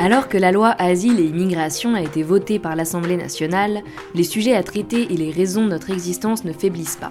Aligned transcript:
Alors 0.00 0.28
que 0.28 0.38
la 0.38 0.52
loi 0.52 0.76
Asile 0.78 1.18
et 1.18 1.24
Immigration 1.24 1.94
a 1.94 2.00
été 2.00 2.22
votée 2.22 2.60
par 2.60 2.76
l'Assemblée 2.76 3.16
nationale, 3.16 3.82
les 4.14 4.22
sujets 4.22 4.54
à 4.54 4.62
traiter 4.62 5.12
et 5.12 5.16
les 5.16 5.32
raisons 5.32 5.64
de 5.64 5.70
notre 5.70 5.90
existence 5.90 6.44
ne 6.44 6.52
faiblissent 6.52 6.96
pas. 6.96 7.10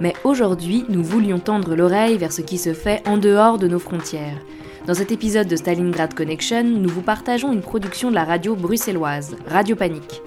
Mais 0.00 0.14
aujourd'hui, 0.24 0.86
nous 0.88 1.04
voulions 1.04 1.38
tendre 1.38 1.76
l'oreille 1.76 2.16
vers 2.16 2.32
ce 2.32 2.40
qui 2.40 2.56
se 2.56 2.72
fait 2.72 3.06
en 3.06 3.18
dehors 3.18 3.58
de 3.58 3.68
nos 3.68 3.78
frontières. 3.78 4.38
Dans 4.86 4.94
cet 4.94 5.12
épisode 5.12 5.46
de 5.46 5.56
Stalingrad 5.56 6.14
Connection, 6.14 6.64
nous 6.64 6.88
vous 6.88 7.02
partageons 7.02 7.52
une 7.52 7.60
production 7.60 8.08
de 8.08 8.14
la 8.14 8.24
radio 8.24 8.56
bruxelloise, 8.56 9.36
Radio 9.46 9.76
Panique. 9.76 10.22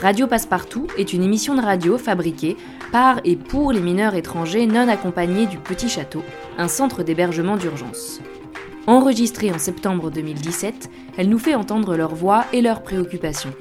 Radio 0.00 0.26
Passepartout 0.26 0.86
est 0.96 1.12
une 1.12 1.22
émission 1.22 1.54
de 1.54 1.60
radio 1.60 1.98
fabriquée 1.98 2.56
par 2.92 3.20
et 3.24 3.36
pour 3.36 3.72
les 3.72 3.80
mineurs 3.80 4.14
étrangers 4.14 4.66
non 4.66 4.88
accompagnés 4.88 5.46
du 5.46 5.58
Petit 5.58 5.90
Château, 5.90 6.24
un 6.56 6.68
centre 6.68 7.02
d'hébergement 7.02 7.58
d'urgence. 7.58 8.22
Enregistrée 8.88 9.52
en 9.52 9.58
septembre 9.58 10.10
2017, 10.10 10.90
elle 11.16 11.28
nous 11.28 11.38
fait 11.38 11.54
entendre 11.54 11.96
leur 11.96 12.16
voix 12.16 12.46
et 12.52 12.60
leurs 12.60 12.82
préoccupations. 12.82 13.54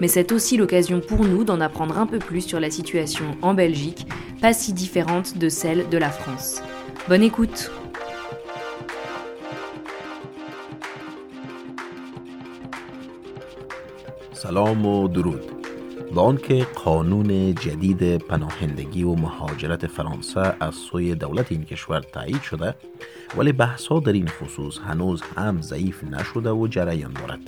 Mais 0.00 0.06
c'est 0.06 0.30
aussi 0.30 0.56
l'occasion 0.56 1.00
pour 1.00 1.24
nous 1.24 1.42
d'en 1.42 1.60
apprendre 1.60 1.98
un 1.98 2.06
peu 2.06 2.20
plus 2.20 2.42
sur 2.42 2.60
la 2.60 2.70
situation 2.70 3.36
en 3.42 3.54
Belgique, 3.54 4.06
pas 4.40 4.52
si 4.52 4.72
différente 4.72 5.36
de 5.36 5.48
celle 5.48 5.88
de 5.88 5.98
la 5.98 6.10
France. 6.10 6.62
Bonne 7.08 7.24
écoute 7.24 7.72
Salam 14.32 14.86
au 14.86 15.08
و 16.12 16.20
آنکه 16.20 16.66
قانون 16.84 17.54
جدید 17.54 18.18
پناهندگی 18.18 19.02
و 19.02 19.14
مهاجرت 19.14 19.86
فرانسه 19.86 20.54
از 20.60 20.74
سوی 20.74 21.14
دولت 21.14 21.52
این 21.52 21.64
کشور 21.64 22.00
تایید 22.00 22.42
شده 22.42 22.74
ولی 23.36 23.52
بحث 23.52 23.92
در 23.92 24.12
این 24.12 24.28
خصوص 24.28 24.78
هنوز 24.78 25.22
هم 25.22 25.62
ضعیف 25.62 26.04
نشده 26.04 26.50
و 26.50 26.66
جریان 26.66 27.12
دارد. 27.12 27.40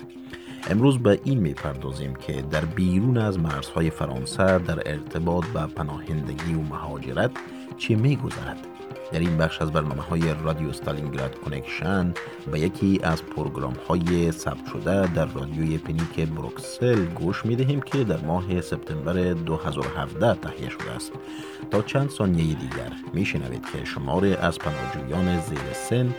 امروز 0.70 0.98
به 0.98 1.20
این 1.24 1.38
می‌پردازیم 1.38 2.14
که 2.14 2.42
در 2.42 2.64
بیرون 2.64 3.18
از 3.18 3.38
مرزهای 3.38 3.90
فرانسه 3.90 4.58
در 4.58 4.90
ارتباط 4.90 5.44
به 5.46 5.66
پناهندگی 5.66 6.54
و 6.54 6.60
مهاجرت 6.60 7.30
چه 7.78 7.94
میگذرد. 7.94 8.69
در 9.12 9.18
این 9.18 9.36
بخش 9.36 9.62
از 9.62 9.72
برنامه 9.72 10.02
های 10.02 10.34
رادیو 10.44 10.72
ستالینگراد 10.72 11.38
کنکشن 11.38 12.14
به 12.52 12.60
یکی 12.60 13.00
از 13.02 13.22
پروگرام 13.22 13.76
های 13.88 14.32
ثبت 14.32 14.66
شده 14.72 15.14
در 15.14 15.24
رادیوی 15.24 15.78
پنیک 15.78 16.28
بروکسل 16.28 17.04
گوش 17.04 17.46
می 17.46 17.56
دهیم 17.56 17.80
که 17.80 18.04
در 18.04 18.20
ماه 18.20 18.60
سپتامبر 18.60 19.32
2017 19.32 20.34
تهیه 20.34 20.68
شده 20.68 20.90
است. 20.90 21.12
تا 21.70 21.82
چند 21.82 22.10
ثانیه 22.10 22.54
دیگر 22.54 22.92
می 23.12 23.24
شنوید 23.24 23.66
که 23.72 23.84
شمار 23.84 24.24
از 24.40 24.58
پناهجویان 24.58 25.40
زیر 25.40 25.72
سن 25.72 26.14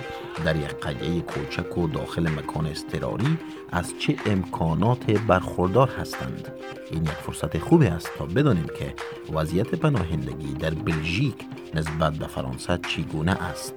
در 0.45 0.55
یک 0.55 0.65
قریه 0.65 1.21
کوچک 1.21 1.77
و 1.77 1.87
داخل 1.87 2.27
مکان 2.27 2.67
اضطراری 2.67 3.37
از 3.71 3.93
چه 3.99 4.15
امکانات 4.25 5.11
برخوردار 5.11 5.89
هستند. 5.89 6.51
این 6.91 7.03
یک 7.03 7.09
فرصت 7.09 7.57
خوبی 7.57 7.87
است 7.87 8.11
تا 8.17 8.25
بدانیم 8.25 8.65
که 8.79 8.93
وضعیت 9.33 9.75
پناهندگی 9.75 10.53
در 10.53 10.69
بلژیک 10.69 11.35
نسبت 11.73 12.13
به 12.13 12.27
فرانسه 12.27 12.79
چگونه 12.87 13.31
است. 13.31 13.73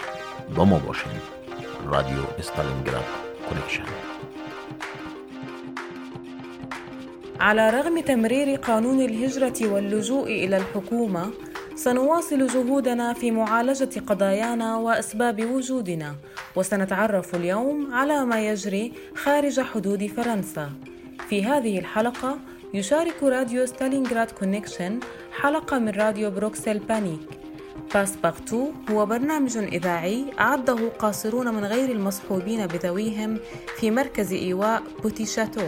با 0.57 0.65
ما 0.65 0.79
باشید 0.79 1.23
رادیو 1.87 2.19
استالینگراد 2.39 3.05
کنکشن 3.51 3.85
على 7.41 7.71
رغم 7.71 8.01
تمرير 8.01 8.57
قانون 8.57 9.01
الهجرة 9.01 9.73
واللجوء 9.73 10.27
إلى 10.27 10.57
الحكومة 10.57 11.33
سنواصل 11.77 12.47
جهودنا 12.47 13.13
في 13.13 13.31
معالجة 13.31 14.01
قضايانا 14.07 14.77
وأسباب 14.77 15.45
وجودنا 15.45 16.15
وسنتعرف 16.57 17.35
اليوم 17.35 17.95
على 17.95 18.25
ما 18.25 18.49
يجري 18.49 18.93
خارج 19.15 19.61
حدود 19.61 20.07
فرنسا. 20.07 20.71
في 21.29 21.45
هذه 21.45 21.79
الحلقة 21.79 22.39
يشارك 22.75 23.23
راديو 23.23 23.67
ستالينغراد 23.67 24.31
كونكشن 24.31 25.01
حلقة 25.41 25.79
من 25.79 25.89
راديو 25.89 26.31
بروكسل 26.31 26.79
بانيك. 26.79 27.29
باسبارتو 27.95 28.71
هو 28.91 29.07
برنامج 29.07 29.57
إذاعي 29.57 30.25
أعده 30.41 30.89
قاصرون 30.89 31.55
من 31.55 31.65
غير 31.65 31.91
المصحوبين 31.91 32.67
بذويهم 32.67 33.39
في 33.77 33.91
مركز 33.91 34.33
إيواء 34.33 34.83
بوتيشاتو. 35.03 35.67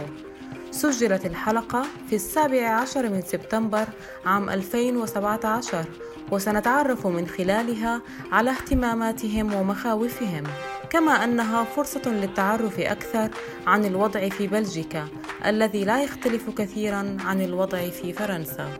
سجلت 0.77 1.25
الحلقة 1.25 1.85
في 2.09 2.15
السابع 2.15 2.67
عشر 2.69 3.09
من 3.09 3.21
سبتمبر 3.21 3.87
عام 4.25 4.49
2017 4.49 5.85
وسنتعرف 6.31 7.07
من 7.07 7.27
خلالها 7.27 8.01
على 8.31 8.51
اهتماماتهم 8.51 9.53
ومخاوفهم. 9.53 10.43
كما 10.89 11.11
أنها 11.11 11.63
فرصة 11.63 12.01
للتعرف 12.05 12.79
أكثر 12.79 13.29
عن 13.67 13.85
الوضع 13.85 14.29
في 14.29 14.47
بلجيكا 14.47 15.07
الذي 15.45 15.85
لا 15.85 16.03
يختلف 16.03 16.49
كثيرا 16.49 17.17
عن 17.25 17.41
الوضع 17.41 17.89
في 17.89 18.13
فرنسا. 18.13 18.77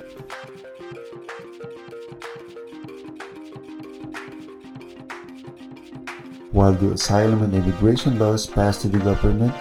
While 6.53 6.73
the 6.73 6.91
asylum 6.93 7.39
and 7.43 7.53
immigration 7.53 8.19
laws 8.19 8.45
passed 8.45 8.85
in 8.85 8.91
the 8.91 9.03
government, 9.09 9.53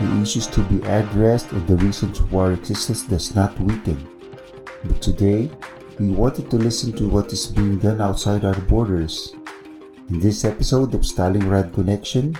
the 0.00 0.20
issues 0.22 0.46
to 0.48 0.62
be 0.64 0.80
addressed 0.86 1.52
and 1.52 1.66
the 1.66 1.76
reasons 1.76 2.18
for 2.18 2.52
existence 2.52 3.02
does 3.02 3.34
not 3.34 3.58
weaken. 3.60 3.98
But 4.84 5.00
today, 5.00 5.50
we 5.98 6.10
wanted 6.10 6.50
to 6.50 6.56
listen 6.56 6.92
to 6.94 7.08
what 7.08 7.32
is 7.32 7.46
being 7.46 7.78
done 7.78 8.00
outside 8.00 8.44
our 8.44 8.58
borders. 8.62 9.34
In 10.10 10.20
this 10.20 10.44
episode 10.44 10.94
of 10.94 11.02
Stalingrad 11.02 11.72
Connection, 11.72 12.34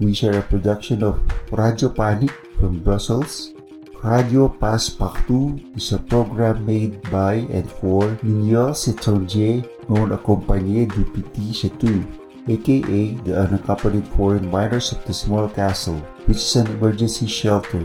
we 0.00 0.14
share 0.14 0.38
a 0.38 0.42
production 0.42 1.02
of 1.02 1.20
Radio 1.52 1.88
Panic 1.88 2.30
from 2.58 2.80
Brussels, 2.80 3.52
Radio 4.06 4.48
Passepartout 4.48 5.76
is 5.76 5.92
a 5.92 5.98
program 5.98 6.64
made 6.64 7.02
by 7.10 7.42
and 7.50 7.68
for 7.68 8.06
Mignols 8.22 8.86
étrangers 8.86 9.64
non 9.88 10.12
accompagnés 10.12 10.86
du 10.86 11.02
Petit 11.04 11.52
Château, 11.52 12.04
aka 12.48 13.14
the 13.24 13.38
unaccompanied 13.38 14.06
foreign 14.08 14.50
minors 14.50 14.92
of 14.92 15.04
the 15.04 15.14
small 15.14 15.48
castle, 15.48 15.98
which 16.26 16.38
is 16.38 16.56
an 16.56 16.66
emergency 16.68 17.26
shelter. 17.26 17.84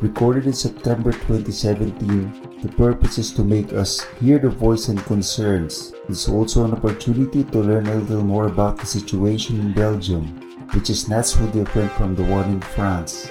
Recorded 0.00 0.46
in 0.46 0.52
September 0.52 1.12
2017, 1.12 2.60
the 2.62 2.68
purpose 2.68 3.18
is 3.18 3.32
to 3.32 3.44
make 3.44 3.72
us 3.72 4.02
hear 4.20 4.38
the 4.38 4.50
voice 4.50 4.88
and 4.88 4.98
concerns. 5.04 5.94
It's 6.08 6.28
also 6.28 6.64
an 6.64 6.72
opportunity 6.72 7.44
to 7.44 7.58
learn 7.60 7.86
a 7.86 7.96
little 7.96 8.24
more 8.24 8.46
about 8.48 8.78
the 8.78 8.86
situation 8.86 9.60
in 9.60 9.72
Belgium, 9.72 10.26
which 10.72 10.90
is 10.90 11.08
not 11.08 11.26
so 11.26 11.46
different 11.48 11.92
from 11.92 12.14
the 12.14 12.24
one 12.24 12.50
in 12.50 12.60
France. 12.60 13.30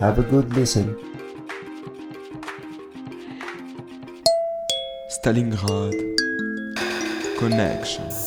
Have 0.00 0.18
a 0.18 0.22
good 0.22 0.54
listen. 0.56 0.96
Stalingrad 5.08 5.92
Connection. 7.38 8.21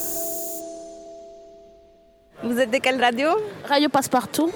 Vous 2.46 2.60
êtes 2.60 2.70
de 2.70 2.78
quelle 2.78 3.02
radio 3.02 3.30
Radio 3.68 3.88
Passepartout. 3.88 4.52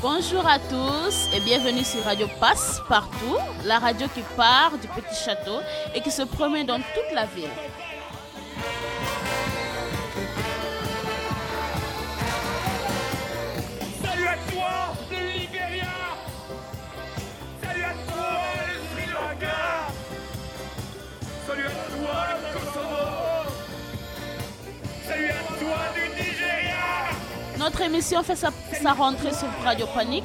Bonjour 0.00 0.46
à 0.46 0.58
tous 0.58 1.28
et 1.34 1.40
bienvenue 1.40 1.84
sur 1.84 2.02
Radio 2.02 2.28
Passe 2.40 2.80
Partout, 2.88 3.36
la 3.66 3.78
radio 3.78 4.06
qui 4.14 4.22
part 4.38 4.78
du 4.78 4.88
petit 4.88 5.22
château 5.22 5.58
et 5.94 6.00
qui 6.00 6.10
se 6.10 6.22
promène 6.22 6.66
dans 6.66 6.78
toute 6.78 7.14
la 7.14 7.26
ville. 7.26 7.50
Notre 27.66 27.80
émission 27.82 28.22
fait 28.22 28.36
sa, 28.36 28.50
sa 28.80 28.92
rentrée 28.92 29.32
sur 29.34 29.48
Radio 29.64 29.88
Panique. 29.92 30.22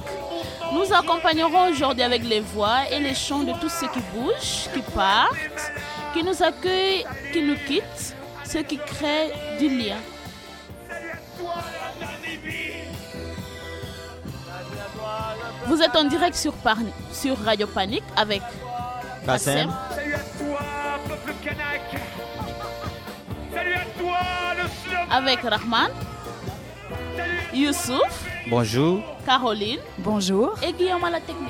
Nous 0.74 0.94
accompagnerons 0.94 1.72
aujourd'hui 1.72 2.04
avec 2.04 2.24
les 2.24 2.40
voix 2.40 2.82
et 2.92 3.00
les 3.00 3.16
chants 3.16 3.40
de 3.42 3.52
tous 3.60 3.68
ceux 3.68 3.88
qui 3.88 4.00
bougent, 4.14 4.70
qui 4.72 4.82
partent, 4.94 5.72
qui 6.14 6.24
nous 6.24 6.44
accueillent, 6.44 7.04
qui 7.34 7.42
nous 7.42 7.56
quittent, 7.66 8.16
ceux 8.46 8.62
qui 8.62 8.78
créent 8.78 9.34
du 9.58 9.70
lien. 9.76 9.98
Vous 15.66 15.82
êtes 15.82 15.96
en 15.96 16.04
direct 16.06 16.36
sur, 16.36 16.54
Par- 16.54 16.78
sur 17.12 17.38
Radio 17.44 17.68
Panique 17.68 18.04
avec 18.16 18.42
Bassem. 19.26 19.70
Salut 19.96 20.14
à 20.14 20.20
toi, 20.20 20.60
peuple 21.08 21.34
kanak 21.44 21.82
Salut 23.54 23.74
à 23.74 24.00
toi, 24.00 24.18
le 24.58 25.16
avec 25.16 25.40
Rahman, 25.42 25.92
Youssouf, 27.54 28.26
Bonjour. 28.48 29.04
Caroline 29.26 29.80
Bonjour. 30.00 30.56
et 30.64 30.72
Guillaume 30.74 31.04
à 31.04 31.10
la 31.10 31.20
technique. 31.20 31.50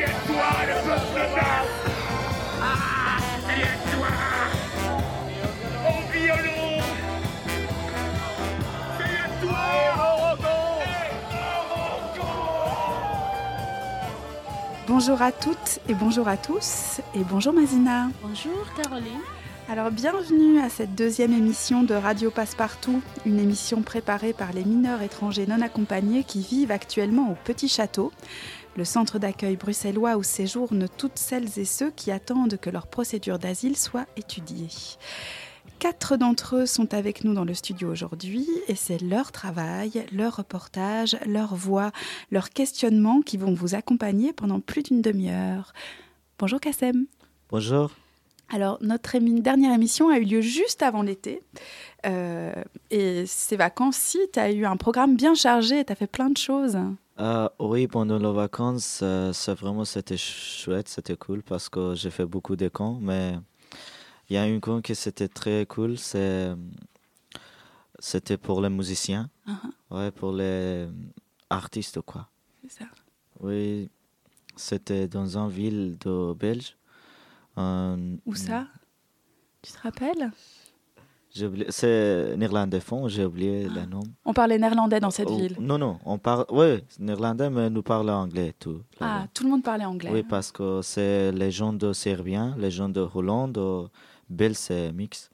à 0.03 0.09
toi, 0.27 0.49
le 0.67 0.75
peuple 0.87 1.41
Ah, 2.61 3.17
à 3.47 3.51
toi 3.91 4.11
Au 5.89 5.91
violon 6.11 6.73
Salut 8.97 9.23
à 9.23 10.10
Bonjour 14.93 15.21
à 15.21 15.31
toutes 15.31 15.79
et 15.87 15.93
bonjour 15.93 16.27
à 16.27 16.35
tous 16.35 16.99
et 17.15 17.23
bonjour 17.23 17.53
Mazina. 17.53 18.09
Bonjour 18.21 18.73
Caroline. 18.75 19.21
Alors 19.69 19.89
bienvenue 19.89 20.59
à 20.59 20.67
cette 20.67 20.95
deuxième 20.95 21.31
émission 21.31 21.83
de 21.83 21.93
Radio 21.93 22.29
Passepartout, 22.29 23.01
une 23.25 23.39
émission 23.39 23.83
préparée 23.83 24.33
par 24.33 24.51
les 24.51 24.65
mineurs 24.65 25.01
étrangers 25.01 25.47
non 25.47 25.61
accompagnés 25.61 26.25
qui 26.25 26.41
vivent 26.41 26.73
actuellement 26.73 27.31
au 27.31 27.37
Petit 27.45 27.69
Château, 27.69 28.11
le 28.75 28.83
centre 28.83 29.17
d'accueil 29.17 29.55
bruxellois 29.55 30.17
où 30.17 30.23
séjournent 30.23 30.89
toutes 30.97 31.17
celles 31.17 31.57
et 31.57 31.65
ceux 31.65 31.91
qui 31.91 32.11
attendent 32.11 32.57
que 32.59 32.69
leur 32.69 32.87
procédure 32.87 33.39
d'asile 33.39 33.77
soit 33.77 34.07
étudiée. 34.17 34.67
Quatre 35.81 36.15
d'entre 36.15 36.57
eux 36.57 36.65
sont 36.67 36.93
avec 36.93 37.23
nous 37.23 37.33
dans 37.33 37.43
le 37.43 37.55
studio 37.55 37.91
aujourd'hui 37.91 38.47
et 38.67 38.75
c'est 38.75 39.01
leur 39.01 39.31
travail, 39.31 40.05
leur 40.11 40.35
reportage, 40.35 41.17
leur 41.25 41.55
voix, 41.55 41.91
leurs 42.29 42.51
questionnements 42.51 43.21
qui 43.23 43.35
vont 43.35 43.55
vous 43.55 43.73
accompagner 43.73 44.31
pendant 44.31 44.59
plus 44.59 44.83
d'une 44.83 45.01
demi-heure. 45.01 45.73
Bonjour 46.37 46.59
Kassem. 46.59 47.07
Bonjour. 47.49 47.89
Alors, 48.53 48.77
notre 48.81 49.15
émi- 49.15 49.41
dernière 49.41 49.73
émission 49.73 50.09
a 50.09 50.19
eu 50.19 50.25
lieu 50.25 50.41
juste 50.41 50.83
avant 50.83 51.01
l'été. 51.01 51.41
Euh, 52.05 52.53
et 52.91 53.25
ces 53.25 53.55
vacances-ci, 53.55 54.19
tu 54.31 54.39
as 54.39 54.51
eu 54.51 54.65
un 54.65 54.77
programme 54.77 55.15
bien 55.15 55.33
chargé, 55.33 55.83
tu 55.83 55.91
as 55.91 55.95
fait 55.95 56.05
plein 56.05 56.29
de 56.29 56.37
choses. 56.37 56.77
Euh, 57.19 57.49
oui, 57.57 57.87
pendant 57.87 58.19
les 58.19 58.31
vacances, 58.31 58.99
euh, 59.01 59.33
c'est 59.33 59.55
vraiment 59.55 59.83
c'était 59.85 60.17
chouette, 60.17 60.89
c'était 60.89 61.15
cool 61.17 61.41
parce 61.41 61.69
que 61.69 61.95
j'ai 61.95 62.11
fait 62.11 62.25
beaucoup 62.25 62.55
de 62.55 62.67
camps, 62.67 62.99
mais 63.01 63.33
il 64.31 64.35
y 64.35 64.37
a 64.37 64.47
une 64.47 64.61
camp 64.61 64.79
qui 64.81 64.95
c'était 64.95 65.27
très 65.27 65.65
cool, 65.65 65.97
c'est 65.97 66.53
c'était 67.99 68.37
pour 68.37 68.61
les 68.61 68.69
musiciens, 68.69 69.29
Uh-huh. 69.45 69.95
ouais, 69.97 70.11
pour 70.11 70.31
les 70.31 70.87
artistes 71.49 71.99
quoi. 72.01 72.29
C'est 72.61 72.79
ça. 72.79 72.85
Oui, 73.41 73.89
c'était 74.55 75.07
dans 75.09 75.37
une 75.37 75.49
ville 75.49 75.97
de 75.99 76.33
Belge. 76.33 76.77
Un- 77.57 78.15
Où 78.25 78.33
ça? 78.33 78.67
Tu 79.61 79.73
te 79.73 79.79
rappelles? 79.79 80.31
C'est 81.69 82.35
néerlandais 82.37 82.79
fond, 82.81 83.07
j'ai 83.09 83.25
oublié 83.25 83.67
le 83.77 83.85
nom. 83.85 84.03
On 84.25 84.33
parlait 84.33 84.57
néerlandais 84.57 84.99
dans 84.99 85.11
cette 85.11 85.29
Oh, 85.29 85.37
ville. 85.37 85.55
Non, 85.59 85.77
non, 85.77 85.97
on 86.05 86.17
parle, 86.17 86.45
oui, 86.51 86.83
néerlandais, 86.99 87.49
mais 87.49 87.69
nous 87.69 87.83
parlons 87.83 88.13
anglais 88.13 88.53
tout. 88.59 88.81
Ah, 89.01 89.27
tout 89.33 89.43
le 89.45 89.49
monde 89.49 89.63
parlait 89.63 89.85
anglais. 89.85 90.09
Oui, 90.13 90.23
parce 90.23 90.51
que 90.51 90.81
c'est 90.81 91.31
les 91.33 91.51
gens 91.51 91.73
de 91.73 91.91
Serbien, 91.93 92.55
les 92.57 92.71
gens 92.71 92.89
de 92.89 93.01
Hollande, 93.13 93.57
Belge, 94.31 94.55
c'est 94.55 94.91
mix. 94.91 95.29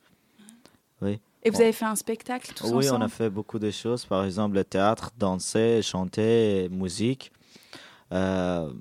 Oui. 1.01 1.19
Et 1.43 1.49
vous 1.49 1.61
avez 1.61 1.71
fait 1.71 1.85
un 1.85 1.95
spectacle 1.95 2.51
tous 2.53 2.65
Oui, 2.71 2.85
ensemble 2.89 3.03
on 3.03 3.05
a 3.05 3.09
fait 3.09 3.29
beaucoup 3.29 3.59
de 3.59 3.71
choses. 3.71 4.05
Par 4.05 4.25
exemple, 4.25 4.55
le 4.55 4.63
théâtre, 4.65 5.11
danser, 5.17 5.81
chanter, 5.81 6.67
musique. 6.69 7.31
Euh, 8.11 8.71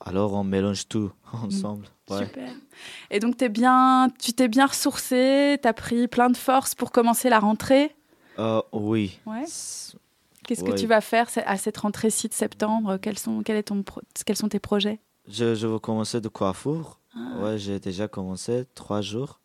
alors, 0.00 0.34
on 0.34 0.44
mélange 0.44 0.88
tout 0.88 1.10
ensemble. 1.32 1.86
Ouais. 2.10 2.24
Super. 2.26 2.50
Et 3.10 3.20
donc, 3.20 3.36
t'es 3.36 3.48
bien, 3.48 4.08
tu 4.20 4.32
t'es 4.32 4.48
bien 4.48 4.66
ressourcé, 4.66 5.58
tu 5.62 5.68
as 5.68 5.72
pris 5.72 6.08
plein 6.08 6.30
de 6.30 6.36
force 6.36 6.74
pour 6.74 6.90
commencer 6.90 7.28
la 7.30 7.38
rentrée? 7.38 7.94
Euh, 8.38 8.60
oui. 8.72 9.18
Ouais. 9.26 9.44
Qu'est-ce 10.46 10.64
que 10.64 10.72
tu 10.78 10.86
vas 10.86 11.00
faire 11.00 11.28
à 11.46 11.56
cette 11.58 11.76
rentrée-ci 11.78 12.28
de 12.28 12.34
septembre? 12.34 12.96
Quels 12.98 13.18
sont, 13.18 13.42
quel 13.42 13.56
est 13.56 13.64
ton 13.64 13.82
pro- 13.82 14.00
quels 14.24 14.36
sont 14.36 14.48
tes 14.48 14.60
projets? 14.60 14.98
Je, 15.28 15.54
je 15.54 15.66
veux 15.66 15.78
commencer 15.78 16.20
de 16.22 16.28
coiffure. 16.28 16.98
Ah. 17.18 17.38
Ouais, 17.42 17.58
j'ai 17.58 17.80
déjà 17.80 18.06
commencé 18.08 18.64
trois 18.74 19.00
jours. 19.00 19.40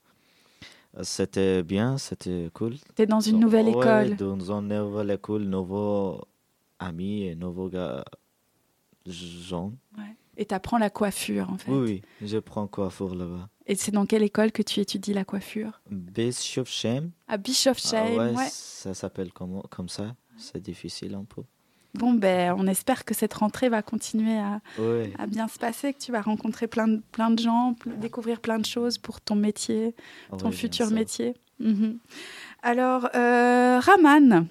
Euh, 0.98 1.02
C'était 1.04 1.64
bien, 1.64 1.98
c'était 1.98 2.50
cool. 2.54 2.76
T'es 2.96 3.06
dans 3.08 3.20
une 3.20 3.40
nouvelle 3.40 3.66
Ouais, 3.68 3.72
école. 4.08 4.16
Dans 4.18 4.60
une 4.60 4.68
nouvelle 4.68 5.12
école, 5.12 5.44
nouveaux 5.44 6.22
amis 6.80 7.24
et 7.24 7.36
nouveaux 7.36 7.70
gars, 7.70 8.04
gens. 9.06 9.74
Ouais. 9.98 10.16
Et 10.38 10.46
tu 10.46 10.54
apprends 10.56 10.78
la 10.78 10.90
coiffure, 10.90 11.50
en 11.52 11.58
fait. 11.58 11.72
Oui, 11.72 12.02
oui, 12.22 12.28
je 12.28 12.38
prends 12.40 12.68
coiffure 12.68 13.14
là-bas. 13.16 13.50
Et 13.66 13.76
c'est 13.76 13.92
dans 13.92 14.06
quelle 14.06 14.24
école 14.24 14.52
que 14.52 14.62
tu 14.64 14.80
étudies 14.80 15.14
la 15.14 15.24
coiffure? 15.26 15.82
Bischofsheim. 15.90 17.12
À 17.28 17.38
Bischofsheim, 17.38 18.06
Ah 18.20 18.32
ouais, 18.32 18.36
ouais. 18.36 18.48
ça 18.50 18.94
s'appelle 18.94 19.32
comme, 19.32 19.62
comme 19.70 19.90
ça? 19.90 20.16
C'est 20.38 20.62
difficile 20.62 21.14
un 21.16 21.24
peu. 21.24 21.44
Bon, 21.94 22.14
ben, 22.14 22.56
on 22.58 22.66
espère 22.68 23.06
que 23.06 23.14
cette 23.14 23.34
rentrée 23.36 23.70
va 23.70 23.82
continuer 23.84 24.40
à, 24.40 24.60
bien 25.28 25.48
se 25.48 25.60
passer, 25.60 25.94
que 25.94 26.00
tu 26.00 26.12
vas 26.12 26.22
rencontrer 26.22 26.66
plein 26.68 26.88
de, 26.88 27.02
plein 27.12 27.30
de 27.30 27.40
gens, 27.40 27.76
pl- 27.80 28.00
découvrir 28.00 28.40
plein 28.40 28.58
de 28.58 28.66
choses 28.66 28.98
pour 28.98 29.22
ton 29.22 29.36
métier, 29.36 29.96
ton 30.30 30.36
Oui, 30.36 30.42
bien 30.42 30.52
futur 30.52 30.90
métier. 30.92 31.36
Mhm. 31.60 32.00
Alors, 32.64 33.10
euh, 33.16 33.80
Raman, 33.80 34.48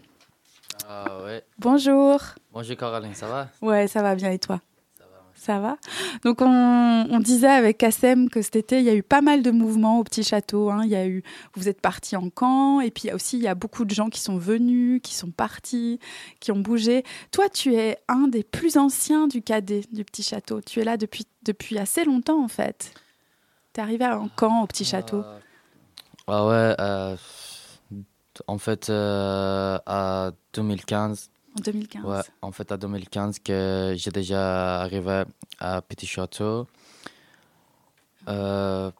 Ah 0.88 1.18
ouais. 1.24 1.42
bonjour. 1.58 2.20
Bonjour 2.52 2.76
Caroline, 2.76 3.14
ça 3.14 3.26
va? 3.26 3.48
Ouais, 3.60 3.88
ça 3.88 4.02
va 4.02 4.14
bien 4.14 4.30
et 4.30 4.38
toi? 4.38 4.60
Ça 5.42 5.58
va 5.58 5.76
Donc 6.22 6.38
on, 6.40 7.18
disait 7.18 7.48
avec 7.48 7.78
Kassem 7.78 8.30
que 8.30 8.42
cet 8.42 8.54
été, 8.54 8.78
il 8.78 8.84
y 8.84 8.88
a 8.90 8.94
eu 8.94 9.02
pas 9.02 9.22
mal 9.22 9.42
de 9.42 9.50
mouvements 9.50 9.98
au 9.98 10.04
Petit 10.04 10.22
Château. 10.22 10.70
Hein. 10.70 10.82
Il 10.84 10.90
y 10.90 10.94
a 10.94 11.04
eu, 11.04 11.24
vous 11.54 11.68
êtes 11.68 11.80
partis 11.80 12.14
en 12.14 12.30
camp, 12.30 12.80
et 12.80 12.92
puis 12.92 13.10
aussi 13.10 13.38
il 13.38 13.42
y 13.42 13.48
a 13.48 13.56
beaucoup 13.56 13.84
de 13.84 13.92
gens 13.92 14.08
qui 14.08 14.20
sont 14.20 14.38
venus, 14.38 15.00
qui 15.02 15.16
sont 15.16 15.32
partis, 15.32 15.98
qui 16.38 16.52
ont 16.52 16.60
bougé. 16.60 17.02
Toi, 17.32 17.48
tu 17.48 17.74
es 17.74 17.98
un 18.06 18.28
des 18.28 18.44
plus 18.44 18.76
anciens 18.76 19.26
du 19.26 19.42
cadet 19.42 19.80
du 19.90 20.04
Petit 20.04 20.22
Château. 20.22 20.60
Tu 20.60 20.78
es 20.78 20.84
là 20.84 20.96
depuis, 20.96 21.26
assez 21.76 22.04
longtemps 22.04 22.40
en 22.40 22.46
fait. 22.46 22.94
Tu 23.72 23.80
es 23.80 23.82
arrivé 23.82 24.06
en 24.06 24.28
camp 24.28 24.62
au 24.62 24.68
Petit 24.68 24.84
Château 24.84 25.24
euh... 25.24 25.38
Ah 26.28 26.46
ouais, 26.46 26.76
euh, 26.78 27.16
en 28.46 28.58
fait, 28.58 28.90
euh, 28.90 29.76
à 29.86 30.30
2015, 30.54 31.31
en 31.58 31.60
2015 31.60 32.04
Ouais, 32.04 32.20
en 32.40 32.52
fait, 32.52 32.70
à 32.72 32.76
2015, 32.76 33.38
que 33.40 33.94
j'ai 33.96 34.10
déjà 34.10 34.80
arrivé 34.80 35.24
à 35.58 35.82
Petit 35.82 36.06
Château. 36.06 36.66
Euh, 38.28 38.90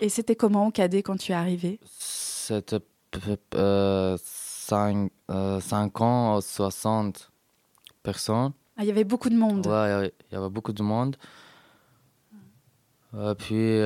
Et 0.00 0.08
c'était 0.08 0.36
comment 0.36 0.66
au 0.66 0.70
cadet 0.70 1.02
quand 1.02 1.16
tu 1.16 1.32
es 1.32 1.34
arrivé? 1.34 1.78
C'était 1.86 2.80
5 3.16 3.20
euh, 3.56 4.16
euh, 5.30 5.88
ans, 6.00 6.40
60 6.40 7.30
personnes. 8.02 8.52
Ah, 8.76 8.82
il 8.82 8.88
y 8.88 8.90
avait 8.90 9.04
beaucoup 9.04 9.28
de 9.30 9.36
monde. 9.36 9.66
Ouais, 9.66 10.12
il 10.30 10.34
y 10.34 10.36
avait 10.36 10.50
beaucoup 10.50 10.72
de 10.72 10.82
monde. 10.82 11.16
Euh, 13.14 13.34
puis, 13.34 13.80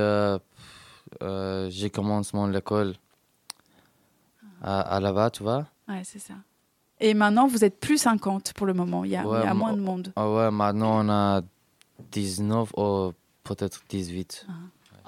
j'ai 1.70 1.90
commencé 1.90 2.36
mon 2.36 2.52
école 2.54 2.94
à, 4.62 4.80
à 4.80 5.00
là-bas, 5.00 5.30
tu 5.30 5.42
vois. 5.42 5.66
Ouais, 5.86 6.02
c'est 6.04 6.18
ça. 6.18 6.34
Et 7.00 7.14
maintenant, 7.14 7.46
vous 7.46 7.64
êtes 7.64 7.78
plus 7.78 7.98
50 7.98 8.52
pour 8.54 8.66
le 8.66 8.74
moment. 8.74 9.04
Il 9.04 9.10
y 9.10 9.16
a, 9.16 9.26
ouais, 9.26 9.40
il 9.40 9.44
y 9.44 9.48
a 9.48 9.54
moins 9.54 9.72
de 9.72 9.80
monde. 9.80 10.12
Ah 10.16 10.30
ouais, 10.30 10.50
maintenant 10.50 11.04
on 11.04 11.08
a 11.08 11.42
19 12.10 12.72
ou 12.76 13.12
peut-être 13.44 13.82
18. 13.88 14.46
Ah. 14.48 14.52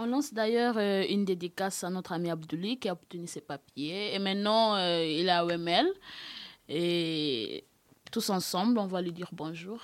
On 0.03 0.07
lance 0.07 0.33
d'ailleurs 0.33 0.79
euh, 0.79 1.05
une 1.09 1.27
dédicace 1.27 1.85
à 1.85 1.91
notre 1.91 2.13
ami 2.13 2.31
Abdouli 2.31 2.79
qui 2.79 2.89
a 2.89 2.93
obtenu 2.93 3.27
ses 3.27 3.43
papiers. 3.43 4.15
Et 4.15 4.19
maintenant, 4.19 4.77
euh, 4.77 5.05
il 5.05 5.27
est 5.27 5.31
à 5.31 5.45
OML. 5.45 5.87
Et 6.69 7.65
tous 8.11 8.31
ensemble, 8.31 8.79
on 8.79 8.87
va 8.87 9.03
lui 9.03 9.13
dire 9.13 9.29
bonjour. 9.33 9.81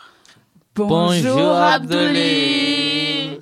Bonjour, 0.76 1.52
Abdouli 1.52 3.40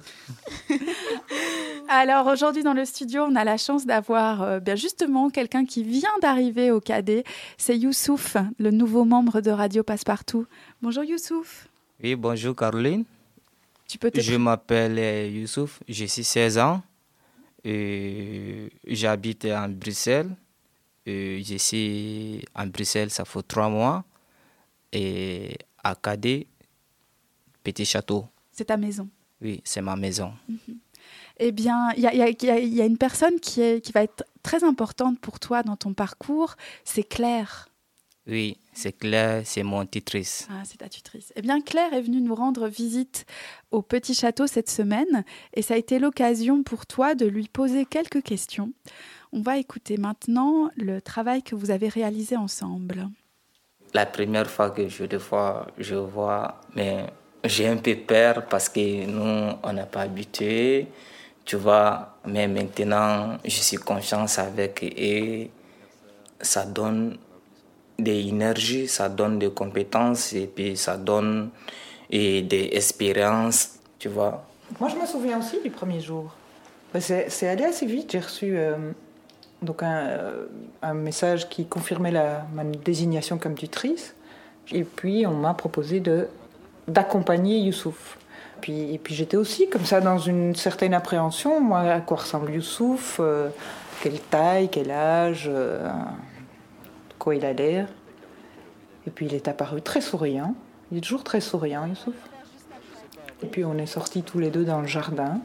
Alors 1.89 2.29
aujourd'hui 2.29 2.63
dans 2.63 2.75
le 2.75 2.85
studio, 2.85 3.25
on 3.29 3.35
a 3.35 3.43
la 3.43 3.57
chance 3.57 3.85
d'avoir 3.87 4.43
euh, 4.43 4.61
bien 4.61 4.77
justement 4.77 5.31
quelqu'un 5.31 5.65
qui 5.65 5.83
vient 5.83 6.17
d'arriver 6.23 6.71
au 6.71 6.81
cadet. 6.81 7.25
C'est 7.59 7.77
Youssouf, 7.77 8.37
le 8.59 8.71
nouveau 8.71 9.05
membre 9.05 9.41
de 9.41 9.51
Radio 9.51 9.83
Passepartout. 9.83 10.47
Bonjour 10.81 11.03
Youssouf. 11.03 11.67
Oui, 12.03 12.15
bonjour 12.15 12.55
Caroline. 12.55 13.05
Tu 13.89 13.99
peux 13.99 14.13
Je 14.15 14.37
m'appelle 14.37 15.33
Youssouf, 15.33 15.81
j'ai 15.89 16.07
16 16.07 16.59
ans. 16.59 16.83
et 17.65 18.71
J'habite 18.87 19.47
en 19.47 19.69
Bruxelles. 19.69 20.31
Et 21.05 21.43
je 21.45 21.57
suis 21.57 22.45
en 22.55 22.67
Bruxelles, 22.67 23.11
ça 23.11 23.25
fait 23.25 23.43
trois 23.43 23.69
mois. 23.69 24.05
Et 24.93 25.59
à 25.83 25.95
Cadet, 25.97 26.47
Petit 27.65 27.85
Château. 27.85 28.27
C'est 28.53 28.67
ta 28.67 28.77
maison 28.77 29.09
Oui, 29.43 29.61
c'est 29.65 29.83
ma 29.83 29.97
maison. 29.97 30.33
Mm 30.49 30.55
-hmm. 30.55 30.77
Eh 31.39 31.53
bien, 31.53 31.91
il 31.97 32.05
y, 32.05 32.47
y, 32.47 32.77
y, 32.77 32.81
a 32.81 32.87
une 32.87 32.99
personne 32.99 33.41
qui, 33.41 33.61
est, 33.61 33.85
qui 33.85 33.93
va 33.93 34.03
être 34.05 34.23
très 34.43 34.63
importante 34.63 35.19
pour 35.19 35.37
toi 35.41 35.63
dans 35.65 35.77
ton 35.77 35.93
parcours, 35.93 36.55
c'est 36.85 37.03
Claire. 37.03 37.69
Oui, 38.27 38.57
c'est 38.73 38.93
Claire, 38.93 39.43
c'est 39.45 39.65
mon 39.65 39.85
tutrice. 39.85 40.49
Ah, 40.51 40.63
c'est 40.65 40.79
ta 40.79 40.89
tutrice. 40.89 41.33
Eh 41.37 41.43
bien, 41.43 41.61
Claire 41.61 41.93
est 41.93 42.01
venue 42.01 42.21
nous 42.21 42.35
rendre 42.35 42.69
visite 42.69 43.27
au 43.71 43.83
Petit 43.83 44.15
Château 44.15 44.47
cette 44.47 44.71
semaine 44.71 45.25
et 45.55 45.63
ça 45.63 45.75
a 45.75 45.77
été 45.77 45.99
l'occasion 45.99 46.63
pour 46.63 46.87
toi 46.87 47.15
de 47.15 47.27
lui 47.27 47.49
poser 47.49 47.85
quelques 47.85 48.23
questions. 48.23 48.73
On 49.33 49.43
va 49.43 49.59
écouter 49.59 49.97
maintenant 49.99 50.71
le 50.77 51.03
travail 51.03 51.43
que 51.43 51.55
vous 51.55 51.71
avez 51.71 51.89
réalisé 51.89 52.37
ensemble. 52.37 53.11
La 53.93 54.07
première 54.07 54.51
fois 54.51 54.71
que 54.71 54.89
je 54.89 55.05
vois, 55.17 55.67
je 55.79 55.97
vois, 55.97 56.61
mais 56.75 57.07
j'ai 57.45 57.69
un 57.69 57.77
peu 57.77 57.95
peur 57.97 58.47
parce 58.49 58.69
que 58.69 59.07
nous, 59.07 59.57
on 59.63 59.73
n'a 59.73 59.85
pas 59.85 60.03
habitué, 60.03 60.87
tu 61.45 61.57
vois. 61.57 62.17
Mais 62.27 62.49
maintenant, 62.49 63.37
je 63.45 63.51
suis 63.51 63.77
conscience 63.77 64.39
avec 64.39 64.83
et 64.83 65.51
ça 66.41 66.65
donne 66.65 67.19
des 67.99 68.29
énergies, 68.29 68.89
ça 68.89 69.09
donne 69.09 69.39
des 69.39 69.51
compétences 69.51 70.33
et 70.33 70.47
puis 70.47 70.77
ça 70.77 70.97
donne 70.97 71.51
et 72.11 72.43
des 72.43 72.71
expériences, 72.73 73.79
tu 73.99 74.09
vois. 74.09 74.45
Moi, 74.81 74.89
je 74.89 74.97
me 74.97 75.07
souviens 75.07 75.39
aussi 75.39 75.61
du 75.63 75.71
premier 75.71 76.01
jour. 76.01 76.35
C'est 76.99 77.49
allé 77.49 77.65
assez 77.65 77.87
vite. 77.87 78.13
J'ai 78.13 78.21
reçu 78.21 78.57
euh, 78.57 78.77
donc 79.63 79.83
un, 79.83 80.21
un, 80.81 80.95
message 80.95 81.49
qui 81.49 81.67
confirmait 81.67 82.13
la, 82.13 82.47
ma 82.55 82.63
désignation 82.63 83.37
comme 83.37 83.55
tutrice. 83.55 84.15
Et 84.71 84.85
puis, 84.85 85.27
on 85.27 85.35
m'a 85.35 85.55
proposé 85.55 85.99
de 86.01 86.29
d'accompagner 86.89 87.59
Youssouf. 87.59 88.19
Puis, 88.61 88.95
et 88.95 88.99
puis 88.99 89.15
j'étais 89.15 89.37
aussi 89.37 89.69
comme 89.69 89.85
ça 89.85 90.01
dans 90.01 90.19
une 90.19 90.55
certaine 90.55 90.95
appréhension, 90.95 91.61
moi, 91.61 91.81
à 91.81 92.01
quoi 92.01 92.19
ressemble 92.19 92.53
Youssouf, 92.53 93.19
euh, 93.21 93.49
quelle 94.03 94.21
taille, 94.21 94.69
quel 94.71 94.91
âge, 94.91 95.51
euh, 95.53 95.91
quoi 97.19 97.35
il 97.35 97.45
a 97.45 97.53
l'air. 97.53 97.89
Et 99.07 99.11
puis 99.11 99.27
il 99.27 99.35
est 99.35 99.49
apparu 99.49 99.83
très 99.83 100.01
souriant, 100.01 100.55
il 100.91 100.99
est 100.99 101.01
toujours 101.03 101.25
très 101.25 101.41
souriant 101.41 101.87
Youssouf. 101.87 102.15
Et 103.43 103.47
puis 103.47 103.65
on 103.65 103.77
est 103.77 103.87
sortis 103.87 104.23
tous 104.23 104.39
les 104.39 104.51
deux 104.51 104.65
dans 104.65 104.81
le 104.81 104.87
jardin, 104.87 105.41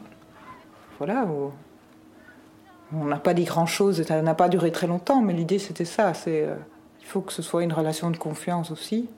voilà, 0.98 1.26
on 2.92 3.04
n'a 3.04 3.18
pas 3.18 3.34
dit 3.34 3.44
grand-chose, 3.44 4.02
ça 4.02 4.22
n'a 4.22 4.34
pas 4.34 4.48
duré 4.48 4.72
très 4.72 4.86
longtemps, 4.86 5.20
mais 5.20 5.32
l'idée 5.32 5.58
c'était 5.58 5.84
ça, 5.84 6.14
c'est 6.14 6.42
euh, 6.42 6.54
il 7.00 7.06
faut 7.06 7.20
que 7.20 7.32
ce 7.32 7.42
soit 7.42 7.62
une 7.62 7.72
relation 7.72 8.10
de 8.10 8.16
confiance 8.16 8.70
aussi. 8.70 9.08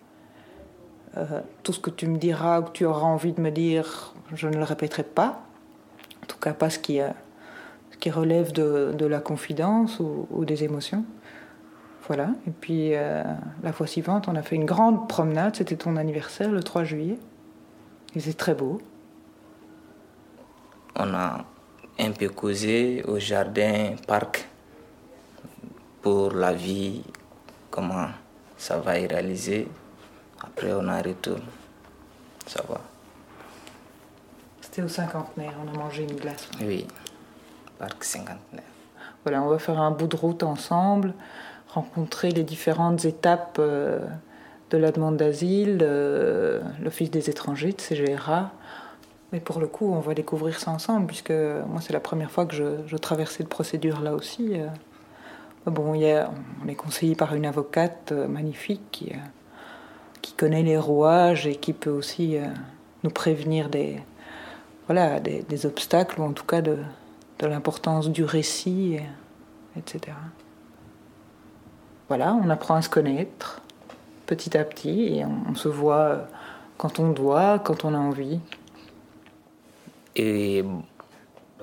Euh, 1.16 1.40
tout 1.62 1.72
ce 1.72 1.80
que 1.80 1.90
tu 1.90 2.06
me 2.06 2.16
diras 2.16 2.60
ou 2.60 2.64
que 2.64 2.72
tu 2.72 2.84
auras 2.86 3.06
envie 3.06 3.32
de 3.32 3.40
me 3.40 3.50
dire, 3.50 4.14
je 4.34 4.48
ne 4.48 4.56
le 4.56 4.64
répéterai 4.64 5.02
pas. 5.02 5.42
En 6.22 6.26
tout 6.26 6.38
cas, 6.38 6.54
pas 6.54 6.70
ce 6.70 6.78
qui, 6.78 7.00
euh, 7.00 7.10
relève 8.06 8.52
de, 8.52 9.06
la 9.06 9.20
confidence 9.20 10.00
ou, 10.00 10.44
des 10.44 10.64
émotions. 10.64 11.04
Voilà. 12.08 12.30
Et 12.48 12.50
puis, 12.50 12.94
euh, 12.94 13.22
la 13.62 13.72
fois 13.72 13.86
suivante, 13.86 14.26
on 14.26 14.34
a 14.34 14.42
fait 14.42 14.56
une 14.56 14.64
grande 14.64 15.08
promenade. 15.08 15.54
C'était 15.54 15.76
ton 15.76 15.96
anniversaire, 15.96 16.50
le 16.50 16.62
3 16.62 16.84
juillet. 16.84 17.18
Et 18.16 18.20
c'est 18.20 18.36
très 18.36 18.54
beau. 18.54 18.80
On 20.96 21.14
a 21.14 21.44
un 21.98 22.10
peu 22.10 22.28
causé 22.28 23.04
au 23.06 23.18
jardin, 23.18 23.94
parc, 24.06 24.48
pour 26.00 26.32
la 26.32 26.52
vie, 26.52 27.02
comment 27.70 28.08
ça 28.56 28.78
va 28.78 28.98
y 28.98 29.06
réaliser. 29.06 29.68
Après, 30.42 30.72
on 30.72 30.88
a 30.88 31.00
retourné. 31.00 31.42
Ça 32.46 32.62
va. 32.68 32.80
C'était 34.60 34.82
au 34.82 34.88
cinquantenaire, 34.88 35.52
on 35.64 35.74
a 35.74 35.78
mangé 35.78 36.04
une 36.04 36.16
glace. 36.16 36.48
Oui, 36.60 36.86
parc 37.78 38.02
cinquantenaire. 38.04 38.64
Voilà, 39.24 39.42
on 39.42 39.48
va 39.48 39.58
faire 39.58 39.78
un 39.78 39.90
bout 39.90 40.06
de 40.06 40.16
route 40.16 40.42
ensemble, 40.42 41.14
rencontrer 41.68 42.30
les 42.30 42.42
différentes 42.42 43.04
étapes 43.04 43.56
euh, 43.58 44.00
de 44.70 44.78
la 44.78 44.90
demande 44.90 45.16
d'asile, 45.16 45.78
euh, 45.82 46.60
l'Office 46.80 47.10
des 47.10 47.30
étrangers, 47.30 47.72
de 47.72 47.80
CGRA. 47.80 48.50
Mais 49.32 49.40
pour 49.40 49.60
le 49.60 49.66
coup, 49.66 49.92
on 49.92 50.00
va 50.00 50.14
découvrir 50.14 50.58
ça 50.58 50.70
ensemble, 50.70 51.06
puisque 51.06 51.30
moi, 51.30 51.80
c'est 51.80 51.92
la 51.92 52.00
première 52.00 52.30
fois 52.30 52.46
que 52.46 52.54
je, 52.54 52.86
je 52.86 52.96
traversais 52.96 53.38
cette 53.38 53.48
procédure 53.48 54.00
là 54.00 54.14
aussi. 54.14 54.60
Euh. 54.60 54.66
Bon, 55.66 55.94
y 55.94 56.10
a, 56.10 56.30
on 56.64 56.68
est 56.68 56.74
conseillé 56.74 57.14
par 57.14 57.34
une 57.34 57.46
avocate 57.46 58.10
magnifique 58.10 58.82
qui 58.90 59.12
qui 60.22 60.32
connaît 60.34 60.62
les 60.62 60.78
rouages 60.78 61.46
et 61.46 61.56
qui 61.56 61.72
peut 61.72 61.90
aussi 61.90 62.36
euh, 62.36 62.46
nous 63.02 63.10
prévenir 63.10 63.68
des, 63.68 64.00
voilà, 64.86 65.20
des, 65.20 65.42
des, 65.42 65.66
obstacles, 65.66 66.20
ou 66.20 66.24
en 66.24 66.32
tout 66.32 66.46
cas 66.46 66.62
de, 66.62 66.78
de 67.40 67.46
l'importance 67.46 68.08
du 68.08 68.24
récit, 68.24 68.94
et, 68.94 69.78
etc. 69.78 70.16
Voilà, 72.08 72.34
on 72.34 72.48
apprend 72.50 72.76
à 72.76 72.82
se 72.82 72.88
connaître 72.88 73.60
petit 74.26 74.56
à 74.56 74.64
petit 74.64 75.16
et 75.16 75.24
on, 75.24 75.50
on 75.50 75.54
se 75.54 75.68
voit 75.68 76.28
quand 76.78 76.98
on 76.98 77.10
doit, 77.10 77.58
quand 77.58 77.84
on 77.84 77.94
a 77.94 77.98
envie. 77.98 78.40
Et 80.14 80.64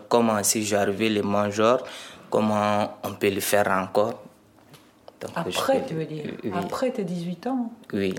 comment 0.08 0.42
si 0.44 0.64
j'arrivais 0.64 1.10
les 1.10 1.22
mangeurs, 1.22 1.84
comment 2.30 2.98
on 3.04 3.14
peut 3.14 3.30
le 3.30 3.40
faire 3.40 3.68
encore? 3.70 4.22
Donc, 5.22 5.32
Après, 5.36 5.86
tu 5.86 5.94
veux 5.94 6.06
dire? 6.06 6.34
Oui. 6.44 6.52
Après 6.56 6.92
tes 6.92 7.04
18 7.04 7.48
ans? 7.48 7.72
Oui. 7.94 8.16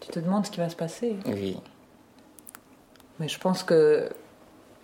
Tu 0.00 0.08
te 0.08 0.18
demandes 0.18 0.46
ce 0.46 0.50
qui 0.50 0.60
va 0.60 0.68
se 0.68 0.76
passer. 0.76 1.16
Oui. 1.26 1.58
Mais 3.18 3.28
je 3.28 3.38
pense 3.38 3.62
que 3.62 4.08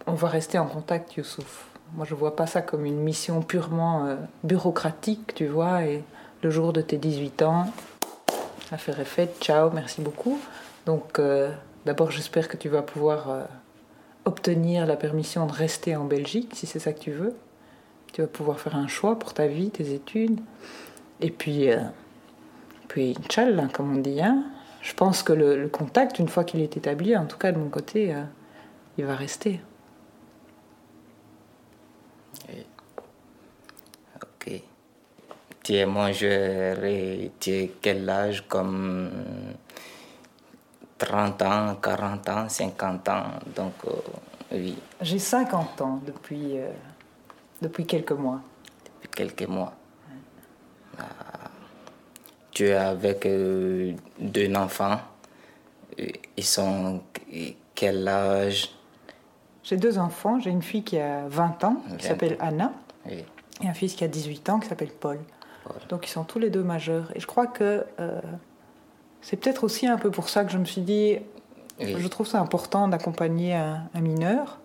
on 0.07 0.15
va 0.15 0.29
rester 0.29 0.59
en 0.59 0.67
contact, 0.67 1.17
Youssouf. 1.17 1.67
Moi, 1.95 2.07
je 2.09 2.15
vois 2.15 2.37
pas 2.37 2.47
ça 2.47 2.63
comme 2.63 2.85
une 2.85 2.99
mission 2.99 3.43
purement 3.43 4.07
euh, 4.07 4.17
bureaucratique, 4.45 5.35
tu 5.35 5.47
vois. 5.47 5.85
Et 5.85 6.05
le 6.43 6.51
jour 6.51 6.73
de 6.73 6.81
tes 6.81 6.97
18 6.97 7.43
ans, 7.43 7.67
affaire 8.71 9.01
est 9.01 9.05
faite. 9.05 9.37
Ciao, 9.41 9.71
merci 9.71 10.01
beaucoup. 10.01 10.39
Donc, 10.85 11.19
euh, 11.19 11.51
d'abord, 11.85 12.11
j'espère 12.11 12.49
que 12.49 12.57
tu 12.57 12.69
vas 12.69 12.83
pouvoir 12.83 13.31
euh, 13.31 13.45
obtenir 14.25 14.87
la 14.87 14.97
permission 14.97 15.47
de 15.47 15.53
rester 15.53 15.97
en 15.97 16.05
Belgique, 16.05 16.53
si 16.55 16.67
c'est 16.67 16.79
ça 16.79 16.93
que 16.93 17.01
tu 17.01 17.13
veux. 17.13 17.35
Tu 18.13 18.21
vas 18.21 18.29
pouvoir 18.29 18.61
faire 18.61 18.77
un 18.77 18.89
choix 18.89 19.19
pour 19.19 19.35
ta 19.35 19.47
vie, 19.47 19.71
tes 19.71 19.93
études. 19.93 20.41
Et 21.21 21.31
puis, 21.31 21.69
puis 22.89 23.17
Inch'Allah, 23.19 23.69
comme 23.73 23.97
on 23.97 24.01
dit, 24.01 24.21
hein, 24.23 24.45
je 24.87 24.95
pense 24.95 25.25
que 25.25 25.33
le, 25.33 25.61
le 25.61 25.69
contact, 25.69 26.21
une 26.21 26.29
fois 26.29 26.45
qu'il 26.45 26.61
est 26.61 26.77
établi, 26.77 27.17
en 27.17 27.27
tout 27.27 27.39
cas 27.39 27.51
de 27.51 27.59
mon 27.59 27.69
côté, 27.69 28.15
euh, 28.15 28.23
il 28.97 29.05
va 29.05 29.17
rester. 29.17 29.61
Ok. 34.23 34.63
Tu 35.65 35.75
es 35.75 35.87
majeur 35.87 36.85
et 36.85 37.33
tu 37.41 37.51
es 37.51 37.73
quel 37.83 38.09
âge? 38.09 38.47
Comme 38.47 39.11
30 40.99 41.43
ans, 41.43 41.75
40 41.83 42.29
ans, 42.29 42.49
50 42.49 43.09
ans 43.09 43.25
Donc, 43.57 43.73
euh, 43.89 43.91
oui, 44.53 44.79
J'ai 45.01 45.19
50 45.19 45.81
ans 45.81 46.01
depuis, 46.07 46.59
euh, 46.59 46.71
depuis 47.61 47.87
quelques 47.87 48.13
mois. 48.13 48.41
depuis 49.03 49.09
quelques 49.11 49.49
mois. 49.49 49.75
Tu 52.57 52.69
es 52.69 52.73
avec 52.73 53.27
euh, 53.27 53.93
deux 54.19 54.51
enfants. 54.57 54.99
Euh, 56.01 56.07
Ils 56.39 56.43
sont 56.45 57.03
quel 57.75 58.09
âge? 58.09 58.71
J'ai 59.63 59.77
deux 59.77 59.99
enfants. 59.99 60.41
J'ai 60.41 60.49
une 60.49 60.63
fille 60.63 60.83
qui 60.83 60.99
a 60.99 61.27
20 61.29 61.65
ans, 61.65 61.83
qui 61.87 61.93
20. 62.05 62.09
s'appelle 62.09 62.37
Anna, 62.41 62.73
Oui. 63.05 63.23
et 63.63 63.69
un 63.69 63.75
fils 63.75 63.95
qui 63.95 64.05
a 64.05 64.09
18 64.09 64.49
ans, 64.49 64.59
qui 64.59 64.69
s'appelle 64.71 64.89
Paul. 64.89 65.19
Donc 65.91 66.07
ils 66.07 66.11
sont 66.11 66.25
tous 66.25 66.39
les 66.39 66.49
deux 66.49 66.63
majeurs. 66.63 67.13
Et 67.15 67.21
je 67.21 67.27
crois 67.27 67.47
que 67.47 67.85
euh, 68.01 68.21
c'est 69.21 69.37
peut-être 69.37 69.63
aussi 69.63 69.87
un 69.87 69.99
peu 69.99 70.11
pour 70.11 70.31
ça 70.31 70.43
que 70.47 70.51
je 70.51 70.57
me 70.57 70.65
suis 70.65 70.81
dit, 70.81 71.19
Oui. 71.79 71.95
je 71.99 72.09
trouve 72.09 72.27
ça 72.27 72.41
important 72.41 72.89
d'accompagner 72.89 73.53
un, 73.55 73.83
un 73.95 74.01
mineur. 74.01 74.61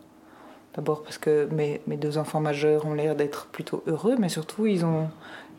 D'abord 0.76 1.04
parce 1.04 1.18
que 1.18 1.50
mes, 1.52 1.82
mes 1.88 1.98
deux 1.98 2.18
enfants 2.18 2.40
majeurs 2.40 2.86
ont 2.86 2.94
l'air 2.94 3.18
d'être 3.18 3.48
plutôt 3.48 3.84
heureux, 3.86 4.16
mais 4.18 4.30
surtout 4.30 4.66
ils 4.66 4.86
ont, 4.86 5.10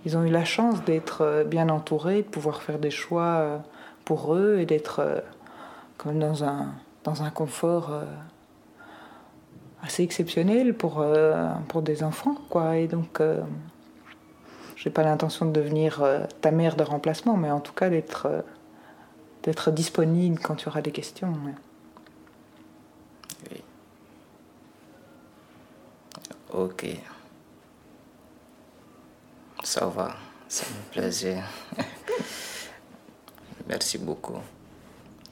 ils 0.04 0.16
ont 0.16 0.24
eu 0.24 0.30
la 0.30 0.44
chance 0.44 0.82
d'être 0.84 1.22
euh, 1.22 1.44
bien 1.44 1.68
entourés, 1.68 2.22
de 2.22 2.28
pouvoir 2.28 2.62
faire 2.62 2.78
des 2.78 2.90
choix 2.90 3.22
euh, 3.22 3.58
pour 4.04 4.34
eux 4.34 4.58
et 4.58 4.66
d'être 4.66 5.00
euh, 5.00 5.20
même 6.04 6.18
dans 6.18 6.44
un, 6.44 6.74
dans 7.04 7.22
un 7.22 7.30
confort 7.30 7.92
assez 9.84 10.02
exceptionnel 10.02 10.74
pour, 10.74 11.04
pour 11.68 11.82
des 11.82 12.02
enfants. 12.02 12.36
Quoi. 12.50 12.78
Et 12.78 12.88
donc, 12.88 13.20
j'ai 14.74 14.90
pas 14.90 15.04
l'intention 15.04 15.46
de 15.46 15.52
devenir 15.52 16.04
ta 16.40 16.50
mère 16.50 16.74
de 16.74 16.82
remplacement, 16.82 17.36
mais 17.36 17.52
en 17.52 17.60
tout 17.60 17.72
cas 17.72 17.88
d'être 17.88 18.26
d'être 19.44 19.70
disponible 19.70 20.40
quand 20.40 20.56
tu 20.56 20.68
auras 20.68 20.82
des 20.82 20.90
questions. 20.90 21.32
Ok. 26.52 26.86
Ça 29.62 29.86
va, 29.86 30.16
ça 30.48 30.66
me 30.66 30.92
plaisait. 30.92 31.40
Merci 33.68 33.98
beaucoup. 33.98 34.38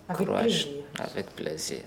Avec 0.08 0.26
Courage. 0.26 0.64
plaisir. 0.66 0.84
Avec 0.98 1.26
plaisir. 1.34 1.82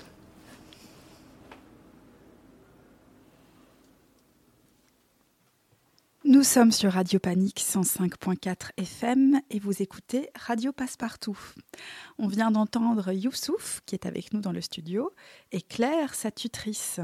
Nous 6.26 6.44
sommes 6.44 6.72
sur 6.72 6.94
Radio 6.94 7.20
Panique 7.20 7.60
105.4 7.60 8.72
FM 8.78 9.42
et 9.50 9.60
vous 9.60 9.82
écoutez 9.82 10.30
Radio 10.36 10.72
Passepartout. 10.72 11.38
On 12.18 12.28
vient 12.28 12.50
d'entendre 12.50 13.12
Youssouf 13.12 13.82
qui 13.86 13.96
est 13.96 14.06
avec 14.06 14.34
nous 14.34 14.42
dans 14.42 14.52
le 14.52 14.62
studio 14.62 15.14
et 15.52 15.62
Claire, 15.62 16.16
sa 16.16 16.32
tutrice. 16.32 17.00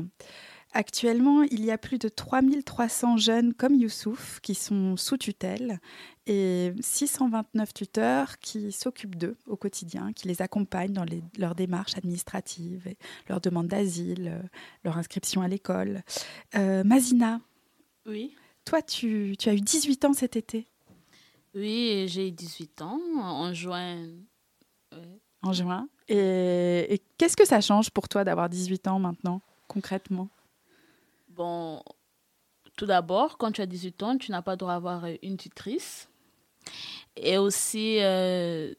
Actuellement, 0.72 1.42
il 1.44 1.66
y 1.66 1.72
a 1.72 1.80
plus 1.80 1.98
de 1.98 2.10
3300 2.10 3.18
jeunes 3.18 3.54
comme 3.56 3.74
Youssouf 3.74 4.40
qui 4.42 4.54
sont 4.54 4.98
sous 4.98 5.18
tutelle 5.18 5.80
et 6.28 6.72
629 6.80 7.74
tuteurs 7.74 8.38
qui 8.38 8.72
s'occupent 8.72 9.16
d'eux 9.16 9.36
au 9.48 9.56
quotidien, 9.56 10.14
qui 10.14 10.28
les 10.28 10.44
accompagnent 10.44 10.94
dans 10.94 11.04
les- 11.06 11.24
leurs 11.40 11.56
démarches 11.56 11.98
administratives, 11.98 12.86
et 12.88 12.98
leur 13.28 13.42
demande 13.42 13.68
d'asile, 13.68 14.28
euh, 14.28 14.48
leur 14.84 14.98
inscription 14.98 15.42
à 15.42 15.48
l'école. 15.48 16.04
Euh, 16.56 16.84
Mazina, 16.84 17.42
Oui. 18.06 18.36
toi, 18.64 18.84
tu, 18.84 19.36
tu 19.40 19.50
as 19.50 19.55
eu 19.55 19.62
18 19.62 20.05
ans 20.05 20.14
cet 20.14 20.36
été, 20.36 20.68
Oui, 21.55 22.05
j'ai 22.08 22.29
18 22.29 22.79
ans 22.84 23.01
en 23.18 23.51
juin. 23.55 24.05
en 25.42 25.51
juin. 25.53 25.90
Et, 26.10 26.86
et 26.94 27.01
qu'est-ce 27.18 27.36
que 27.36 27.46
ça 27.48 27.60
change 27.60 27.90
pour 27.90 28.08
toi 28.08 28.24
d'avoir 28.24 28.50
18 28.50 28.88
ans 28.88 29.00
maintenant, 29.00 29.42
concrètement? 29.68 30.27
Bon, 31.40 31.82
tout 32.75 32.86
d'abord, 32.86 33.38
quand 33.38 33.54
tu 33.54 33.62
as 33.62 33.66
18 33.66 34.04
ans, 34.04 34.18
tu 34.18 34.30
n'as 34.30 34.42
pas 34.42 34.52
le 34.52 34.58
droit 34.58 34.74
d'avoir 34.74 35.06
une 35.24 35.38
tutrice. 35.38 36.10
Et 37.16 37.38
aussi, 37.38 38.00
euh, 38.02 38.74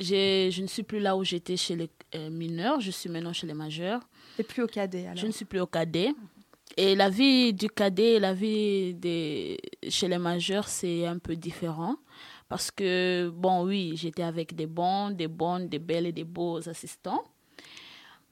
je 0.00 0.58
ne 0.58 0.66
suis 0.66 0.84
plus 0.84 1.00
là 1.00 1.18
où 1.18 1.22
j'étais 1.22 1.58
chez 1.58 1.76
les 1.76 1.90
euh, 2.14 2.30
mineurs, 2.30 2.80
je 2.80 2.90
suis 2.90 3.10
maintenant 3.10 3.34
chez 3.34 3.46
les 3.46 3.52
majeurs. 3.52 4.00
Et 4.38 4.42
plus 4.42 4.62
au 4.62 4.66
cadet 4.66 5.04
alors 5.04 5.16
Je 5.16 5.26
ne 5.26 5.32
suis 5.32 5.44
plus 5.44 5.60
au 5.60 5.66
cadet. 5.66 6.14
Et 6.78 6.96
la 6.96 7.10
vie 7.10 7.52
du 7.52 7.68
cadet 7.68 8.14
et 8.14 8.20
la 8.20 8.32
vie 8.32 8.94
des, 8.94 9.58
chez 9.86 10.08
les 10.08 10.16
majeurs, 10.16 10.66
c'est 10.66 11.04
un 11.04 11.18
peu 11.18 11.36
différent. 11.36 11.96
Parce 12.48 12.70
que, 12.70 13.28
bon, 13.28 13.66
oui, 13.66 13.92
j'étais 13.96 14.22
avec 14.22 14.54
des 14.54 14.66
bons, 14.66 15.10
des 15.10 15.28
bonnes, 15.28 15.68
des 15.68 15.78
belles 15.78 16.06
et 16.06 16.12
des 16.12 16.24
beaux 16.24 16.66
assistants. 16.66 17.22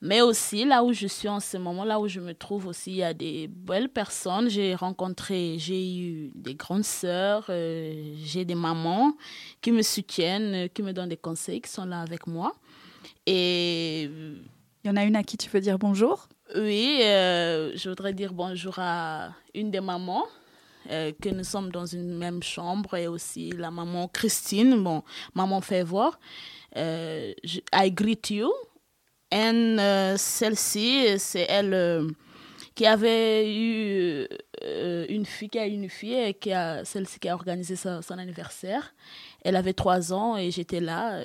Mais 0.00 0.20
aussi, 0.20 0.64
là 0.64 0.84
où 0.84 0.92
je 0.92 1.08
suis 1.08 1.28
en 1.28 1.40
ce 1.40 1.56
moment, 1.56 1.84
là 1.84 1.98
où 1.98 2.06
je 2.06 2.20
me 2.20 2.32
trouve 2.32 2.66
aussi, 2.68 2.92
il 2.92 2.96
y 2.98 3.02
a 3.02 3.12
des 3.14 3.48
belles 3.48 3.88
personnes. 3.88 4.48
J'ai 4.48 4.74
rencontré, 4.76 5.56
j'ai 5.58 5.96
eu 5.98 6.30
des 6.36 6.54
grandes 6.54 6.84
sœurs, 6.84 7.46
euh, 7.48 8.14
j'ai 8.22 8.44
des 8.44 8.54
mamans 8.54 9.16
qui 9.60 9.72
me 9.72 9.82
soutiennent, 9.82 10.54
euh, 10.54 10.68
qui 10.68 10.82
me 10.84 10.92
donnent 10.92 11.08
des 11.08 11.16
conseils, 11.16 11.60
qui 11.60 11.70
sont 11.70 11.84
là 11.84 12.00
avec 12.00 12.26
moi. 12.28 12.52
Et 13.26 14.02
il 14.04 14.86
y 14.86 14.90
en 14.90 14.96
a 14.96 15.04
une 15.04 15.16
à 15.16 15.22
qui 15.24 15.36
tu 15.36 15.50
veux 15.50 15.60
dire 15.60 15.78
bonjour? 15.78 16.28
Oui, 16.56 17.00
euh, 17.02 17.72
je 17.76 17.88
voudrais 17.88 18.12
dire 18.14 18.32
bonjour 18.32 18.74
à 18.78 19.30
une 19.54 19.70
des 19.70 19.80
mamans. 19.80 20.24
euh, 20.90 21.12
que 21.20 21.28
nous 21.28 21.44
sommes 21.44 21.70
dans 21.70 21.84
une 21.84 22.16
même 22.16 22.42
chambre 22.42 22.94
et 22.94 23.08
aussi 23.08 23.50
la 23.50 23.70
maman 23.70 24.08
Christine, 24.08 24.82
bon, 24.82 25.02
maman 25.34 25.60
fait 25.60 25.82
voir. 25.82 26.18
Euh, 26.76 27.34
je- 27.44 27.60
I 27.74 27.90
greet 27.90 28.30
you. 28.30 28.50
Et 29.30 29.36
euh, 29.36 30.16
celle-ci, 30.16 31.18
c'est 31.18 31.46
elle 31.48 31.74
euh, 31.74 32.08
qui 32.74 32.86
avait 32.86 33.52
eu 33.54 34.26
euh, 34.64 35.04
une 35.08 35.26
fille, 35.26 35.48
qui 35.50 35.58
a 35.58 35.66
eu 35.66 35.72
une 35.72 35.90
fille, 35.90 36.14
et 36.14 36.34
qui 36.34 36.52
a, 36.52 36.84
celle-ci 36.84 37.18
qui 37.20 37.28
a 37.28 37.34
organisé 37.34 37.76
sa- 37.76 38.00
son 38.02 38.16
anniversaire. 38.18 38.94
Elle 39.44 39.56
avait 39.56 39.74
trois 39.74 40.12
ans 40.12 40.36
et 40.36 40.50
j'étais 40.50 40.80
là. 40.80 41.20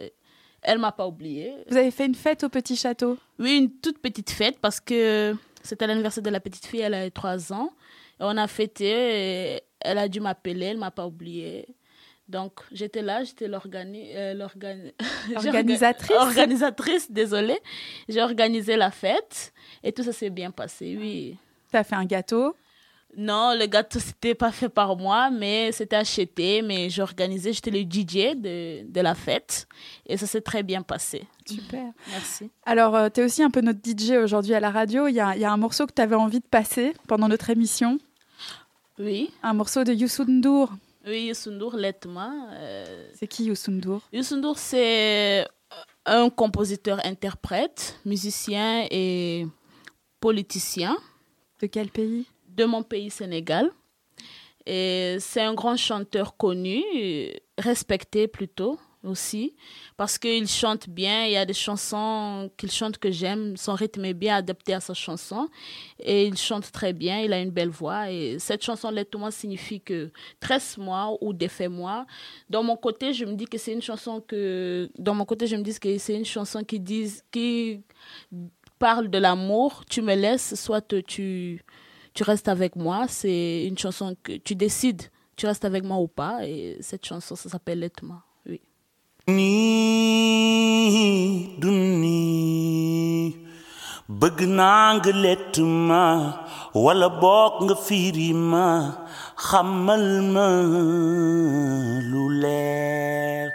Elle 0.62 0.80
m'a 0.80 0.92
pas 0.92 1.08
oubliée. 1.08 1.54
Vous 1.70 1.78
avez 1.78 1.92
fait 1.92 2.06
une 2.06 2.16
fête 2.16 2.44
au 2.44 2.50
petit 2.50 2.76
château? 2.76 3.18
Oui, 3.39 3.58
une 3.58 3.72
toute 3.72 4.00
petite 4.00 4.30
fête 4.32 4.60
parce 4.60 4.80
que 4.80 5.36
c'était 5.62 5.88
l'anniversaire 5.88 6.24
de 6.24 6.30
la 6.30 6.39
petite 6.39 6.66
fille, 6.66 6.82
elle 6.82 6.94
avait 6.94 7.12
trois 7.12 7.52
ans. 7.54 7.72
Et 8.20 8.24
on 8.24 8.38
a 8.38 8.48
fêté, 8.48 9.56
et 9.56 9.62
elle 9.82 9.98
a 9.98 10.08
dû 10.08 10.20
m'appeler, 10.20 10.68
elle 10.68 10.78
m'a 10.78 10.92
pas 10.92 11.06
oubliée. 11.08 11.68
Donc 12.27 12.53
j'étais 12.71 13.01
là, 13.01 13.23
j'étais 13.23 13.47
l'organi- 13.47 14.12
euh, 14.15 14.33
Organisatrice 16.19 17.12
désolée. 17.12 17.59
J'ai 18.07 18.21
organisé 18.21 18.75
la 18.75 18.91
fête 18.91 19.53
et 19.83 19.91
tout 19.91 20.03
ça 20.03 20.13
s'est 20.13 20.29
bien 20.29 20.51
passé, 20.51 20.95
oui. 20.99 21.38
Tu 21.71 21.77
as 21.77 21.83
fait 21.83 21.95
un 21.95 22.05
gâteau? 22.05 22.55
Non, 23.15 23.53
le 23.55 23.67
gâteau, 23.67 23.99
c'était 23.99 24.33
pas 24.33 24.51
fait 24.51 24.69
par 24.69 24.95
moi, 24.97 25.29
mais 25.29 25.71
c'était 25.71 25.97
acheté. 25.97 26.63
Mais 26.63 26.89
j'ai 26.89 27.03
organisé, 27.03 27.53
j'étais 27.53 27.69
le 27.69 27.81
DJ 27.81 28.36
de, 28.36 28.91
de 28.91 29.01
la 29.01 29.13
fête. 29.13 29.67
Et 30.07 30.17
ça 30.17 30.25
s'est 30.25 30.41
très 30.41 30.63
bien 30.63 30.81
passé. 30.81 31.27
Super. 31.45 31.91
Merci. 32.09 32.49
Alors, 32.65 33.12
tu 33.12 33.21
es 33.21 33.23
aussi 33.23 33.43
un 33.43 33.51
peu 33.51 33.62
notre 33.62 33.79
DJ 33.88 34.13
aujourd'hui 34.23 34.55
à 34.55 34.59
la 34.59 34.71
radio. 34.71 35.07
Il 35.07 35.13
y 35.13 35.19
a, 35.19 35.36
y 35.38 35.45
a 35.45 35.51
un 35.51 35.57
morceau 35.57 35.86
que 35.86 35.93
tu 35.93 36.01
avais 36.01 36.15
envie 36.15 36.39
de 36.39 36.47
passer 36.47 36.93
pendant 37.07 37.27
notre 37.27 37.51
émission? 37.51 37.99
Oui. 38.97 39.29
Un 39.43 39.53
morceau 39.53 39.83
de 39.83 39.93
Youssou 39.93 40.25
N'Dour. 40.25 40.71
Oui, 41.06 41.26
Youssou 41.26 41.52
N'Dour, 41.52 41.76
Letma. 41.76 42.32
euh, 42.54 43.10
C'est 43.13 43.28
qui 43.28 43.46
Youssou 43.46 43.72
N'Dour 43.72 44.02
Youssou 44.13 44.38
N'Dour, 44.38 44.58
c'est 44.58 45.46
un 46.06 46.30
compositeur-interprète, 46.30 48.00
musicien 48.06 48.86
et 48.89 49.46
politicien. 50.20 50.98
De 51.62 51.68
quel 51.68 51.89
pays? 51.89 52.26
De 52.48 52.66
mon 52.66 52.84
pays, 52.84 53.10
Sénégal. 53.10 53.70
Et 54.66 55.18
c'est 55.20 55.42
un 55.42 55.54
grand 55.54 55.76
chanteur 55.76 56.38
connu, 56.38 56.82
euh, 56.96 57.32
respecté 57.58 58.28
plutôt 58.30 58.80
aussi, 59.04 59.56
parce 59.98 60.18
qu'il 60.18 60.48
chante 60.48 60.89
bien. 60.89 61.26
Il 61.26 61.32
y 61.34 61.38
a 61.38 61.46
des 61.46 61.54
chansons 61.54 62.50
qu'il 62.58 62.72
chante 62.72 62.98
que 62.98 63.12
j'aime. 63.12 63.58
Son 63.58 63.74
rythme 63.74 64.06
est 64.06 64.13
bien 64.13 64.38
adapté 64.38 64.74
à 64.74 64.80
sa 64.80 64.94
chanson. 64.94 65.50
Et 66.00 66.26
il 66.26 66.38
chante 66.38 66.72
très 66.72 66.94
bien. 66.94 67.20
Il 67.20 67.34
a 67.34 67.39
une 67.39 67.52
belle 67.52 67.70
voix. 67.70 68.12
Et 68.12 68.39
cette 68.39 68.63
chanson, 68.63 68.89
Lettement, 68.92 69.32
signifie 69.32 69.82
que 69.82 70.12
tresse-moi 70.39 71.18
ou 71.22 71.34
défais-moi. 71.34 72.06
Dans 72.50 72.63
mon 72.63 72.76
côté, 72.76 73.13
je 73.13 73.26
me 73.26 73.34
dis 73.34 73.46
que 73.46 73.58
c'est 73.58 73.74
une 73.74 73.82
chanson 73.82 74.22
que. 74.22 74.89
Dans 74.98 75.13
mon 75.16 75.26
côté, 75.26 75.48
je 75.48 75.56
me 75.56 75.63
dis 75.63 75.78
que 75.80 75.98
c'est 75.98 76.16
une 76.16 76.26
chanson 76.26 76.63
qui 76.63 76.82
qui 77.32 77.82
parle 78.80 79.10
de 79.10 79.18
l'amour, 79.18 79.86
tu 79.89 80.02
me 80.02 80.13
laisses, 80.13 80.56
soit 80.56 80.82
tu, 80.82 81.63
tu 82.13 82.24
restes 82.24 82.50
avec 82.50 82.76
moi. 82.76 83.06
C'est 83.08 83.66
une 83.66 83.78
chanson 83.78 84.16
que 84.22 84.34
tu 84.34 84.56
décides, 84.56 85.04
tu 85.38 85.46
restes 85.46 85.66
avec 85.66 85.84
moi 85.84 85.98
ou 86.00 86.08
pas. 86.08 86.46
Et 86.46 86.78
cette 86.82 87.06
chanson, 87.06 87.36
ça 87.36 87.50
s'appelle 87.50 87.80
Laisse-moi. 87.80 88.22
Oui. 89.25 89.33
nii 90.83 91.55
du 91.62 91.69
nii 91.71 93.31
bëgg 94.19 94.39
naa 94.57 94.88
nga 94.97 95.12
ma 95.88 96.03
wala 96.83 97.07
boog 97.21 97.53
nga 97.65 97.75
fiiri 97.86 98.29
ma 98.51 98.67
xamal 99.47 100.05
ma 100.33 100.47
lu 102.09 102.23
leer 102.41 103.47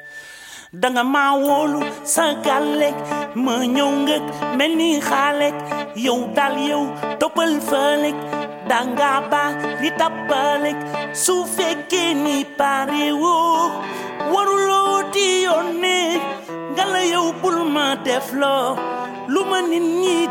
danga 0.81 1.03
ma 1.15 1.25
wóolu 1.45 1.81
sa 2.15 2.25
gàllek 2.47 2.97
ma 3.45 3.55
ñëw 3.75 3.91
ngëk 4.05 4.25
mel 4.59 4.73
ni 4.81 4.91
yow 6.05 6.21
dal 6.37 6.55
yow 6.71 6.85
danga 8.71 9.11
baax 9.33 9.55
li 9.83 9.91
tappalek 10.01 10.79
su 11.23 11.35
ni 12.25 12.37
pare 12.59 13.05
waruloo 14.33 14.97
di 15.15 15.27
yónnee 15.47 16.11
nga 16.73 16.85
la 16.93 17.01
yow 17.13 17.29
bul 17.41 17.59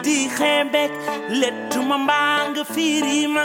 di 0.06 0.18
xeebek 0.38 0.92
lettu 1.40 1.80
ma 1.90 1.98
mbaa 2.04 2.38
nga 2.50 2.64
fiiri 2.74 3.20
ma 3.36 3.44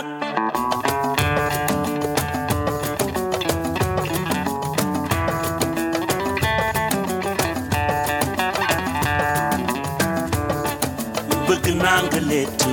bëgg 11.47 11.65
naa 11.83 12.01
nga 12.07 12.21
lettu 12.31 12.71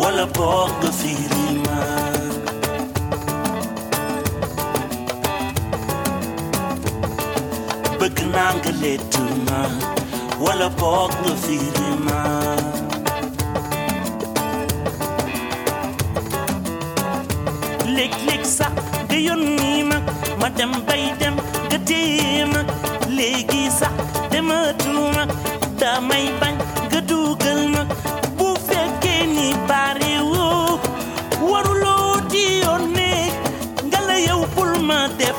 wala 0.00 0.24
boog 0.36 0.70
nga 0.80 0.90
nangaletuma 8.34 9.58
wala 10.44 10.68
pok 10.80 11.12
no 11.24 11.32
firima 11.44 12.20
lek 17.96 18.12
lek 18.28 18.42
sa 18.56 18.66
gayonima 19.10 19.98
madam 20.40 20.72
baydem 20.88 21.36
gatima 21.70 22.60
legi 23.18 23.64
sa 23.78 23.88
dematuma 24.32 25.24
damay 25.80 26.26
bañ 26.40 26.54
gadugal 26.92 27.60
ma. 27.74 27.82
Bu 28.38 28.48
fekke 28.68 29.16
ni 29.36 29.48
bari 29.68 30.14
wo 30.30 30.46
waruloo 31.50 32.16
di 32.32 32.44
yoon 32.64 32.84
ne 32.96 33.10
ngala 33.88 34.16
yow 34.28 34.42
bul 34.54 34.72
ma 34.88 34.98
def 35.20 35.38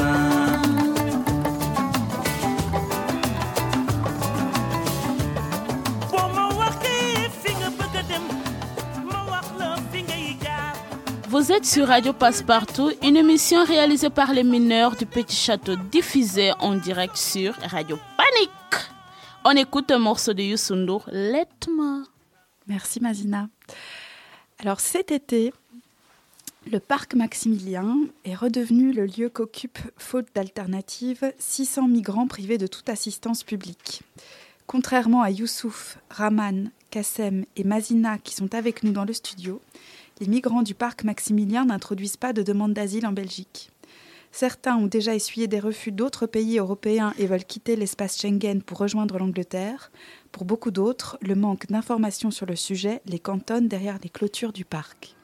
Vous 11.41 11.51
êtes 11.51 11.65
sur 11.65 11.87
Radio 11.87 12.13
Passepartout, 12.13 12.91
une 13.01 13.17
émission 13.17 13.65
réalisée 13.65 14.11
par 14.11 14.31
les 14.31 14.43
mineurs 14.43 14.95
du 14.95 15.07
Petit 15.07 15.35
Château, 15.35 15.75
diffusée 15.75 16.51
en 16.59 16.75
direct 16.75 17.17
sur 17.17 17.55
Radio 17.55 17.97
Panique. 18.15 18.85
On 19.43 19.49
écoute 19.49 19.89
un 19.89 19.97
morceau 19.97 20.33
de 20.33 20.43
Youssou 20.43 20.75
Let-moi. 21.07 22.03
Merci 22.67 22.99
Mazina. 22.99 23.49
Alors 24.59 24.79
cet 24.79 25.09
été, 25.09 25.51
le 26.71 26.79
parc 26.79 27.15
Maximilien 27.15 27.97
est 28.23 28.35
redevenu 28.35 28.93
le 28.93 29.07
lieu 29.07 29.29
qu'occupent, 29.29 29.79
faute 29.97 30.27
d'alternative, 30.35 31.33
600 31.39 31.87
migrants 31.87 32.27
privés 32.27 32.59
de 32.59 32.67
toute 32.67 32.87
assistance 32.87 33.41
publique. 33.43 34.03
Contrairement 34.67 35.23
à 35.23 35.31
Youssouf, 35.31 35.97
Raman, 36.11 36.69
Kassem 36.91 37.45
et 37.55 37.63
Mazina 37.63 38.19
qui 38.19 38.35
sont 38.35 38.53
avec 38.53 38.83
nous 38.83 38.91
dans 38.91 39.05
le 39.05 39.13
studio, 39.13 39.59
les 40.21 40.27
migrants 40.27 40.61
du 40.61 40.75
parc 40.75 41.03
Maximilien 41.03 41.65
n'introduisent 41.65 42.15
pas 42.15 42.31
de 42.31 42.43
demande 42.43 42.73
d'asile 42.73 43.07
en 43.07 43.11
Belgique. 43.11 43.71
Certains 44.31 44.77
ont 44.77 44.85
déjà 44.85 45.15
essuyé 45.15 45.47
des 45.47 45.59
refus 45.59 45.91
d'autres 45.91 46.27
pays 46.27 46.59
européens 46.59 47.13
et 47.17 47.25
veulent 47.25 47.43
quitter 47.43 47.75
l'espace 47.75 48.21
Schengen 48.21 48.61
pour 48.61 48.77
rejoindre 48.77 49.17
l'Angleterre. 49.17 49.91
Pour 50.31 50.45
beaucoup 50.45 50.69
d'autres, 50.69 51.17
le 51.21 51.33
manque 51.33 51.67
d'informations 51.67 52.29
sur 52.29 52.45
le 52.45 52.55
sujet 52.55 53.01
les 53.07 53.17
cantonne 53.17 53.67
derrière 53.67 53.97
les 54.03 54.09
clôtures 54.09 54.53
du 54.53 54.63
parc. 54.63 55.15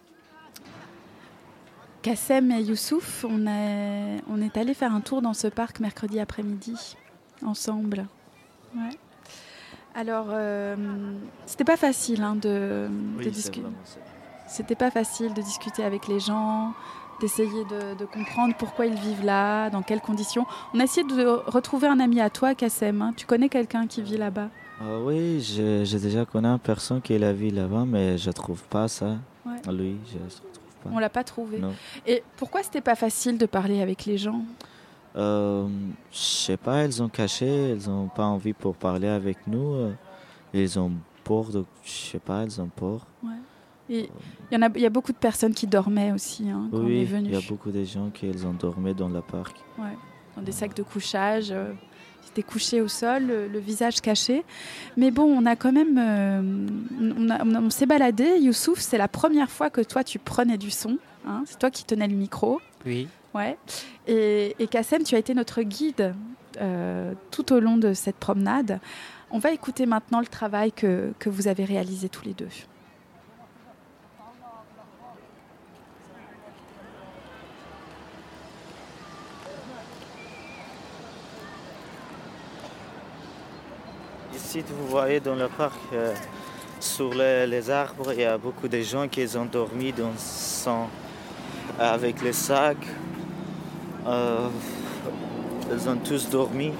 Kassem 2.02 2.52
et 2.52 2.64
Youssouf, 2.64 3.24
on 3.30 3.46
est, 3.46 4.22
on 4.28 4.42
est 4.42 4.58
allé 4.58 4.74
faire 4.74 4.94
un 4.94 5.02
tour 5.02 5.22
dans 5.22 5.36
ce 5.36 5.48
parc 5.48 5.80
mercredi 5.80 6.20
après-midi, 6.20 6.98
ensemble. 7.46 8.08
Ouais. 8.76 8.98
Alors, 9.94 10.28
euh, 10.32 10.76
c'était 11.46 11.64
pas 11.64 11.78
facile 11.78 12.24
hein, 12.24 12.36
de, 12.36 12.90
Oui, 13.18 13.20
de 13.20 13.24
c'est 13.26 13.32
discuter. 13.32 13.68
C'était 14.48 14.76
pas 14.76 14.92
facile 14.92 15.34
de 15.34 15.42
discuter 15.42 15.84
avec 15.84 16.08
les 16.08 16.20
gens, 16.20 16.74
d'essayer 17.20 17.66
de, 17.66 17.96
de 17.98 18.06
comprendre 18.06 18.56
pourquoi 18.58 18.86
ils 18.86 18.96
vivent 18.96 19.26
là, 19.26 19.70
dans 19.70 19.82
quelles 19.82 20.02
conditions. 20.02 20.46
On 20.74 20.80
a 20.80 20.84
essayé 20.84 21.06
de 21.06 21.26
retrouver 21.48 21.88
un 21.88 22.00
ami 22.00 22.22
à 22.22 22.30
toi, 22.30 22.56
Kassem. 22.56 23.02
hein. 23.02 23.14
Tu 23.16 23.26
connais 23.26 23.50
quelqu'un 23.50 23.88
qui 23.88 24.02
vit 24.02 24.18
là-bas? 24.18 24.50
Ah 24.80 25.00
oui, 25.02 25.40
j'ai 25.42 26.00
déjà 26.00 26.24
connu 26.26 26.48
une 26.48 26.60
personne 26.60 27.02
qui 27.02 27.18
la 27.18 27.34
vie 27.34 27.52
là-bas, 27.52 27.86
mais 27.88 28.18
je 28.18 28.30
trouve 28.32 28.62
pas 28.64 28.88
ça. 28.88 29.16
Ouais. 29.46 29.74
Lui, 29.74 29.98
je 30.12 30.18
ne 30.18 30.30
trouve 30.30 30.76
pas. 30.84 30.90
On 30.94 31.00
l'a 31.00 31.10
pas 31.10 31.24
trouvé. 31.24 31.58
Non. 31.58 31.74
Et 32.06 32.24
pourquoi 32.38 32.62
c'était 32.64 32.82
pas 32.82 32.96
facile 32.96 33.38
de 33.38 33.48
parler 33.48 33.82
avec 33.82 34.06
les 34.06 34.18
gens? 34.18 34.42
Euh, 35.16 35.68
je 36.12 36.18
sais 36.18 36.58
pas, 36.58 36.86
ils 36.86 37.02
ont 37.02 37.10
caché, 37.10 37.72
ils 37.72 37.90
ont 37.90 38.08
pas 38.08 38.26
envie 38.26 38.54
pour 38.54 38.76
parler 38.76 39.08
avec 39.08 39.40
nous. 39.48 39.92
Ils 40.54 40.78
ont 40.78 40.92
peur 41.24 41.46
de, 41.46 41.66
je 41.84 41.92
sais 41.92 42.20
pas, 42.20 42.44
ils 42.44 42.62
ont 42.62 42.70
peur. 42.70 43.08
Ouais. 43.24 43.32
Il 43.90 44.08
y 44.52 44.56
en 44.56 44.62
a, 44.62 44.70
il 44.76 44.82
y 44.82 44.86
a 44.86 44.90
beaucoup 44.90 45.12
de 45.12 45.18
personnes 45.18 45.54
qui 45.54 45.68
dormaient 45.68 46.12
aussi 46.12 46.50
hein, 46.50 46.68
quand 46.72 46.78
on 46.80 46.82
est 46.84 47.00
oui, 47.00 47.06
venu. 47.06 47.30
il 47.30 47.34
y 47.34 47.38
a 47.38 47.48
beaucoup 47.48 47.72
de 47.72 47.84
gens 47.84 48.10
qui 48.10 48.26
ont 48.46 48.54
dormi 48.54 48.94
dans 48.94 49.10
le 49.10 49.22
parc. 49.22 49.56
Ouais, 49.78 49.96
dans 50.36 50.42
des 50.42 50.52
sacs 50.52 50.76
de 50.76 50.84
couchage. 50.84 51.52
euh, 51.52 51.74
Ils 52.24 52.30
étaient 52.30 52.44
couchés 52.44 52.82
au 52.82 52.88
sol, 52.88 53.24
le, 53.28 53.48
le 53.48 53.60
visage 53.60 54.02
caché. 54.02 54.44
Mais 54.98 55.12
bon, 55.12 55.24
on 55.24 55.46
a 55.46 55.56
quand 55.56 55.72
même. 55.72 55.98
euh, 55.98 56.68
on 57.66 57.70
s'est 57.70 57.86
baladé. 57.86 58.40
Youssouf, 58.40 58.80
c'est 58.80 58.98
la 58.98 59.08
première 59.08 59.50
fois 59.50 59.70
que 59.70 59.82
toi, 59.82 60.04
tu 60.04 60.20
prenais 60.20 60.58
du 60.58 60.72
son. 60.72 60.98
hein. 61.28 61.44
c'est 61.46 61.58
toi 61.60 61.70
qui 61.72 61.84
tenais 61.86 62.08
le 62.08 62.16
micro. 62.16 62.60
Oui. 62.86 63.08
Ouais. 63.34 63.58
Et, 64.08 64.56
et 64.60 64.68
Kassem, 64.68 65.04
tu 65.04 65.16
as 65.16 65.20
été 65.20 65.34
notre 65.34 65.62
guide 65.62 66.14
euh, 66.60 67.14
tout 67.32 67.54
au 67.54 67.60
long 67.60 67.78
de 67.78 67.94
cette 67.94 68.16
promenade. 68.18 68.80
On 69.30 69.40
va 69.40 69.52
écouter 69.52 69.86
maintenant 69.86 70.20
le 70.22 70.28
travail 70.28 70.72
que, 70.72 71.12
que 71.20 71.30
vous 71.30 71.48
avez 71.48 71.66
réalisé 71.66 72.10
tous 72.10 72.24
les 72.26 72.34
deux. 72.34 72.48
Ici, 84.48 84.64
vous 84.66 84.88
voyez 84.88 85.20
dans 85.20 85.36
le 85.36 85.50
parc, 85.50 85.78
euh, 85.92 86.14
sur 86.80 87.14
les, 87.14 87.46
les 87.46 87.70
arbres, 87.70 88.14
il 88.14 88.22
y 88.22 88.24
a 88.24 88.38
beaucoup 88.38 88.70
de 88.70 88.80
gens 88.80 89.06
qui 89.10 89.28
ont 89.36 89.44
dormi 89.44 89.92
dans 89.92 90.14
son, 90.18 90.86
avec 91.78 92.22
les 92.22 92.32
sacs. 92.32 92.88
Euh, 94.06 94.48
ils 95.70 95.90
ont 95.90 95.98
tous 95.98 96.30
dormi. 96.30 96.72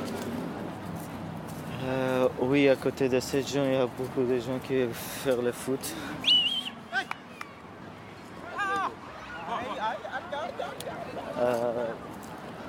Euh, 1.84 2.30
oui, 2.40 2.70
à 2.70 2.78
côté 2.78 3.10
de 3.10 3.20
ces 3.20 3.42
gens, 3.42 3.66
il 3.66 3.74
y 3.74 3.76
a 3.76 3.86
beaucoup 3.86 4.24
de 4.24 4.40
gens 4.40 4.60
qui 4.66 4.86
font 4.94 5.42
le 5.42 5.52
foot. 5.52 5.94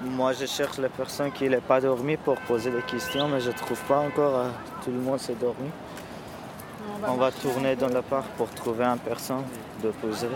Moi, 0.02 0.32
je 0.32 0.46
cherche 0.46 0.78
les 0.78 0.88
personnes 0.88 1.30
qui 1.30 1.48
n'ont 1.48 1.60
pas 1.60 1.80
dormi 1.80 2.16
pour 2.16 2.36
poser 2.40 2.72
des 2.72 2.82
questions, 2.82 3.28
mais 3.28 3.40
je 3.40 3.50
ne 3.50 3.54
trouve 3.54 3.80
pas 3.84 4.00
encore. 4.00 4.46
Tout 4.88 4.94
le 4.94 5.00
monde 5.00 5.20
s'est 5.20 5.34
dormi. 5.34 5.68
On 7.06 7.16
va 7.16 7.30
tourner 7.30 7.76
dans 7.76 7.88
le 7.88 8.00
parc 8.00 8.24
pour 8.38 8.48
trouver 8.48 8.84
un 8.84 8.96
personne 8.96 9.44
de 9.82 9.90
poser. 9.90 10.28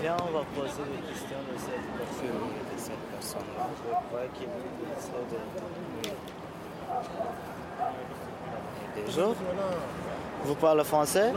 Viens, 0.00 0.16
on 0.26 0.32
va 0.32 0.44
poser 0.56 0.82
des 0.90 1.02
questions 1.08 1.42
de 1.48 1.56
cette 1.56 1.86
personne. 1.96 2.40
De 2.72 2.78
cette 2.78 3.04
personne-là. 3.12 3.66
Je 3.76 3.90
crois 4.08 4.26
qu'il 4.34 4.48
serait 4.98 5.26
de... 5.30 5.38
Bonjour. 9.06 9.34
Vous 10.44 10.54
parlez 10.56 10.84
français? 10.84 11.32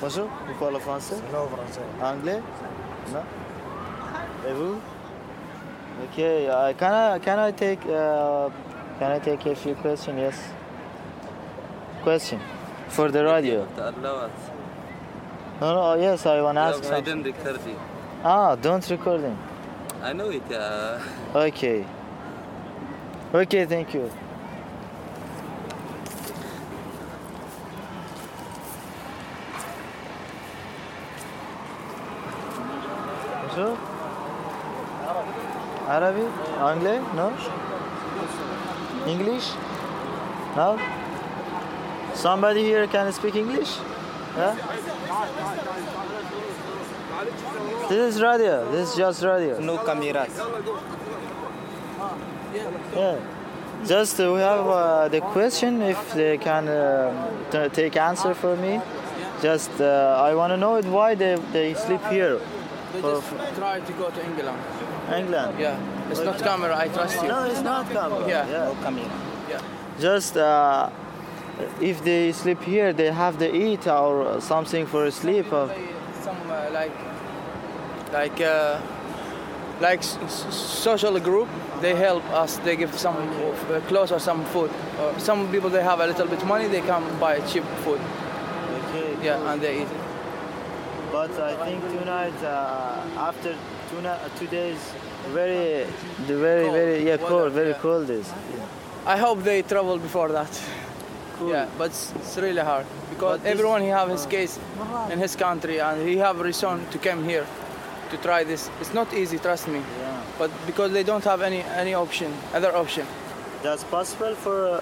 Bonjour. 0.00 0.26
Vous 0.48 0.54
parlez 0.58 0.80
français? 0.80 1.16
Non, 1.32 1.46
français. 1.46 1.86
Anglais? 2.02 2.42
Non 3.12 3.22
Et 4.48 4.52
vous 4.52 4.80
Okay. 6.12 6.48
Uh, 6.48 6.72
can 6.78 6.94
I 6.94 7.18
can 7.18 7.38
I 7.38 7.52
take 7.52 7.80
uh, 7.86 8.48
can 8.98 9.12
I 9.12 9.18
take 9.18 9.44
a 9.46 9.54
few 9.54 9.74
questions? 9.74 10.18
Yes. 10.18 10.38
Question 12.02 12.40
for 12.88 13.10
the 13.10 13.22
radio. 13.24 13.66
No, 15.60 15.74
no. 15.74 15.94
Yes, 16.00 16.24
I 16.24 16.40
want 16.40 16.56
to 16.56 16.62
ask 16.62 16.90
I 16.90 17.00
didn't 17.02 17.24
record 17.24 17.56
it. 17.56 17.76
Ah, 18.24 18.56
don't 18.56 18.88
recording. 18.88 19.36
I 20.02 20.12
know 20.14 20.30
it. 20.30 20.50
Uh, 20.50 20.98
Okay. 21.34 21.84
Okay, 23.34 23.66
thank 23.66 23.92
you. 23.94 24.10
Arabic? 35.88 36.28
Anglais? 36.58 37.00
No? 37.14 37.32
English? 39.06 39.52
No? 40.56 40.78
Somebody 42.14 42.62
here 42.62 42.86
can 42.86 43.12
speak 43.12 43.34
English? 43.36 43.76
Yeah? 44.36 44.54
This 47.88 48.14
is 48.14 48.22
radio. 48.22 48.70
This 48.70 48.90
is 48.90 48.96
just 48.96 49.22
radio. 49.22 49.58
no 49.58 49.78
cameras. 49.78 50.32
Yeah. 52.94 53.18
Just 53.86 54.20
uh, 54.20 54.32
we 54.32 54.40
have 54.40 54.66
uh, 54.66 55.08
the 55.08 55.20
question 55.20 55.82
if 55.82 56.14
they 56.14 56.36
can 56.38 56.68
uh, 56.68 57.68
take 57.72 57.96
answer 57.96 58.34
for 58.34 58.56
me. 58.56 58.80
Just 59.42 59.80
uh, 59.80 60.22
I 60.22 60.34
want 60.34 60.52
to 60.52 60.56
know 60.56 60.76
it 60.76 60.84
why 60.84 61.14
they, 61.14 61.36
they 61.52 61.74
sleep 61.74 62.04
here. 62.10 62.38
They 62.92 63.00
just 63.02 63.28
try 63.56 63.80
to 63.80 63.92
go 63.92 64.10
to 64.10 64.24
England. 64.24 64.58
England. 65.14 65.58
Yeah, 65.58 66.10
it's 66.10 66.20
not 66.20 66.38
camera. 66.38 66.76
I 66.76 66.88
trust 66.88 67.22
you. 67.22 67.28
No, 67.28 67.44
it's 67.44 67.60
not 67.62 67.88
camera. 67.90 68.28
Yeah, 68.28 68.46
Yeah. 68.48 68.64
no 68.64 68.74
camera. 68.82 69.04
Yeah. 69.48 69.60
Just 69.98 70.36
uh, 70.36 70.90
if 71.80 72.02
they 72.04 72.32
sleep 72.32 72.62
here, 72.62 72.92
they 72.92 73.10
have 73.12 73.38
to 73.38 73.48
eat 73.54 73.86
or 73.86 74.40
something 74.40 74.86
for 74.86 75.10
sleep. 75.10 75.52
Or... 75.52 75.68
Some 76.22 76.36
uh, 76.50 76.70
like 76.72 76.92
like 78.12 78.40
uh, 78.40 78.80
like 79.80 80.00
s- 80.00 80.18
s- 80.24 80.54
social 80.54 81.18
group. 81.20 81.48
They 81.80 81.94
help 81.94 82.24
us. 82.32 82.58
They 82.58 82.76
give 82.76 82.92
some 82.98 83.16
uh, 83.16 83.80
clothes 83.88 84.12
or 84.12 84.18
some 84.20 84.44
food. 84.46 84.70
Or 85.00 85.18
some 85.18 85.48
people 85.50 85.70
they 85.70 85.82
have 85.82 86.00
a 86.00 86.06
little 86.06 86.26
bit 86.26 86.44
money. 86.46 86.66
They 86.68 86.80
come 86.82 87.04
buy 87.18 87.40
cheap 87.40 87.64
food. 87.84 88.00
Okay. 88.90 89.16
Yeah, 89.26 89.52
and 89.52 89.60
they 89.62 89.82
eat. 89.82 89.88
But 91.12 91.30
I 91.40 91.54
think 91.66 91.82
tonight, 91.98 92.38
uh, 92.44 93.28
after 93.28 93.54
two, 93.90 94.00
na- 94.02 94.18
two 94.38 94.46
days, 94.46 94.78
very, 95.32 95.84
the 96.26 96.36
very, 96.36 96.64
Cold. 96.64 96.74
very, 96.74 96.98
yeah, 97.04 97.10
Weather, 97.16 97.28
cold, 97.28 97.52
very 97.52 97.70
yeah. 97.70 97.78
cold 97.82 98.10
is. 98.10 98.32
I 99.06 99.16
hope 99.16 99.42
they 99.42 99.62
travel 99.62 99.98
before 99.98 100.28
that. 100.28 100.52
Yeah, 101.44 101.66
but 101.78 101.86
it's, 101.86 102.12
it's 102.16 102.36
really 102.36 102.60
hard 102.62 102.86
because 103.10 103.40
this- 103.40 103.50
everyone 103.52 103.82
he 103.82 103.88
have 103.88 104.08
his 104.10 104.26
case 104.26 104.58
in 105.10 105.18
his 105.18 105.34
country 105.36 105.80
and 105.80 106.06
he 106.08 106.16
have 106.18 106.38
reason 106.40 106.86
to 106.90 106.98
come 106.98 107.24
here 107.24 107.46
to 108.10 108.16
try 108.18 108.44
this. 108.44 108.70
It's 108.80 108.92
not 108.94 109.12
easy, 109.14 109.38
trust 109.38 109.66
me. 109.68 109.78
Yeah. 109.78 110.20
But 110.38 110.50
because 110.66 110.92
they 110.92 111.02
don't 111.02 111.24
have 111.24 111.40
any 111.42 111.62
any 111.82 111.94
option, 111.94 112.32
other 112.54 112.72
option. 112.76 113.06
That's 113.62 113.84
possible 113.84 114.34
for 114.34 114.56
uh, 114.68 114.80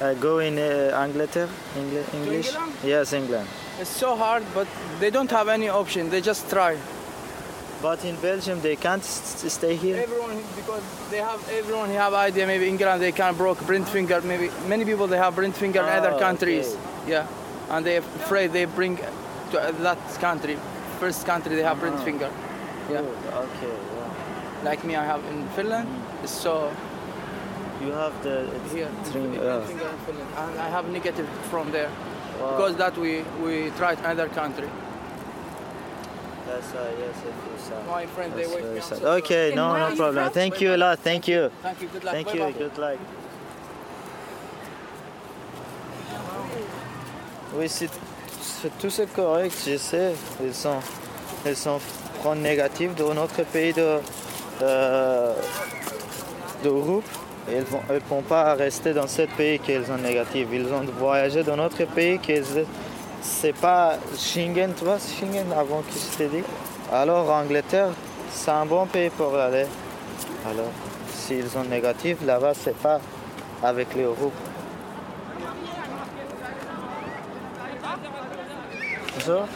uh, 0.00 0.14
go 0.14 0.38
in 0.38 0.58
uh, 0.58 0.92
Angleterre, 1.06 1.48
Engli- 1.76 2.14
English? 2.14 2.48
England? 2.54 2.72
Yes, 2.84 3.12
England. 3.12 3.48
It's 3.80 3.90
so 3.90 4.16
hard, 4.16 4.44
but 4.54 4.66
they 5.00 5.10
don't 5.10 5.30
have 5.30 5.48
any 5.48 5.68
option. 5.68 6.08
They 6.10 6.20
just 6.20 6.48
try. 6.48 6.76
But 7.82 8.04
in 8.04 8.16
Belgium, 8.16 8.60
they 8.60 8.76
can't 8.76 9.04
stay 9.04 9.76
here. 9.76 9.96
Everyone 9.96 10.40
because 10.56 10.82
they 11.10 11.18
have 11.18 11.40
everyone 11.50 11.90
have 11.90 12.14
idea. 12.14 12.46
Maybe 12.46 12.66
England 12.68 13.02
they 13.02 13.12
can't 13.12 13.36
broke 13.36 13.58
print 13.66 13.86
finger. 13.88 14.20
Maybe 14.22 14.48
many 14.68 14.84
people 14.84 15.06
they 15.06 15.18
have 15.18 15.34
print 15.34 15.54
finger 15.56 15.80
in 15.80 15.88
Ah, 15.88 15.98
other 15.98 16.18
countries. 16.18 16.68
okay. 16.74 17.12
Yeah, 17.12 17.26
and 17.70 17.84
they 17.84 17.96
afraid 17.98 18.52
they 18.52 18.64
bring 18.64 18.96
to 19.50 19.60
uh, 19.60 19.72
that 19.82 19.98
country. 20.20 20.56
First 21.00 21.26
country 21.26 21.56
they 21.56 21.62
have 21.62 21.78
print 21.78 21.96
Ah. 21.98 22.04
finger. 22.04 22.30
Yeah. 22.90 23.02
Good, 23.02 23.18
Okay. 23.44 23.74
Yeah. 23.98 24.64
Like 24.70 24.84
me, 24.84 24.94
I 24.96 25.04
have 25.04 25.20
in 25.32 25.46
Finland. 25.56 25.88
It's 26.22 26.32
so 26.32 26.70
You 27.84 27.92
have 27.92 28.14
the 28.22 28.36
here 28.72 28.88
print 29.12 29.34
yeah. 29.34 29.60
finger 29.66 29.88
in 29.94 29.98
Finland, 30.06 30.30
and 30.40 30.52
I 30.66 30.68
have 30.76 30.88
negative 30.88 31.28
from 31.50 31.70
there 31.72 31.90
Wow. 32.40 32.56
because 32.56 32.76
that 32.76 32.96
we 32.98 33.22
we 33.42 33.70
tried 33.76 33.98
another 34.00 34.28
country. 34.28 34.68
That's 36.46 36.72
uh, 36.74 36.92
yes, 36.98 37.16
it 37.24 37.56
is 37.56 37.62
sad. 37.62 37.86
My 37.86 38.06
friend, 38.06 38.32
they 38.34 38.42
That's 38.42 38.54
wait 38.54 38.74
me 38.74 38.80
sad. 38.80 39.02
Okay, 39.02 39.46
And 39.48 39.56
no, 39.56 39.76
no 39.88 39.96
problem. 39.96 40.30
Thank 40.30 40.60
you 40.60 40.74
a 40.74 40.76
lot. 40.76 40.98
Thank 40.98 41.26
you. 41.28 41.50
Thank 41.62 41.80
you. 41.82 41.88
Good 41.88 42.04
luck. 42.04 42.14
Thank 42.14 42.34
you. 42.34 42.52
Good 42.52 42.78
luck. 42.78 42.98
Oui, 47.56 47.68
c'est 47.68 47.88
tout 48.80 48.90
c'est 48.90 49.12
correct, 49.12 49.54
je 49.66 49.76
sais. 49.76 50.12
Ils 50.42 50.52
sont, 50.54 50.80
ils 51.46 51.54
sont 51.54 51.78
négatifs 52.34 52.94
dans 52.96 53.14
notre 53.14 53.44
pays 53.44 53.72
de, 53.72 54.00
euh, 54.62 55.34
d'Europe. 56.62 57.04
Ils 57.48 57.58
ne 57.58 57.64
vont, 57.64 57.80
vont 58.08 58.22
pas 58.22 58.54
rester 58.54 58.92
dans 58.94 59.06
ce 59.06 59.22
pays 59.22 59.58
qu'ils 59.58 59.84
sont 59.84 59.98
négatifs. 59.98 60.48
Ils 60.52 60.66
ont 60.66 60.82
voyagé 60.98 61.42
dans 61.42 61.56
notre 61.56 61.84
pays 61.84 62.18
qui 62.18 62.40
c'est 63.20 63.54
pas 63.54 63.96
Schengen, 64.16 64.72
tu 64.76 64.84
vois, 64.84 64.98
Schengen 64.98 65.52
avant 65.52 65.80
que 65.80 65.92
je 65.92 66.16
t'ai 66.16 66.28
dit. 66.28 66.44
Alors 66.92 67.30
Angleterre, 67.30 67.88
c'est 68.30 68.50
un 68.50 68.66
bon 68.66 68.86
pays 68.86 69.10
pour 69.10 69.34
aller. 69.34 69.66
Alors, 70.44 70.70
s'ils 71.14 71.48
sont 71.48 71.64
négatifs, 71.64 72.18
là-bas, 72.24 72.52
c'est 72.54 72.76
pas 72.76 73.00
avec 73.62 73.94
l'Europe. 73.94 74.32
Bonjour. 79.14 79.46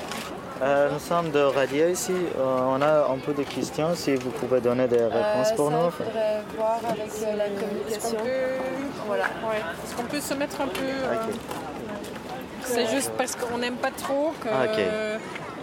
Euh, 0.60 0.90
nous 0.92 0.98
sommes 0.98 1.30
de 1.30 1.38
radio 1.40 1.88
ici. 1.88 2.12
Euh, 2.12 2.60
on 2.66 2.82
a 2.82 3.06
un 3.12 3.18
peu 3.18 3.32
de 3.32 3.44
questions. 3.44 3.94
Si 3.94 4.14
vous 4.16 4.30
pouvez 4.30 4.60
donner 4.60 4.88
des 4.88 5.02
réponses 5.04 5.52
pour 5.54 5.70
nous. 5.70 5.86
Il 5.86 5.92
faudrait 5.92 6.42
voir 6.56 6.80
avec 6.88 7.10
euh, 7.22 7.36
la 7.36 7.44
communication. 7.48 8.18
Voilà. 9.06 9.24
Ouais. 9.48 9.58
Est-ce 9.84 9.94
qu'on 9.94 10.02
peut 10.04 10.20
se 10.20 10.34
mettre 10.34 10.60
un 10.60 10.66
peu. 10.66 10.82
euh. 10.84 11.14
C'est 12.64 12.86
juste 12.88 13.12
parce 13.16 13.36
qu'on 13.36 13.58
n'aime 13.58 13.76
pas 13.76 13.90
trop 13.92 14.32
que 14.42 14.48
Ah, 14.52 15.18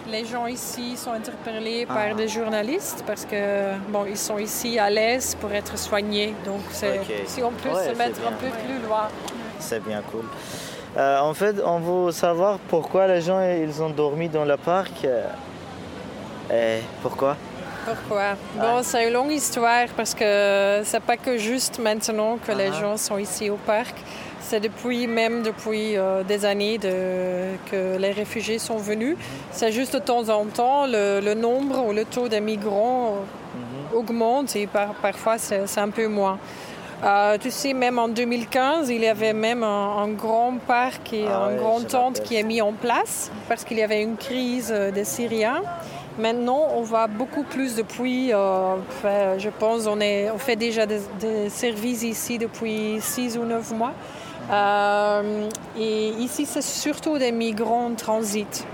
les 0.08 0.24
gens 0.24 0.46
ici 0.46 0.96
sont 0.96 1.12
interpellés 1.12 1.86
Ah. 1.90 1.94
par 1.94 2.14
des 2.16 2.28
journalistes 2.28 3.04
parce 3.06 3.24
que 3.26 3.74
bon, 3.90 4.06
ils 4.08 4.16
sont 4.16 4.38
ici 4.38 4.78
à 4.78 4.88
l'aise 4.88 5.36
pour 5.40 5.52
être 5.52 5.76
soignés. 5.76 6.34
Donc 6.44 6.60
si 6.70 7.42
on 7.42 7.50
peut 7.52 7.68
Ouais, 7.68 7.92
se 7.92 7.98
mettre 7.98 8.20
un 8.26 8.32
peu 8.32 8.46
plus 8.64 8.78
loin. 8.88 9.08
C'est 9.58 9.82
bien 9.84 10.02
cool. 10.10 10.24
Euh, 10.96 11.18
en 11.20 11.34
fait, 11.34 11.56
on 11.64 11.78
veut 11.78 12.10
savoir 12.12 12.58
pourquoi 12.68 13.06
les 13.06 13.20
gens 13.20 13.40
ils 13.42 13.82
ont 13.82 13.90
dormi 13.90 14.28
dans 14.28 14.44
le 14.44 14.56
parc. 14.56 15.04
euh, 15.04 15.24
Et 16.50 16.80
pourquoi 17.02 17.36
Pourquoi? 17.84 18.34
Bon, 18.54 18.82
c'est 18.82 19.06
une 19.06 19.12
longue 19.12 19.32
histoire 19.32 19.86
parce 19.96 20.14
que 20.14 20.80
c'est 20.84 21.00
pas 21.02 21.16
que 21.16 21.36
juste 21.36 21.78
maintenant 21.78 22.38
que 22.44 22.52
les 22.52 22.70
Ah. 22.72 22.80
gens 22.80 22.96
sont 22.96 23.18
ici 23.18 23.50
au 23.50 23.56
parc. 23.56 23.94
C'est 24.40 24.60
depuis 24.60 25.06
même 25.08 25.42
depuis 25.42 25.96
euh, 25.96 26.22
des 26.22 26.44
années 26.44 26.78
de- 26.78 27.56
que 27.70 27.96
les 27.98 28.12
réfugiés 28.12 28.58
sont 28.60 28.76
venus. 28.76 29.16
C'est 29.50 29.72
juste 29.72 29.94
de 29.94 29.98
temps 29.98 30.28
en 30.28 30.44
temps 30.46 30.86
le, 30.86 31.20
le 31.20 31.34
nombre 31.34 31.84
ou 31.84 31.92
le 31.92 32.04
taux 32.04 32.28
des 32.28 32.40
migrants 32.40 33.16
euh, 33.16 33.96
augmente 33.96 34.54
et 34.56 34.66
par- 34.68 34.94
parfois 35.02 35.36
c'est 35.38 35.78
un 35.78 35.90
peu 35.90 36.06
moins. 36.06 36.38
Euh, 37.04 37.36
tu 37.38 37.50
sais, 37.50 37.74
même 37.74 37.98
en 37.98 38.08
2015, 38.08 38.88
il 38.88 39.02
y 39.02 39.06
avait 39.06 39.34
même 39.34 39.62
un, 39.62 39.98
un 39.98 40.08
grand 40.08 40.54
parc 40.66 41.12
et 41.12 41.26
Ah 41.28 41.44
un 41.44 41.56
grand 41.56 41.86
tente 41.86 42.22
qui 42.22 42.36
est 42.36 42.42
mis 42.42 42.62
en 42.62 42.72
place 42.72 43.30
parce 43.48 43.64
qu'il 43.64 43.76
y 43.78 43.82
avait 43.82 44.02
une 44.02 44.16
crise 44.16 44.72
euh, 44.74 44.90
des 44.90 45.04
Syriens. 45.04 45.62
Maintenant, 46.18 46.68
on 46.74 46.80
voit 46.80 47.08
beaucoup 47.08 47.42
plus 47.42 47.76
depuis, 47.76 48.32
euh, 48.32 48.76
je 49.04 49.50
pense, 49.50 49.86
on, 49.86 50.00
est, 50.00 50.30
on 50.30 50.38
fait 50.38 50.56
déjà 50.56 50.86
des, 50.86 51.00
des 51.20 51.50
services 51.50 52.02
ici 52.02 52.38
depuis 52.38 52.96
six 53.00 53.36
ou 53.36 53.44
neuf 53.44 53.70
mois. 53.72 53.92
Euh, 54.50 55.48
et 55.78 56.08
ici, 56.10 56.46
c'est 56.46 56.62
surtout 56.62 57.18
des 57.18 57.32
migrants 57.32 57.86
en 57.86 57.94
transit. 57.94 58.64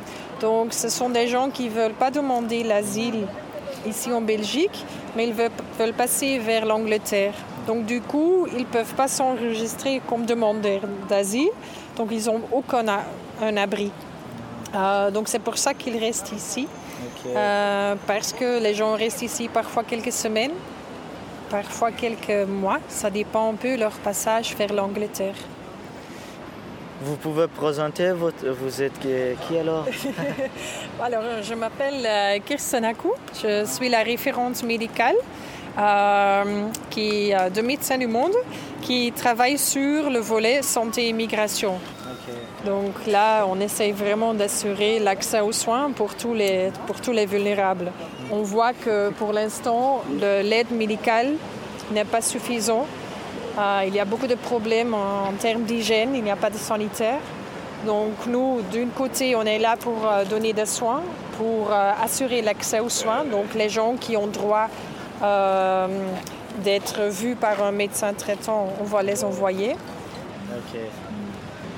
Donc, 0.40 0.72
ce 0.72 0.88
sont 0.88 1.10
des 1.10 1.26
gens 1.26 1.50
qui 1.50 1.64
ne 1.64 1.70
veulent 1.70 1.94
pas 1.94 2.12
demander 2.12 2.62
l'asile 2.62 3.26
ici 3.86 4.12
en 4.12 4.20
Belgique, 4.20 4.84
mais 5.16 5.26
ils 5.26 5.34
veulent, 5.34 5.50
veulent 5.78 5.94
passer 5.94 6.38
vers 6.38 6.64
l'Angleterre. 6.64 7.34
Donc 7.66 7.86
du 7.86 8.00
coup, 8.00 8.46
ils 8.52 8.60
ne 8.60 8.64
peuvent 8.64 8.94
pas 8.94 9.08
s'enregistrer 9.08 10.00
comme 10.08 10.24
demandeurs 10.26 10.82
d'asile, 11.08 11.50
donc 11.96 12.08
ils 12.10 12.26
n'ont 12.26 12.40
aucun 12.52 12.86
a- 12.88 13.04
un 13.40 13.56
abri. 13.56 13.90
Euh, 14.74 15.10
donc 15.10 15.28
c'est 15.28 15.38
pour 15.38 15.56
ça 15.58 15.74
qu'ils 15.74 15.98
restent 15.98 16.32
ici, 16.32 16.66
Euh, 17.26 17.94
parce 18.06 18.32
que 18.32 18.60
les 18.62 18.74
gens 18.74 18.94
restent 18.96 19.22
ici 19.22 19.48
parfois 19.48 19.82
quelques 19.84 20.12
semaines, 20.12 20.52
parfois 21.50 21.90
quelques 21.92 22.46
mois, 22.48 22.78
ça 22.88 23.10
dépend 23.10 23.50
un 23.52 23.54
peu 23.54 23.76
leur 23.76 23.92
passage 24.08 24.54
vers 24.56 24.72
l'Angleterre. 24.72 25.34
Vous 27.04 27.16
pouvez 27.16 27.48
présenter 27.48 28.12
votre... 28.12 28.46
Vous 28.60 28.80
êtes 28.82 28.98
qui, 29.00 29.58
alors? 29.58 29.84
Alors, 31.02 31.22
je 31.42 31.54
m'appelle 31.54 32.06
euh, 32.06 32.38
Kirsten 32.46 32.84
Akou. 32.84 33.12
Je 33.42 33.64
suis 33.64 33.88
la 33.88 34.02
référente 34.04 34.62
médicale 34.62 35.16
qui, 36.90 37.34
euh, 37.34 37.50
de 37.50 37.60
Médecins 37.62 37.98
du 37.98 38.06
Monde 38.06 38.34
qui 38.82 39.12
travaille 39.12 39.58
sur 39.58 40.10
le 40.10 40.18
volet 40.18 40.62
santé 40.62 41.08
et 41.08 41.12
migration. 41.12 41.74
Donc 42.64 43.06
là, 43.06 43.44
on 43.48 43.58
essaye 43.60 43.92
vraiment 43.92 44.34
d'assurer 44.34 44.98
l'accès 44.98 45.40
aux 45.40 45.52
soins 45.52 45.90
pour 45.90 46.14
tous 46.14 46.34
les, 46.34 46.70
pour 46.86 47.00
tous 47.00 47.12
les 47.12 47.26
vulnérables. 47.26 47.90
On 48.30 48.42
voit 48.42 48.72
que 48.72 49.10
pour 49.10 49.32
l'instant, 49.32 50.02
l'aide 50.20 50.70
médicale 50.70 51.32
n'est 51.90 52.04
pas 52.04 52.20
suffisante. 52.20 52.86
Euh, 53.58 53.82
il 53.86 53.94
y 53.94 54.00
a 54.00 54.04
beaucoup 54.04 54.26
de 54.26 54.34
problèmes 54.36 54.94
en, 54.94 55.28
en 55.28 55.32
termes 55.38 55.62
d'hygiène, 55.62 56.14
il 56.14 56.22
n'y 56.22 56.30
a 56.30 56.36
pas 56.36 56.50
de 56.50 56.56
sanitaire. 56.56 57.18
Donc 57.86 58.12
nous, 58.26 58.60
d'un 58.72 58.86
côté, 58.94 59.34
on 59.34 59.42
est 59.42 59.58
là 59.58 59.76
pour 59.76 60.06
euh, 60.06 60.24
donner 60.24 60.52
des 60.52 60.66
soins, 60.66 61.02
pour 61.36 61.72
euh, 61.72 61.92
assurer 62.02 62.40
l'accès 62.40 62.80
aux 62.80 62.88
soins. 62.88 63.24
Donc 63.24 63.54
les 63.54 63.68
gens 63.68 63.96
qui 63.96 64.16
ont 64.16 64.28
droit 64.28 64.68
euh, 65.22 65.88
d'être 66.64 67.08
vus 67.08 67.34
par 67.34 67.62
un 67.62 67.72
médecin 67.72 68.12
traitant, 68.12 68.68
on 68.80 68.84
va 68.84 69.02
les 69.02 69.24
envoyer. 69.24 69.76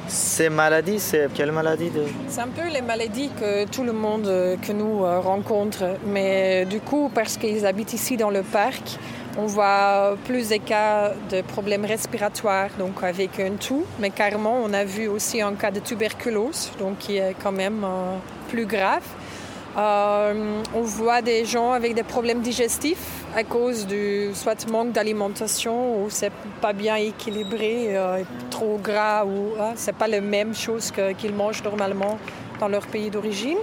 Ces 0.06 0.50
maladies, 0.50 1.00
c'est 1.00 1.32
quelle 1.32 1.50
maladie 1.50 1.90
de... 1.90 2.04
C'est 2.28 2.42
un 2.42 2.48
peu 2.48 2.68
les 2.70 2.82
maladies 2.82 3.30
que 3.40 3.64
tout 3.64 3.84
le 3.84 3.92
monde 3.92 4.26
euh, 4.26 4.56
que 4.56 4.72
nous 4.72 5.02
euh, 5.02 5.18
rencontre. 5.18 5.96
Mais 6.06 6.66
du 6.66 6.80
coup, 6.80 7.10
parce 7.14 7.38
qu'ils 7.38 7.64
habitent 7.64 7.94
ici 7.94 8.16
dans 8.16 8.30
le 8.30 8.42
parc, 8.42 8.98
on 9.38 9.46
voit 9.46 10.16
plus 10.24 10.50
des 10.50 10.58
cas 10.58 11.12
de 11.30 11.40
problèmes 11.40 11.84
respiratoires, 11.86 12.68
donc 12.78 13.02
avec 13.02 13.40
un 13.40 13.52
tout. 13.52 13.84
Mais 13.98 14.10
carrément, 14.10 14.60
on 14.62 14.72
a 14.74 14.84
vu 14.84 15.08
aussi 15.08 15.40
un 15.40 15.54
cas 15.54 15.70
de 15.70 15.80
tuberculose, 15.80 16.70
donc 16.78 16.98
qui 16.98 17.16
est 17.16 17.34
quand 17.42 17.52
même 17.52 17.82
euh, 17.84 18.16
plus 18.50 18.66
grave. 18.66 19.02
Euh, 19.76 20.62
on 20.74 20.82
voit 20.82 21.20
des 21.20 21.44
gens 21.44 21.72
avec 21.72 21.94
des 21.94 22.04
problèmes 22.04 22.40
digestifs 22.40 23.24
à 23.34 23.42
cause 23.42 23.86
du 23.88 24.30
soit 24.32 24.70
manque 24.70 24.92
d'alimentation 24.92 26.00
ou 26.04 26.10
c'est 26.10 26.30
pas 26.60 26.72
bien 26.72 26.94
équilibré, 26.96 27.96
euh, 27.96 28.22
trop 28.50 28.78
gras 28.80 29.24
ou 29.24 29.54
ah, 29.60 29.72
c'est 29.74 29.96
pas 29.96 30.06
la 30.06 30.20
même 30.20 30.54
chose 30.54 30.92
qu'ils 31.18 31.34
mangent 31.34 31.64
normalement 31.64 32.18
dans 32.60 32.68
leur 32.68 32.86
pays 32.86 33.10
d'origine. 33.10 33.58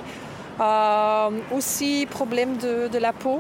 Euh, 0.60 1.30
aussi 1.56 2.06
problème 2.10 2.58
de, 2.58 2.98
la 3.00 3.14
peau 3.14 3.40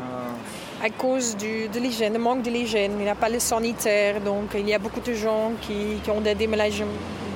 à 0.84 0.90
cause 0.90 1.36
du- 1.36 1.68
de 1.68 1.80
l'hygiène, 1.80 2.18
manque 2.18 2.42
de 2.42 2.50
l'hygiène. 2.50 2.94
Il 3.00 3.04
n'y 3.04 3.10
a 3.10 3.16
pas 3.16 3.30
le 3.30 3.40
sanitaire, 3.40 4.22
donc 4.22 4.52
il 4.56 4.68
y 4.68 4.74
a 4.74 4.80
beaucoup 4.80 5.02
de 5.02 5.14
gens 5.14 5.52
qui, 5.62 6.00
ont 6.10 6.22
des 6.22 6.36
déménagements. 6.36 6.88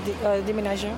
des- 0.06 0.42
déménageurs. 0.44 0.92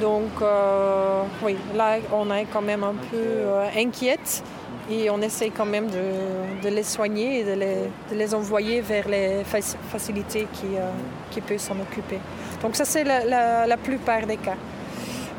Donc 0.00 0.30
euh, 0.42 1.22
oui, 1.42 1.56
là 1.74 1.96
on 2.12 2.30
est 2.30 2.44
quand 2.52 2.60
même 2.62 2.84
un 2.84 2.94
peu 3.10 3.16
euh, 3.16 3.68
inquiète 3.76 4.42
et 4.90 5.08
on 5.10 5.20
essaie 5.22 5.50
quand 5.50 5.64
même 5.66 5.86
de, 5.88 6.62
de 6.62 6.68
les 6.74 6.82
soigner 6.82 7.40
et 7.40 7.44
de 7.44 7.52
les, 7.52 7.76
de 8.10 8.14
les 8.16 8.34
envoyer 8.34 8.82
vers 8.82 9.08
les 9.08 9.42
fac- 9.42 9.76
facilités 9.90 10.46
qui, 10.52 10.66
euh, 10.76 10.90
qui 11.30 11.40
peuvent 11.40 11.58
s'en 11.58 11.74
occuper. 11.80 12.18
Donc 12.62 12.76
ça 12.76 12.84
c'est 12.84 13.04
la, 13.04 13.24
la- 13.24 13.66
la 13.66 13.76
plupart 13.76 14.26
des 14.26 14.36
cas. 14.36 14.56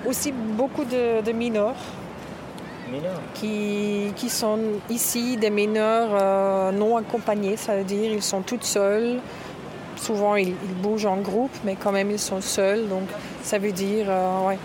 Aussi 0.07 0.31
beaucoup 0.31 0.85
de, 0.85 1.21
de 1.21 1.31
mineurs 1.31 1.75
Mineur. 2.91 3.19
qui, 3.35 4.11
qui 4.15 4.29
sont 4.29 4.59
ici 4.89 5.37
des 5.37 5.49
mineurs 5.49 6.71
non 6.73 6.97
accompagnés, 6.97 7.57
ça 7.57 7.75
veut 7.75 7.83
dire 7.83 8.11
ils 8.11 8.23
sont 8.23 8.41
toutes 8.41 8.63
seuls. 8.63 9.19
Souvent 10.07 10.35
ils, 10.35 10.55
ils 10.69 10.77
bougent 10.83 11.11
en 11.15 11.21
groupe, 11.29 11.55
mais 11.65 11.75
quand 11.81 11.93
même 11.99 12.11
ils 12.17 12.23
sont 12.31 12.41
seuls. 12.57 12.87
Donc 12.93 13.07
ça 13.49 13.57
veut 13.63 13.73
dire 13.87 14.05
euh, 14.09 14.47
ouais, 14.47 14.59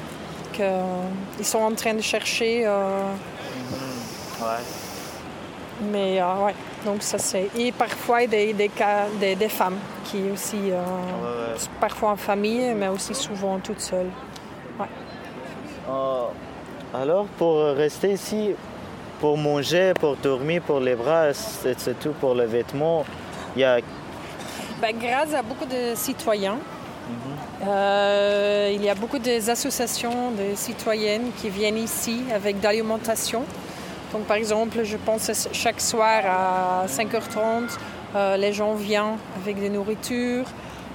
qu'ils 0.57 1.47
sont 1.53 1.65
en 1.71 1.75
train 1.75 1.95
de 1.95 2.01
chercher. 2.15 2.53
euh, 2.65 3.11
mais 5.93 6.21
euh, 6.21 6.45
ouais, 6.45 6.55
donc 6.87 7.03
ça 7.03 7.19
c'est. 7.19 7.49
Et 7.59 7.73
parfois 7.73 8.21
des, 8.35 8.53
des 8.53 8.69
cas 8.69 9.07
des, 9.23 9.35
des 9.35 9.49
femmes 9.49 9.79
qui 10.05 10.21
aussi, 10.33 10.71
euh, 10.71 11.57
parfois 11.81 12.11
en 12.11 12.17
famille, 12.31 12.73
mais 12.81 12.89
aussi 12.97 13.15
souvent 13.15 13.59
toutes 13.59 13.81
seules. 13.81 14.13
Euh, 15.89 16.27
alors, 17.03 17.27
pour 17.39 17.55
rester 17.85 18.13
ici, 18.13 18.55
pour 19.21 19.37
manger, 19.37 19.93
pour 19.99 20.15
dormir, 20.17 20.63
pour 20.63 20.79
les 20.79 20.95
bras, 20.95 21.35
c'est 21.35 21.79
c'est 21.81 21.99
tout 21.99 22.15
pour 22.21 22.35
les 22.41 22.47
vêtements, 22.47 23.05
il 23.57 23.63
y 23.63 23.65
a... 23.65 23.79
Ben, 24.83 24.99
grâce 24.99 25.33
à 25.33 25.43
beaucoup 25.43 25.65
de 25.65 25.95
citoyens, 25.95 26.59
euh, 27.65 28.73
il 28.75 28.83
y 28.83 28.89
a 28.89 28.97
beaucoup 28.97 29.21
d'associations 29.21 30.33
de 30.33 30.57
citoyennes 30.57 31.31
qui 31.41 31.51
viennent 31.51 31.79
ici 31.79 32.25
avec 32.35 32.59
d'alimentation. 32.59 33.45
Donc, 34.13 34.23
par 34.25 34.37
exemple, 34.37 34.83
je 34.83 34.97
pense 34.97 35.29
que 35.29 35.33
chaque 35.53 35.81
soir 35.81 36.25
à 36.27 36.87
5h30, 36.89 37.79
euh, 38.17 38.37
les 38.37 38.53
gens 38.53 38.75
viennent 38.75 39.19
avec 39.41 39.61
des 39.61 39.71
nourritures. 39.71 40.47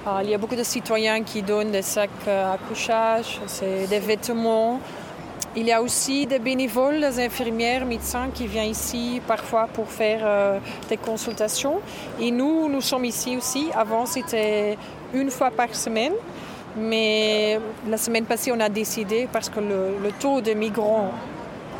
Euh, 0.06 0.20
il 0.22 0.28
y 0.28 0.34
a 0.34 0.38
beaucoup 0.38 0.56
de 0.56 0.64
citoyens 0.64 1.22
qui 1.22 1.40
donnent 1.40 1.70
des 1.70 1.80
sacs 1.80 2.10
euh, 2.26 2.52
à 2.52 2.58
couchage, 2.58 3.40
c'est 3.46 3.86
des 3.86 4.00
vêtements. 4.00 4.80
Il 5.60 5.66
y 5.66 5.72
a 5.72 5.82
aussi 5.82 6.24
des 6.24 6.38
bénévoles, 6.38 7.00
des 7.00 7.18
infirmières, 7.18 7.84
médecins 7.84 8.28
qui 8.32 8.46
viennent 8.46 8.70
ici 8.70 9.20
parfois 9.26 9.66
pour 9.66 9.88
faire 9.88 10.20
euh, 10.22 10.60
des 10.88 10.96
consultations. 10.96 11.80
Et 12.20 12.30
nous, 12.30 12.68
nous 12.68 12.80
sommes 12.80 13.04
ici 13.04 13.36
aussi. 13.36 13.66
Avant, 13.74 14.06
c'était 14.06 14.78
une 15.12 15.32
fois 15.32 15.50
par 15.50 15.74
semaine. 15.74 16.12
Mais 16.76 17.58
la 17.88 17.96
semaine 17.96 18.24
passée, 18.24 18.52
on 18.52 18.60
a 18.60 18.68
décidé, 18.68 19.28
parce 19.32 19.48
que 19.48 19.58
le, 19.58 20.12
taux 20.20 20.40
de 20.40 20.52
migrants 20.52 21.10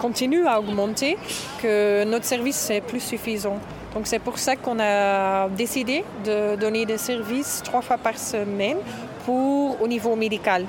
continue 0.00 0.44
à 0.44 0.58
augmenter, 0.58 1.16
que 1.62 2.02
notre 2.02 2.24
service 2.24 2.70
n'est 2.70 2.80
plus 2.80 2.98
suffisant. 2.98 3.58
Donc 3.94 4.08
c'est 4.08 4.18
pour 4.18 4.40
ça 4.40 4.56
qu'on 4.56 4.80
a 4.80 5.48
décidé 5.50 6.02
de 6.24 6.56
donner 6.56 6.84
des 6.84 6.98
services 6.98 7.62
trois 7.64 7.82
fois 7.82 7.96
par 7.96 8.18
semaine 8.18 8.78
pour, 9.24 9.80
au 9.80 9.86
niveau 9.86 10.16
médical. 10.16 10.64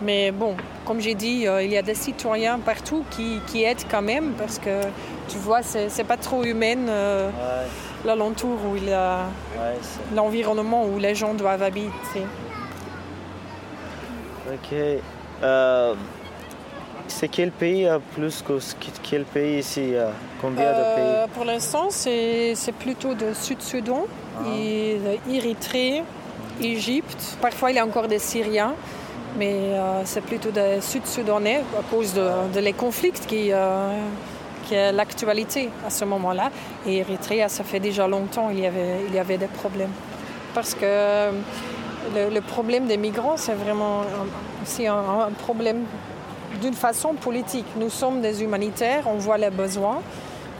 Mais 0.00 0.30
bon, 0.30 0.54
comme 0.86 1.00
j'ai 1.00 1.14
dit, 1.14 1.46
euh, 1.46 1.62
il 1.62 1.70
y 1.72 1.76
a 1.76 1.82
des 1.82 1.94
citoyens 1.94 2.58
partout 2.60 3.04
qui, 3.10 3.40
qui 3.48 3.64
aident 3.64 3.84
quand 3.90 4.02
même 4.02 4.32
parce 4.38 4.58
que 4.58 4.82
tu 5.28 5.38
vois, 5.38 5.62
c'est 5.62 6.04
pas 6.04 6.16
trop 6.16 6.44
humain 6.44 6.88
euh, 6.88 7.30
l'alentour 8.04 8.56
où 8.70 8.76
il 8.76 8.88
y 8.88 8.92
a 8.92 9.24
l'environnement 10.14 10.84
où 10.86 10.98
les 10.98 11.14
gens 11.14 11.34
doivent 11.34 11.62
habiter. 11.62 12.22
Ok. 14.52 14.74
Euh, 15.42 15.94
c'est 17.08 17.28
quel 17.28 17.50
pays 17.50 17.86
a 17.86 17.98
plus 17.98 18.42
que 18.42 18.58
quel 19.02 19.24
pays 19.24 19.58
ici 19.58 19.94
euh, 19.94 20.10
Combien 20.40 20.62
de 20.62 20.68
Euh, 20.78 21.24
pays? 21.24 21.32
pour 21.34 21.44
l'instant, 21.44 21.88
c'est 21.90 22.54
plutôt 22.78 23.14
de 23.14 23.32
Sud-Soudan, 23.34 24.04
et 24.56 24.98
de 25.04 25.34
Érythrée, 25.34 26.02
Égypte. 26.60 27.36
Parfois, 27.42 27.70
il 27.72 27.76
y 27.76 27.78
a 27.80 27.84
encore 27.84 28.06
des 28.08 28.18
Syriens, 28.20 28.74
mais 29.38 29.54
euh, 29.54 30.02
c'est 30.04 30.20
plutôt 30.20 30.50
des 30.50 30.80
Sud-Soudanais 30.80 31.62
à 31.78 31.82
cause 31.88 32.12
de, 32.12 32.70
conflits 32.72 33.12
qui, 33.12 33.52
euh, 33.52 33.92
qui 34.64 34.74
est 34.74 34.92
l'actualité 34.92 35.70
à 35.86 35.90
ce 35.90 36.04
moment-là. 36.04 36.50
Et 36.86 36.98
Érythrée, 36.98 37.44
ça 37.48 37.62
fait 37.62 37.80
déjà 37.80 38.08
longtemps 38.08 38.50
il 38.50 38.60
y 38.60 38.66
avait, 38.66 38.96
il 39.08 39.14
y 39.14 39.18
avait 39.18 39.38
des 39.38 39.46
problèmes. 39.46 39.92
Parce 40.54 40.74
que 40.74 41.30
le, 42.14 42.34
le 42.34 42.40
problème 42.40 42.86
des 42.86 42.96
migrants, 42.96 43.36
c'est 43.36 43.54
vraiment 43.54 44.02
aussi 44.62 44.86
un, 44.86 44.96
un 44.96 45.30
problème 45.30 45.84
d'une 46.60 46.74
façon 46.74 47.14
politique. 47.14 47.66
Nous 47.76 47.90
sommes 47.90 48.20
des 48.20 48.42
humanitaires, 48.42 49.04
on 49.06 49.18
voit 49.18 49.38
les 49.38 49.50
besoins, 49.50 50.00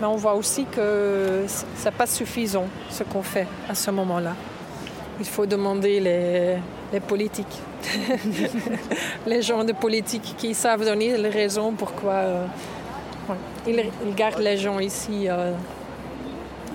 mais 0.00 0.06
on 0.06 0.16
voit 0.16 0.34
aussi 0.34 0.66
que 0.66 1.44
ce 1.48 1.84
n'est 1.84 1.90
pas 1.96 2.06
suffisant 2.06 2.66
ce 2.90 3.02
qu'on 3.02 3.22
fait 3.22 3.48
à 3.68 3.74
ce 3.74 3.90
moment-là. 3.90 4.34
Il 5.18 5.26
faut 5.26 5.46
demander 5.46 5.98
les, 5.98 6.58
les 6.92 7.00
politiques, 7.00 7.60
les 9.26 9.42
gens 9.42 9.64
de 9.64 9.72
politique 9.72 10.34
qui 10.36 10.54
savent 10.54 10.84
donner 10.84 11.16
les 11.16 11.28
raisons 11.28 11.72
pourquoi 11.72 12.12
euh, 12.12 12.46
ouais, 13.28 13.36
ils, 13.66 13.84
ils 14.06 14.14
gardent 14.14 14.40
les 14.40 14.56
gens 14.56 14.78
ici 14.78 15.28
euh, 15.28 15.52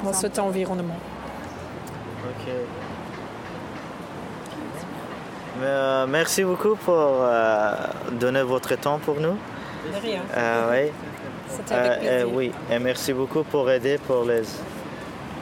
dans 0.04 0.14
cet 0.14 0.38
environnement. 0.40 0.98
Ok. 2.30 2.54
Mais, 5.60 5.66
euh, 5.66 6.06
merci 6.08 6.44
beaucoup 6.44 6.76
pour 6.76 6.96
euh, 6.98 7.72
donner 8.12 8.42
votre 8.44 8.76
temps 8.76 9.00
pour 9.00 9.20
nous. 9.20 9.38
De 9.94 10.02
rien. 10.02 10.22
Ah 10.36 10.68
oui. 10.72 10.92
Avec 11.70 11.72
Euh, 11.72 12.24
euh, 12.24 12.26
oui, 12.34 12.52
et 12.72 12.80
merci 12.80 13.14
beaucoup 13.14 13.44
pour 13.44 13.70
aider 13.70 13.98
pour 14.00 14.24
les 14.24 14.42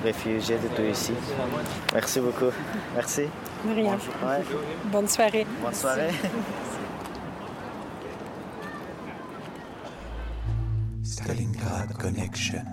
réfugiés 0.04 0.58
de 0.58 0.68
tout 0.76 0.82
ici. 0.82 1.14
Merci 1.94 2.20
beaucoup. 2.20 2.52
Merci. 2.96 3.28
De 3.66 3.74
rien. 3.74 3.94
Ouais. 3.94 4.44
Bonne 4.86 5.08
soirée. 5.08 5.46
Bonne 5.62 5.74
soirée. 5.74 6.10
Stalingrad 11.04 11.94
Connection. 11.98 12.64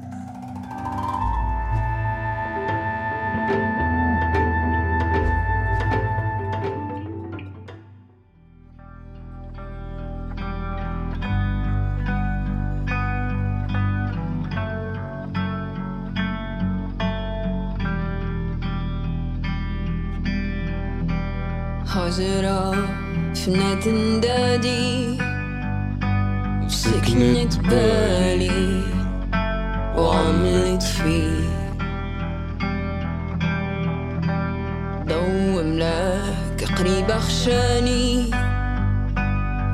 في 23.49 23.55
نادي 23.55 24.21
دادي 24.21 25.17
في 26.69 26.69
سكنة 26.69 27.69
بالي 27.69 28.83
وعملت 29.97 30.83
فيه. 30.83 31.49
ضو 35.09 35.63
ملاك 35.63 36.65
قريب 36.79 37.11
خشاني 37.13 38.31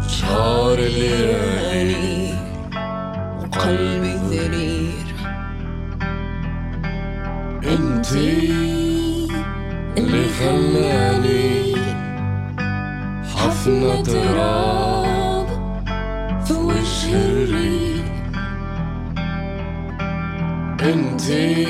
شهر 0.09 0.79
الليالي 0.79 2.35
وقلبي 3.41 4.15
ذرير 4.15 5.07
أنتي 7.65 8.49
اللي 9.99 10.29
خلاني 10.29 11.54
حفنة 13.65 14.03
تراب 14.03 15.47
في 16.45 16.53
وجه 16.53 17.15
الريح. 17.15 18.05
انتي 20.83 21.67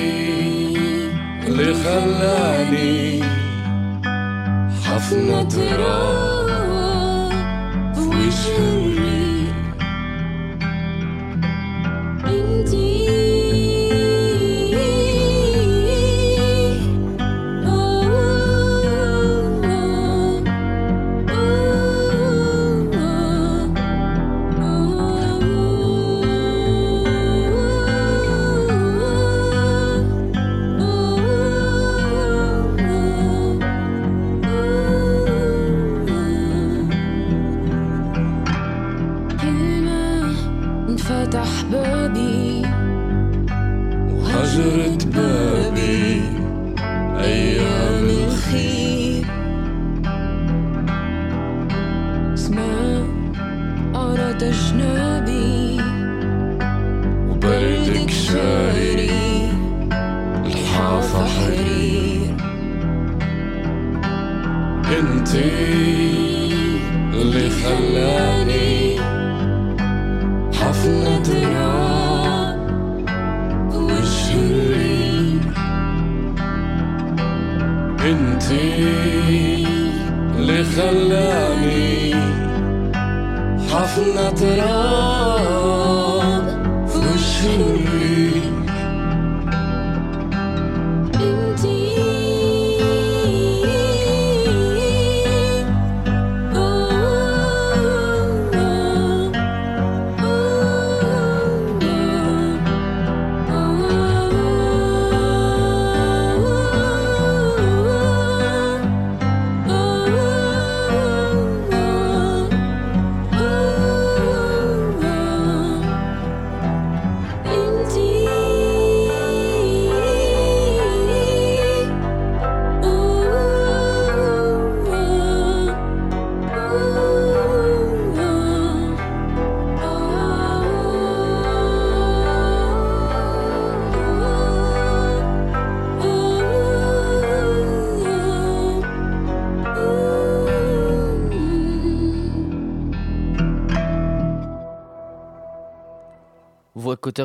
اللي 1.46 1.74
خلاني 1.74 3.22
حفنة 4.84 5.42
تراب 5.42 7.30
في 7.94 8.00
وجه 8.00 8.58
الريح 8.58 8.73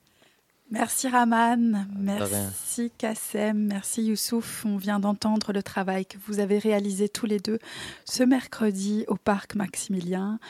Merci 0.72 1.08
Raman, 1.08 1.86
merci 1.96 2.90
Kassem, 2.98 3.68
merci 3.68 4.02
Youssouf. 4.02 4.64
On 4.66 4.78
vient 4.78 4.98
d'entendre 4.98 5.52
le 5.52 5.62
travail 5.62 6.06
que 6.06 6.18
vous 6.26 6.40
avez 6.40 6.58
réalisé 6.58 7.08
tous 7.08 7.26
les 7.26 7.38
deux 7.38 7.60
ce 8.04 8.24
mercredi 8.24 9.04
au 9.06 9.14
parc 9.14 9.54
Maximilien. 9.54 10.40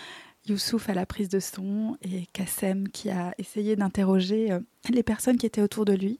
Youssouf 0.49 0.89
à 0.89 0.95
la 0.95 1.07
prise 1.07 1.29
de 1.29 1.41
son 1.41 1.97
et 2.03 2.27
Kassem 2.33 2.89
qui 2.89 3.11
a 3.11 3.35
essayé 3.39 3.77
d'interroger 3.77 4.53
euh, 4.53 4.61
les 4.91 5.03
personnes 5.03 5.37
qui 5.37 5.47
étaient 5.47 5.63
autour 5.63 5.85
de 5.85 5.93
lui. 5.93 6.19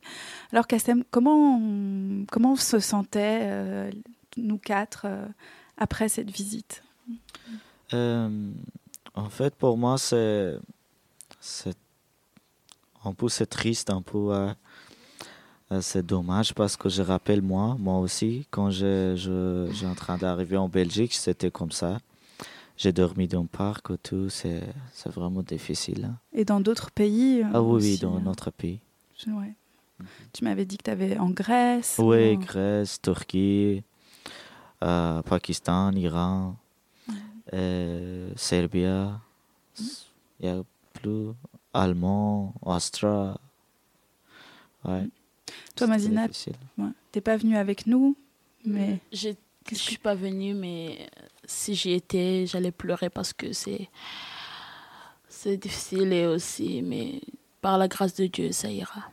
Alors 0.53 0.67
Kassem, 0.67 1.05
comment 1.11 1.59
on, 1.59 2.25
comment 2.31 2.57
se 2.57 2.79
sentait, 2.79 3.41
euh, 3.43 3.91
nous 4.37 4.59
quatre, 4.59 5.07
euh, 5.07 5.27
après 5.79 6.09
cette 6.09 6.31
visite? 6.31 6.83
En 7.93 9.31
fait, 9.31 9.55
pour 9.55 9.79
moi, 9.79 9.97
c'est. 9.97 10.57
un 13.05 13.13
peu 13.15 13.29
triste, 13.49 13.91
un 13.91 14.03
peu. 14.03 14.49
c'est 15.81 16.05
dommage 16.05 16.53
parce 16.53 16.77
que 16.77 16.89
je 16.89 17.03
rappelle 17.03 17.43
moi, 17.43 17.77
moi 17.79 17.99
aussi, 18.01 18.47
quand 18.51 18.71
je, 18.71 19.15
je, 19.17 19.71
j'ai 19.73 19.87
en 19.87 19.95
train 19.95 20.19
d'arriver 20.19 20.57
en 20.57 20.69
Belgique, 20.69 21.15
c'était 21.15 21.51
comme 21.53 21.71
ça. 21.71 21.99
J'ai 22.77 22.93
dormi 22.93 23.27
dans 23.27 23.43
le 23.43 23.49
parc 23.49 23.91
et 23.91 23.99
tout, 23.99 24.29
c'est, 24.29 24.63
c'est 24.93 25.11
vraiment 25.11 25.43
difficile. 25.43 26.05
hein. 26.05 26.19
Et 26.33 26.45
dans 26.45 26.61
d'autres 26.61 26.91
pays 26.91 27.43
euh, 27.43 27.47
Ah 27.55 27.63
oui, 27.63 27.69
oui, 27.83 27.93
aussi, 27.93 27.99
dans 28.03 28.17
euh, 28.17 28.21
notre 28.21 28.51
pays. 28.51 28.81
je- 29.19 29.31
ouais. 29.31 29.55
Tu 30.35 30.45
m'avais 30.45 30.67
dit 30.67 30.77
que 30.77 30.83
tu 30.85 30.91
avais 30.91 31.17
en 31.19 31.31
Grèce. 31.31 31.97
Oui, 31.99 32.37
Grèce, 32.37 33.01
Turquie, 33.01 33.83
euh, 34.85 35.23
Pakistan, 35.23 35.91
Iran, 35.93 36.57
euh, 37.55 38.31
Serbie. 38.37 38.85
Il 40.41 40.47
y 40.47 40.49
a 40.49 40.63
plus 40.93 41.29
allemand, 41.73 42.53
astra. 42.67 43.41
Ouais. 44.85 45.09
Toi, 45.75 45.87
Mazina, 45.87 46.27
ouais, 46.79 46.89
t'es 47.11 47.21
pas 47.23 47.37
venue 47.39 47.57
avec 47.57 47.87
nous, 47.87 48.17
mais 48.67 49.01
Je 49.13 49.31
ne 49.31 49.77
suis 49.77 49.97
pas 49.99 50.15
venue, 50.15 50.53
mais 50.55 51.09
si 51.47 51.75
j'y 51.75 51.93
étais, 51.93 52.45
j'allais 52.47 52.73
pleurer 52.73 53.11
parce 53.11 53.33
que 53.33 53.53
c'est 53.53 53.89
c'est 55.29 55.57
difficile 55.57 56.13
et 56.13 56.27
aussi, 56.27 56.83
mais 56.83 57.21
par 57.61 57.79
la 57.79 57.89
grâce 57.89 58.15
de 58.15 58.27
Dieu, 58.27 58.53
ça 58.53 58.71
ira. 58.71 59.11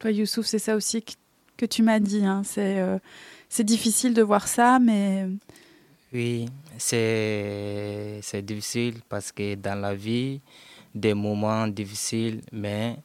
toi, 0.00 0.10
Youssouf, 0.10 0.46
c'est 0.46 0.58
ça 0.58 0.76
aussi 0.76 1.02
que, 1.02 1.12
que 1.56 1.66
tu 1.66 1.82
m'as 1.82 2.00
dit. 2.00 2.24
hein, 2.24 2.42
C'est 2.44 2.80
euh, 2.80 2.98
c'est 3.48 3.64
difficile 3.64 4.14
de 4.14 4.22
voir 4.22 4.46
ça, 4.48 4.78
mais 4.78 5.28
Oui, 6.12 6.46
c'est 6.78 8.20
c'est 8.22 8.42
difficile 8.42 9.00
parce 9.08 9.30
que 9.32 9.54
dans 9.54 9.78
la 9.80 9.94
vie, 9.94 10.40
des 10.94 11.14
moments 11.14 11.66
difficiles, 11.68 12.40
mais 12.52 12.96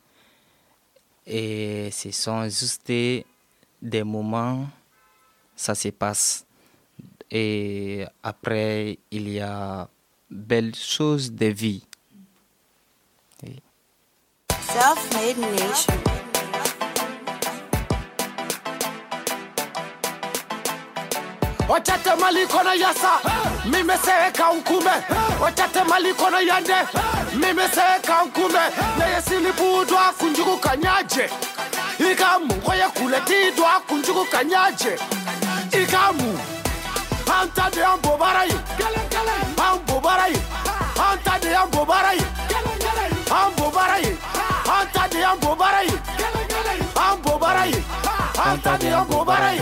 et 1.26 1.90
ce 1.92 2.12
sont 2.12 2.44
juste 2.50 2.88
des 3.82 4.04
moments, 4.04 4.68
ça 5.56 5.76
se 5.76 5.90
passe. 5.90 6.46
Et 7.32 8.06
après, 8.22 9.00
il 9.12 9.30
y 9.30 9.40
a 9.40 9.88
belles 10.30 10.76
choses 10.76 11.32
de 11.32 11.48
vie. 11.48 11.84
Self-made 14.74 15.38
nation. 15.38 15.94
Ochate 21.70 22.16
mali 22.20 22.46
kono 22.48 22.74
yasa 22.74 23.20
Mime 23.66 23.96
se 23.98 24.32
kankume 24.34 24.92
Ochate 25.42 25.84
mali 25.88 26.14
kono 26.14 26.40
yande 26.40 26.76
Mime 27.36 27.68
se 27.74 27.82
kankume 28.02 28.64
Neye 29.00 29.22
sili 29.22 29.52
budwa 29.52 30.14
kunjugu 30.20 30.58
kanyaje. 30.58 31.30
Ikamu 32.12 32.54
Koye 32.62 32.88
kuleti 32.94 33.52
dwa 33.56 33.80
kunjugu 33.88 34.26
kanyaje. 34.26 35.00
Ikamu 35.84 36.40
an 37.44 37.50
ta 37.56 37.70
de 37.70 37.80
y'an 37.82 37.98
bobara 38.02 38.46
ye 38.48 38.58
an 39.60 39.78
bobara 39.86 40.26
de 41.42 41.50
y'an 41.52 41.68
Barai, 41.86 42.18
ye 42.18 42.26
Barai. 43.76 44.08
bobara 44.88 45.08
de 45.12 45.20
y'an 45.20 45.38
bobara 45.42 45.82
ye 45.84 45.96
an 46.96 47.18
bobara 47.22 47.66
de 48.78 48.88
y'an 48.88 49.08
Barai. 49.26 49.60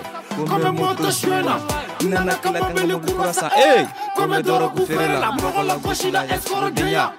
Kome 0.49 0.71
moto 0.77 1.11
suena 1.11 1.57
Nana 2.05 2.35
kala 2.43 2.61
kala 2.61 2.83
mugu 2.85 3.13
kurasa 3.17 3.49
Hey 3.49 3.87
Kome 4.17 4.43
doro 4.43 4.69
ku 4.69 4.85
feere 4.85 5.17
la 5.19 5.31
Mɔgɔ 5.33 5.63
la 5.65 5.77
gosi 5.77 6.11
la 6.13 6.27
escoro 6.29 6.69
denya 6.71 7.13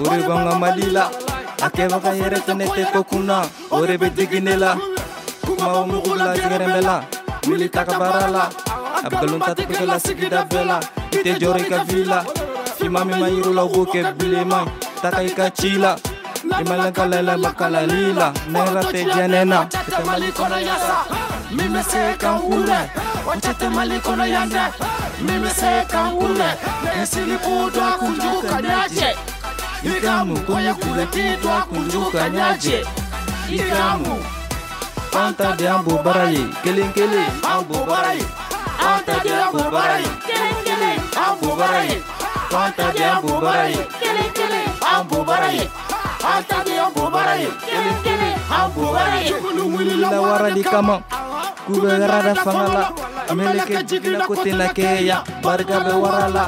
Ore 0.00 0.22
banga 0.26 0.56
malila 0.58 1.10
A 1.60 1.68
kɛbaga 1.68 2.16
yɛrɛ 2.16 2.38
fɛnɛ 2.46 2.64
tɛ 2.64 2.92
ko 2.92 3.02
kunna 3.04 3.44
O 3.70 3.84
de 3.84 3.98
bɛ 3.98 4.08
digi 4.16 4.40
ne 4.40 4.56
la 4.56 4.74
Kuma 5.44 5.68
o 5.80 5.84
mugu 5.84 6.16
la 6.16 6.32
la 6.80 7.04
Wuli 7.44 7.68
taga 7.68 7.98
baara 7.98 8.30
la 8.30 8.48
A 9.04 9.08
nkalon 9.10 9.40
ta 9.40 9.52
tigɛ 9.54 9.84
la 9.84 9.98
sigida 9.98 10.48
bɛɛ 10.48 10.64
la 10.64 10.80
I 11.12 11.18
tɛ 11.20 11.38
jɔrɔ 11.40 11.60
i 11.60 11.68
ka 11.68 11.84
vi 11.84 12.04
la 12.04 12.24
Fima 12.78 13.04
min 13.04 13.20
ma 13.20 13.28
yiru 13.28 13.52
la 13.52 13.64
o 13.64 13.68
b'o 13.68 13.84
kɛ 13.84 14.16
bilenman 14.16 14.64
Taga 15.02 15.20
i 15.20 15.28
ka 15.28 15.50
ci 15.50 15.76
la 15.76 15.94
I 16.56 16.62
ma 16.62 16.76
lakalala 16.76 17.36
makalali 17.36 18.12
la 18.14 18.32
Nɛra 18.52 18.82
tɛ 18.92 19.00
jɛnɛ 19.14 19.44
na 19.46 19.58
Ochate 19.64 20.04
mali 20.06 20.30
kono 20.32 20.56
yasa 20.58 20.96
Mime 21.50 21.82
se 21.82 22.14
kankune 22.18 22.78
Ochate 23.26 23.68
mali 23.74 23.98
kono 24.00 24.24
yande 24.24 24.62
Mime 25.20 25.50
se 25.50 25.84
kankune 25.90 26.48
Nesili 26.96 27.36
budwa 27.42 27.98
kunjugu 27.98 28.42
kanyaje 28.48 29.16
Ikamu 29.82 30.40
Koye 30.46 30.74
kuleti 30.74 31.36
dwa 31.42 31.62
kunjugu 31.68 32.10
kanyaje 32.10 32.84
Ikamu 33.50 34.22
Anta 35.12 35.56
de 35.56 35.68
ambo 35.68 35.98
baraye 36.04 36.44
Kelen 36.62 36.92
kelen 36.92 37.30
ambo 37.42 37.84
baraye 37.84 38.24
Anta 38.78 39.20
de 39.24 39.34
ambo 39.42 39.70
barayi 39.70 40.06
Kelen 40.26 40.56
kelen 40.64 40.98
Ambo 41.26 41.56
barayi 41.56 42.02
Anta 42.50 42.92
de 42.92 43.04
ambo 43.04 43.40
baraye 43.40 43.86
Kelen 44.00 44.30
kelen 44.32 44.68
Ambo 44.96 45.24
barayi 45.24 45.68
hatagi 46.24 46.74
an 46.84 46.90
bubara 46.96 47.34
ye 47.42 47.50
kelen 47.68 47.96
kelen 48.04 48.34
an 48.56 48.66
bubara 48.74 50.62
kama 50.72 50.96
Kube 51.64 51.80
bɛ 51.80 51.98
garada 51.98 52.34
fanga 52.44 52.66
la 52.74 53.34
meleke 53.34 53.78
jiginna 53.88 54.26
ko 54.26 54.34
tɛna 54.34 54.66
kɛya 54.76 55.16
barika 55.42 55.76
bɛ 55.86 55.92
wara 56.02 56.28
la 56.28 56.44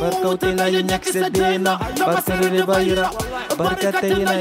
barkaw 0.00 0.34
tɛna 0.40 0.64
ye 0.72 0.80
ɲakisɛ 0.88 1.30
den 1.30 1.62
na 1.62 1.72
barisɛri 2.06 2.48
de 2.56 2.62
b'a 2.64 2.78
yira 2.80 3.06
barika 3.58 3.90
tɛ 3.92 4.08
yina 4.16 4.32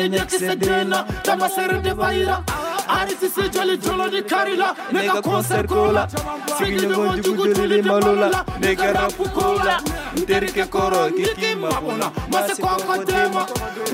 arisi 2.88 3.30
se 3.30 3.50
jali 3.50 3.78
jolo 3.78 4.08
ni 4.08 4.22
karila 4.24 4.76
ne 4.92 5.08
ka 5.08 5.22
concert 5.22 5.68
ko 5.68 5.92
la 5.92 6.08
sigiɲɔgɔn 6.58 7.22
jugu 7.24 7.46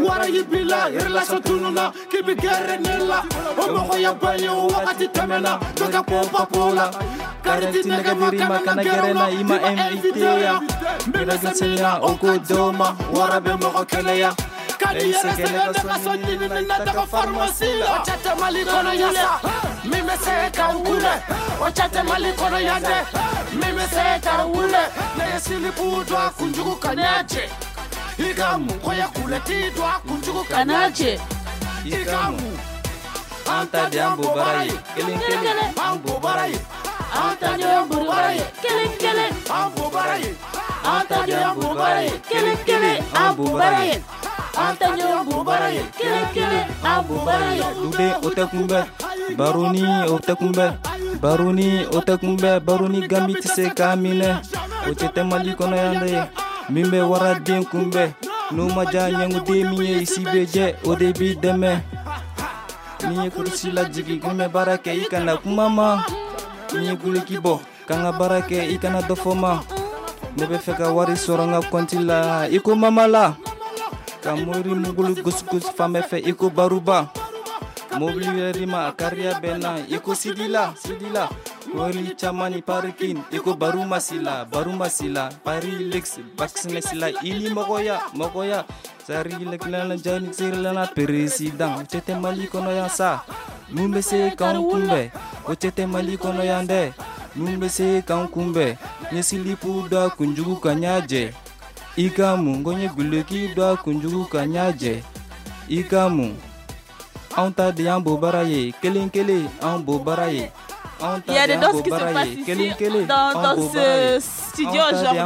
wara 0.04 0.26
yi 0.28 0.44
bi 0.44 0.64
la 0.64 0.88
relation 0.90 1.42
tunu 1.42 1.72
la 1.74 1.92
k'i 2.10 2.22
bi 2.26 2.34
gɛrɛ 2.36 2.76
ne 2.82 2.94
la 3.10 3.20
o 3.58 3.64
mɔgɔya 3.74 4.14
ba 4.22 4.36
ye 4.36 4.50
o 4.50 4.68
wagati 4.70 5.08
tɛmɛna 5.08 5.60
kana 7.44 8.60
kana 8.66 8.84
gɛrɛ 8.84 9.14
na 9.14 9.28
ya. 9.28 10.60
n 11.06 11.12
bɛ 11.12 11.26
na 11.26 11.54
se 11.54 11.76
ya 11.76 12.00
o 12.02 12.16
ko 12.18 12.28
dɔ 12.38 12.74
ma 12.78 12.96
wara 13.12 13.40
bɛ 13.40 13.54
mɔgɔ 13.60 14.54
dwa 29.76 29.92
kunjugu 30.08 30.44
kanyaje 30.44 31.20
Ikamu 31.86 32.58
anta 33.60 33.90
de 33.90 34.02
ambo 34.02 34.24
baraye 34.36 34.74
kelen 34.96 35.20
kelen 35.20 35.74
Ambo 35.86 36.20
barayi 36.20 36.60
Anta 37.14 37.58
de 37.58 37.64
ambo 37.66 37.96
baraye 38.06 38.46
Kelen 38.62 38.98
kelen 38.98 39.34
Ambo 39.50 39.90
barayi 39.90 40.36
Anta 40.84 41.26
de 41.26 41.36
ambo 41.44 41.76
baraye 41.76 42.12
Kelen 42.30 42.58
kelen 42.66 43.04
ambo 43.14 43.44
baraye 43.58 43.62
Anta 43.64 43.66
de 43.66 43.84
ambo 43.84 44.14
baraye 44.14 44.23
Kelen 44.64 46.26
kelen 46.34 46.66
ambo 46.84 47.16
baraye 47.26 47.64
dude 47.76 48.08
ote 48.24 48.44
kunbɛ 48.52 48.80
baroni 49.38 49.84
ote 50.08 50.34
kunbɛ 50.40 50.66
baroni 51.22 51.68
ote 51.92 52.14
kunbɛ 52.22 52.60
baroni 52.64 53.08
gambi 53.08 53.34
ti 53.42 53.48
se 53.48 53.64
k'a 53.78 53.96
minɛ 53.96 54.40
o 54.88 54.92
tɛ 55.00 55.08
tɛ 55.16 55.22
mali 55.30 55.52
kɔnɔ 55.60 55.76
yan 55.76 56.00
de 56.04 56.12
min 56.70 56.88
bɛ 56.92 57.00
wara 57.10 57.40
den 57.40 57.66
kunbɛ 57.66 58.14
n'o 58.54 58.64
ma 58.76 58.84
ja 58.92 59.10
ɲɛnguden 59.12 59.70
min 59.70 59.84
ye 59.84 60.02
isi 60.02 60.24
bɛ 60.24 60.42
jɛ 60.54 60.66
o 60.88 60.96
de 60.96 61.12
b'i 61.12 61.36
dɛmɛ 61.36 61.72
ni 63.10 63.24
ye 63.24 63.30
kurusi 63.36 63.68
lajigi 63.76 64.16
n 64.24 64.38
bɛ 64.40 64.48
baara 64.48 64.76
kɛ 64.78 64.92
i 64.96 65.06
kana 65.12 65.36
kuma 65.44 65.68
ma 65.70 66.06
ni 66.74 66.88
ye 66.88 66.96
guleki 66.96 67.38
bɔ 67.38 67.60
ka 67.88 67.96
n 67.96 68.04
ka 68.04 68.12
baara 68.12 68.40
kɛ 68.40 68.72
i 68.74 68.78
kana 68.80 69.02
dɔ 69.02 69.16
fɔ 69.16 69.36
ma 69.36 69.60
ne 70.38 70.44
bɛ 70.46 70.58
fɛ 70.58 70.72
ka 70.78 70.88
wari 70.96 71.16
sɔrɔ 71.20 71.44
n 71.48 71.52
ka 71.52 71.60
kɔnti 71.68 72.00
la 72.00 72.48
i 72.48 72.60
ko 72.60 72.76
mama 72.76 73.08
la 73.08 73.36
kamuri 74.24 74.70
mugulu 74.76 75.16
gusgus 75.24 75.66
fame 75.76 76.02
fe 76.02 76.20
iku 76.20 76.50
baruba. 76.50 77.10
Mobili 78.00 78.52
rima 78.52 78.92
karya 78.98 79.40
bena 79.42 79.78
iku 79.90 80.16
sidila 80.16 80.74
sidila. 80.76 81.30
Wali 81.78 82.14
chamani 82.16 82.62
parikin 82.62 83.18
iku 83.32 83.54
baru 83.58 83.82
masila 83.86 84.46
baru 84.46 84.72
masila 84.78 85.30
pari 85.44 85.72
lex 85.90 86.20
baksne 86.38 86.82
sila 86.82 87.10
ini 87.26 87.50
mokoya 87.50 87.98
mokoya 88.14 88.66
sari 89.08 89.34
leklana 89.42 89.98
jani 89.98 90.30
sirlana 90.34 90.86
president 90.94 91.90
Cete 91.90 92.14
mali 92.16 92.46
kono 92.48 92.70
ya 92.72 92.90
sa 92.90 93.24
numbe 93.74 94.02
se 94.02 94.30
kankumbe 94.38 95.10
o 95.50 95.56
cete 95.56 95.86
mali 95.90 96.18
kono 96.18 96.44
yande 96.46 96.94
numbe 97.36 97.70
se 97.70 98.02
kankumbe 98.06 98.78
nyesilipu 99.12 99.88
da 99.90 100.10
kunjugu 100.10 100.56
kanyaje. 100.62 101.34
I 101.98 102.10
ka 102.10 102.36
mun 102.36 102.64
da 103.56 103.76
kunjugu 103.76 104.26
ka 104.32 104.40
ɲa 104.54 104.72
jɛ 104.80 104.96
i 105.70 105.84
ka 105.84 106.10
mun 106.10 106.34
anw 107.38 107.52
ta 107.54 107.72
de 107.72 107.84
y'an 107.84 108.04
bo 108.04 108.18
baara 108.18 108.44
ye 108.44 108.72
kelen 108.82 109.10
kelen 109.10 109.48
anw 109.62 109.80
bo 109.86 110.00
baara 110.00 110.28
ye 110.28 110.52
anw 111.02 111.20
ta 111.26 111.32
Il 111.32 111.36
y 111.36 111.38
a 111.38 111.48
de 111.48 111.54
des 111.54 111.60
danses 111.60 111.82
qui 111.82 111.90
se 111.90 111.96
passent 111.96 112.28
ici 112.28 113.06
dans, 113.08 113.56
ce 113.74 114.20
studio 114.20 114.82
aujourd'hui. 114.92 115.20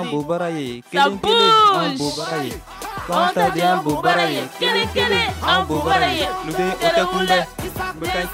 Ça 0.94 1.10
bouge. 1.10 2.58
Boubaraye, 3.84 4.44
kele 4.60 4.84
kele, 4.94 5.22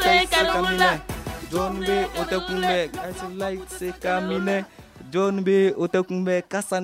sekamine. 0.02 1.02
John 1.52 1.80
light 3.38 3.70
sekamine. 3.70 4.66
John 5.14 5.46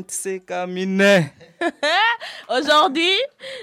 sekamine. 0.07 1.31
Aujourd'hui, 2.47 3.17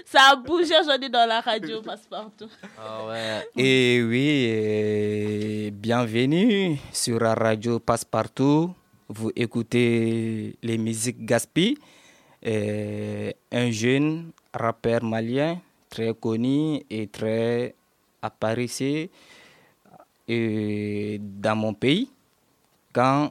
ça 0.05 0.33
a 0.33 0.35
bougé 0.35 0.75
aujourd'hui 0.81 1.09
dans 1.09 1.25
la 1.29 1.41
radio 1.41 1.81
passe-partout. 1.83 2.51
Ah 2.77 3.07
ouais. 3.07 3.47
Et 3.57 4.03
oui, 4.03 5.71
bienvenue 5.71 6.81
sur 6.93 7.21
la 7.21 7.35
radio 7.35 7.79
Passepartout. 7.79 8.75
Vous 9.09 9.31
écoutez 9.37 10.57
les 10.61 10.79
musiques 10.79 11.25
Gaspi. 11.25 11.79
Un 12.45 13.71
jeune 13.71 14.33
rappeur 14.53 15.05
malien 15.05 15.61
très 15.89 16.13
connu 16.13 16.83
et 16.91 17.07
très 17.07 17.73
apparaissé 18.21 19.11
euh, 20.29 21.19
dans 21.21 21.55
mon 21.55 21.73
pays. 21.73 22.11
Quand 22.93 23.31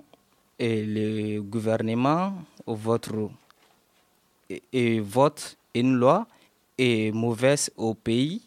euh, 0.62 1.38
le 1.38 1.41
gouvernement 1.41 2.34
votre, 2.66 3.30
et, 4.49 4.62
et 4.72 4.99
vote 4.99 5.58
une 5.74 5.95
loi 5.95 6.28
est 6.78 7.12
mauvaise 7.14 7.72
au 7.78 7.93
pays, 7.93 8.41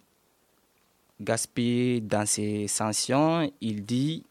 Gaspille, 1.21 2.01
dans 2.01 2.27
ses 2.27 2.69
sanctions, 2.69 3.51
il 3.61 3.85
dit 3.85 4.23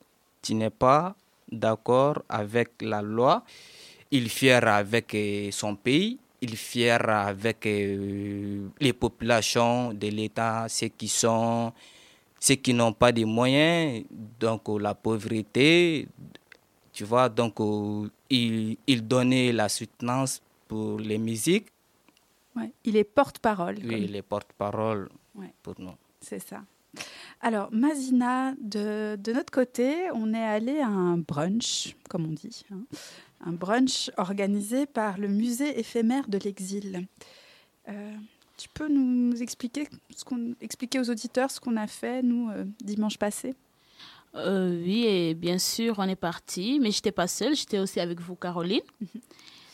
Tu 0.42 0.56
n'es 0.56 0.70
pas 0.70 1.16
d'accord 1.52 2.22
avec 2.30 2.82
la 2.82 3.02
loi. 3.02 3.44
Il 4.10 4.30
fier 4.30 4.66
avec 4.66 5.14
euh, 5.16 5.52
son 5.52 5.76
pays, 5.76 6.18
il 6.42 6.56
fier 6.56 7.10
avec 7.10 7.66
euh, 7.66 8.68
les 8.80 8.94
populations 8.94 9.94
de 9.94 10.08
l'État, 10.08 10.68
ceux 10.70 10.88
qui 10.88 11.10
sont 11.10 11.74
ceux 12.40 12.56
qui 12.56 12.74
n'ont 12.74 12.94
pas 12.94 13.12
de 13.12 13.26
moyens, 13.26 14.04
donc 14.40 14.62
la 14.80 14.94
pauvreté, 14.94 16.08
tu 16.98 17.04
vois, 17.04 17.30
donc 17.30 17.60
euh, 17.60 18.10
il, 18.30 18.76
il 18.88 19.08
donnait 19.08 19.52
la 19.52 19.70
soutenance 19.70 20.42
pour 20.68 20.98
les 21.00 21.20
musiques. 21.20 21.68
Ouais, 22.56 22.72
il 22.84 22.96
est 22.98 23.04
porte-parole. 23.04 23.76
Oui, 23.84 23.88
comme- 23.90 24.04
il 24.08 24.16
est 24.16 24.24
porte-parole 24.24 25.10
Ouais. 25.36 25.54
pour 25.62 25.76
nous. 25.78 25.94
C'est 26.22 26.40
ça. 26.40 26.64
Alors, 27.40 27.70
Mazina, 27.72 28.56
de, 28.60 29.16
de 29.16 29.32
notre 29.32 29.52
côté, 29.52 30.10
on 30.22 30.34
est 30.34 30.44
allé 30.58 30.80
à 30.80 30.88
un 30.88 31.18
brunch, 31.20 31.96
comme 32.10 32.26
on 32.26 32.34
dit, 32.34 32.66
hein. 32.74 32.82
un 33.46 33.52
brunch 33.54 34.10
organisé 34.18 34.88
par 34.88 35.20
le 35.20 35.28
musée 35.28 35.80
éphémère 35.80 36.28
de 36.28 36.40
l'exil. 36.40 37.06
Euh, 37.90 38.14
tu 38.58 38.68
peux 38.70 38.88
nous 38.88 39.40
expliquer, 39.40 39.88
ce 40.16 40.26
qu'on, 40.26 40.56
expliquer 40.62 41.00
aux 41.00 41.10
auditeurs 41.12 41.52
ce 41.52 41.60
qu'on 41.60 41.78
a 41.78 41.86
fait, 41.86 42.24
nous, 42.24 42.50
euh, 42.50 42.66
dimanche 42.84 43.20
passé? 43.20 43.54
Euh, 44.36 44.82
oui, 44.84 45.06
et 45.06 45.34
bien 45.34 45.58
sûr, 45.58 45.96
on 45.98 46.04
est 46.08 46.16
parti, 46.16 46.80
mais 46.82 46.92
j'étais 46.92 47.12
pas 47.12 47.28
seule, 47.28 47.56
j'étais 47.56 47.80
aussi 47.80 48.00
avec 48.00 48.20
vous, 48.20 48.36
Caroline. 48.36 48.82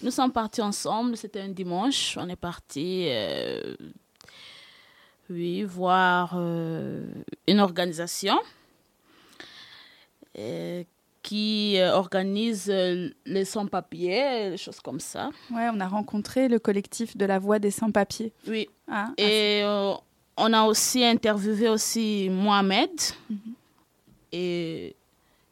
Nous 0.01 0.11
sommes 0.11 0.31
partis 0.31 0.61
ensemble, 0.61 1.15
c'était 1.17 1.41
un 1.41 1.49
dimanche, 1.49 2.17
on 2.19 2.27
est 2.29 2.35
parti, 2.35 3.05
euh, 3.07 3.75
oui, 5.29 5.63
voir 5.63 6.33
euh, 6.35 7.05
une 7.47 7.59
organisation 7.59 8.37
qui 11.21 11.77
organise 11.79 12.67
les 13.25 13.45
sans-papiers, 13.45 14.49
des 14.51 14.57
choses 14.57 14.79
comme 14.81 14.99
ça. 14.99 15.29
Ouais, 15.51 15.69
on 15.73 15.79
a 15.79 15.87
rencontré 15.87 16.47
le 16.47 16.59
collectif 16.59 17.15
de 17.15 17.25
la 17.25 17.39
Voix 17.39 17.59
des 17.59 17.71
sans-papiers. 17.71 18.33
Oui. 18.47 18.67
Ah, 18.89 19.11
Et 19.17 19.61
euh, 19.63 19.93
on 20.37 20.51
a 20.53 20.63
aussi 20.63 21.03
interviewé 21.03 21.69
aussi 21.69 22.27
Mohamed. 22.29 22.89
Et 24.33 24.95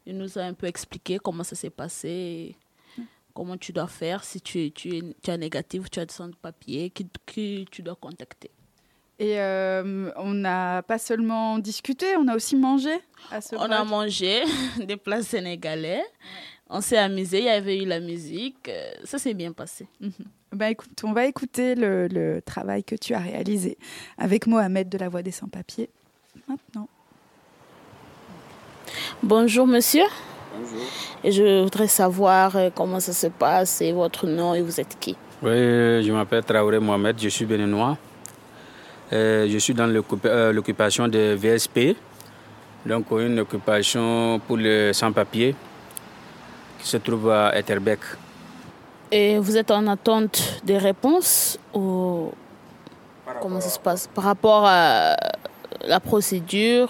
il 0.06 0.18
nous 0.18 0.36
a 0.38 0.42
un 0.42 0.52
peu 0.54 0.66
expliqué 0.66 1.18
comment 1.22 1.44
ça 1.44 1.54
s'est 1.56 1.70
passé, 1.70 2.56
comment 3.32 3.56
tu 3.56 3.72
dois 3.72 3.86
faire 3.86 4.24
si 4.24 4.40
tu, 4.40 4.66
es- 4.66 4.70
tu, 4.70 4.96
es, 4.96 5.02
tu 5.22 5.30
es 5.30 5.38
négatif, 5.38 5.88
tu 5.90 6.00
as 6.00 6.04
des 6.06 6.12
sans-papiers, 6.12 6.90
qui, 6.90 7.06
qui 7.24 7.66
tu 7.70 7.80
dois 7.82 7.94
contacter. 7.94 8.50
Et 9.18 9.38
euh, 9.40 10.10
on 10.16 10.32
n'a 10.34 10.82
pas 10.82 10.98
seulement 10.98 11.58
discuté, 11.58 12.16
on 12.16 12.26
a 12.26 12.34
aussi 12.34 12.56
mangé 12.56 12.90
à 13.30 13.40
ce 13.40 13.54
On 13.54 13.60
a 13.70 13.84
mangé 13.84 14.42
des 14.84 14.96
plats 14.96 15.22
sénégalais. 15.22 16.02
On 16.68 16.80
s'est 16.80 16.98
amusé, 16.98 17.38
il 17.38 17.44
y 17.44 17.48
avait 17.50 17.78
eu 17.82 17.86
la 17.86 18.00
musique. 18.00 18.68
euh, 18.68 18.90
Ça 19.04 19.18
s'est 19.18 19.34
bien 19.34 19.52
passé. 19.52 19.86
Ben 20.50 20.68
écoute, 20.68 21.00
on 21.04 21.12
va 21.12 21.26
écouter 21.26 21.74
le, 21.76 22.08
le 22.08 22.42
travail 22.42 22.82
que 22.82 22.96
tu 22.96 23.14
as 23.14 23.20
réalisé 23.20 23.78
avec 24.18 24.46
Mohamed 24.48 24.88
de 24.88 24.98
la 24.98 25.08
Voix 25.08 25.22
des 25.22 25.30
Sans-Papiers. 25.30 25.88
Maintenant. 26.48 26.88
Bonjour 29.22 29.66
monsieur. 29.66 30.04
Bonjour. 30.58 30.80
Et 31.24 31.32
je 31.32 31.62
voudrais 31.62 31.86
savoir 31.88 32.56
euh, 32.56 32.70
comment 32.74 33.00
ça 33.00 33.12
se 33.12 33.28
passe 33.28 33.80
et 33.80 33.92
votre 33.92 34.26
nom 34.26 34.54
et 34.54 34.60
vous 34.62 34.80
êtes 34.80 34.96
qui. 35.00 35.16
Oui, 35.42 35.50
je 36.04 36.12
m'appelle 36.12 36.44
Traoré 36.44 36.78
Mohamed, 36.78 37.18
je 37.20 37.28
suis 37.28 37.44
béninois. 37.46 37.96
Euh, 39.12 39.46
je 39.50 39.58
suis 39.58 39.74
dans 39.74 39.86
l'occupa- 39.86 40.28
euh, 40.28 40.52
l'occupation 40.52 41.08
de 41.08 41.34
VSP, 41.34 41.96
donc 42.86 43.06
une 43.10 43.40
occupation 43.40 44.40
pour 44.46 44.56
les 44.56 44.92
sans-papiers 44.92 45.54
qui 46.78 46.88
se 46.88 46.96
trouve 46.98 47.30
à 47.30 47.56
Etterbeek. 47.56 48.00
Et 49.10 49.38
vous 49.38 49.56
êtes 49.56 49.70
en 49.70 49.86
attente 49.88 50.60
des 50.64 50.78
réponses 50.78 51.58
ou 51.74 52.30
comment 53.42 53.60
ça 53.60 53.68
se 53.68 53.78
passe? 53.78 54.06
Par 54.06 54.24
rapport 54.24 54.64
à 54.66 55.14
la 55.86 56.00
procédure? 56.00 56.88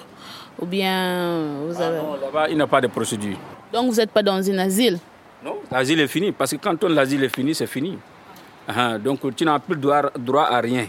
Ou 0.62 0.66
bien 0.66 1.66
vous 1.66 1.80
avez... 1.80 1.96
Là-bas, 1.96 2.48
il 2.48 2.56
n'y 2.56 2.62
a 2.62 2.66
pas 2.66 2.80
de 2.80 2.86
procédure. 2.86 3.36
Donc 3.72 3.90
vous 3.90 3.96
n'êtes 3.96 4.10
pas 4.10 4.22
dans 4.22 4.38
un 4.48 4.58
asile? 4.58 4.98
Non, 5.44 5.56
l'asile 5.70 6.00
est 6.00 6.06
fini, 6.06 6.30
parce 6.30 6.52
que 6.52 6.56
quand 6.56 6.76
ton 6.76 6.96
asile 6.96 7.24
est 7.24 7.34
fini, 7.34 7.54
c'est 7.54 7.66
fini. 7.66 7.98
Ah, 8.68 8.96
donc 8.96 9.20
tu 9.34 9.44
n'as 9.44 9.58
plus 9.58 9.76
droit, 9.76 10.10
droit 10.16 10.44
à 10.44 10.60
rien. 10.60 10.86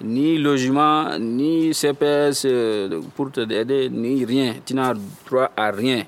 Ni 0.00 0.38
logement, 0.38 1.18
ni 1.18 1.72
CPS 1.72 2.44
euh, 2.46 3.00
pour 3.14 3.30
te 3.30 3.40
aider, 3.40 3.88
ni 3.90 4.24
rien. 4.24 4.54
Tu 4.64 4.74
n'as 4.74 4.94
droit 5.28 5.50
à 5.56 5.70
rien. 5.70 6.04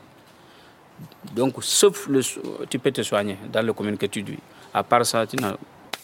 Donc, 1.34 1.54
sauf 1.60 2.08
le, 2.08 2.20
tu 2.68 2.78
peux 2.78 2.90
te 2.90 3.02
soigner 3.02 3.36
dans 3.52 3.64
le 3.64 3.72
commune 3.72 3.96
que 3.96 4.06
tu 4.06 4.22
vis. 4.22 4.38
À 4.72 4.82
part 4.82 5.06
ça, 5.06 5.26
tu 5.26 5.36
n'as 5.36 5.54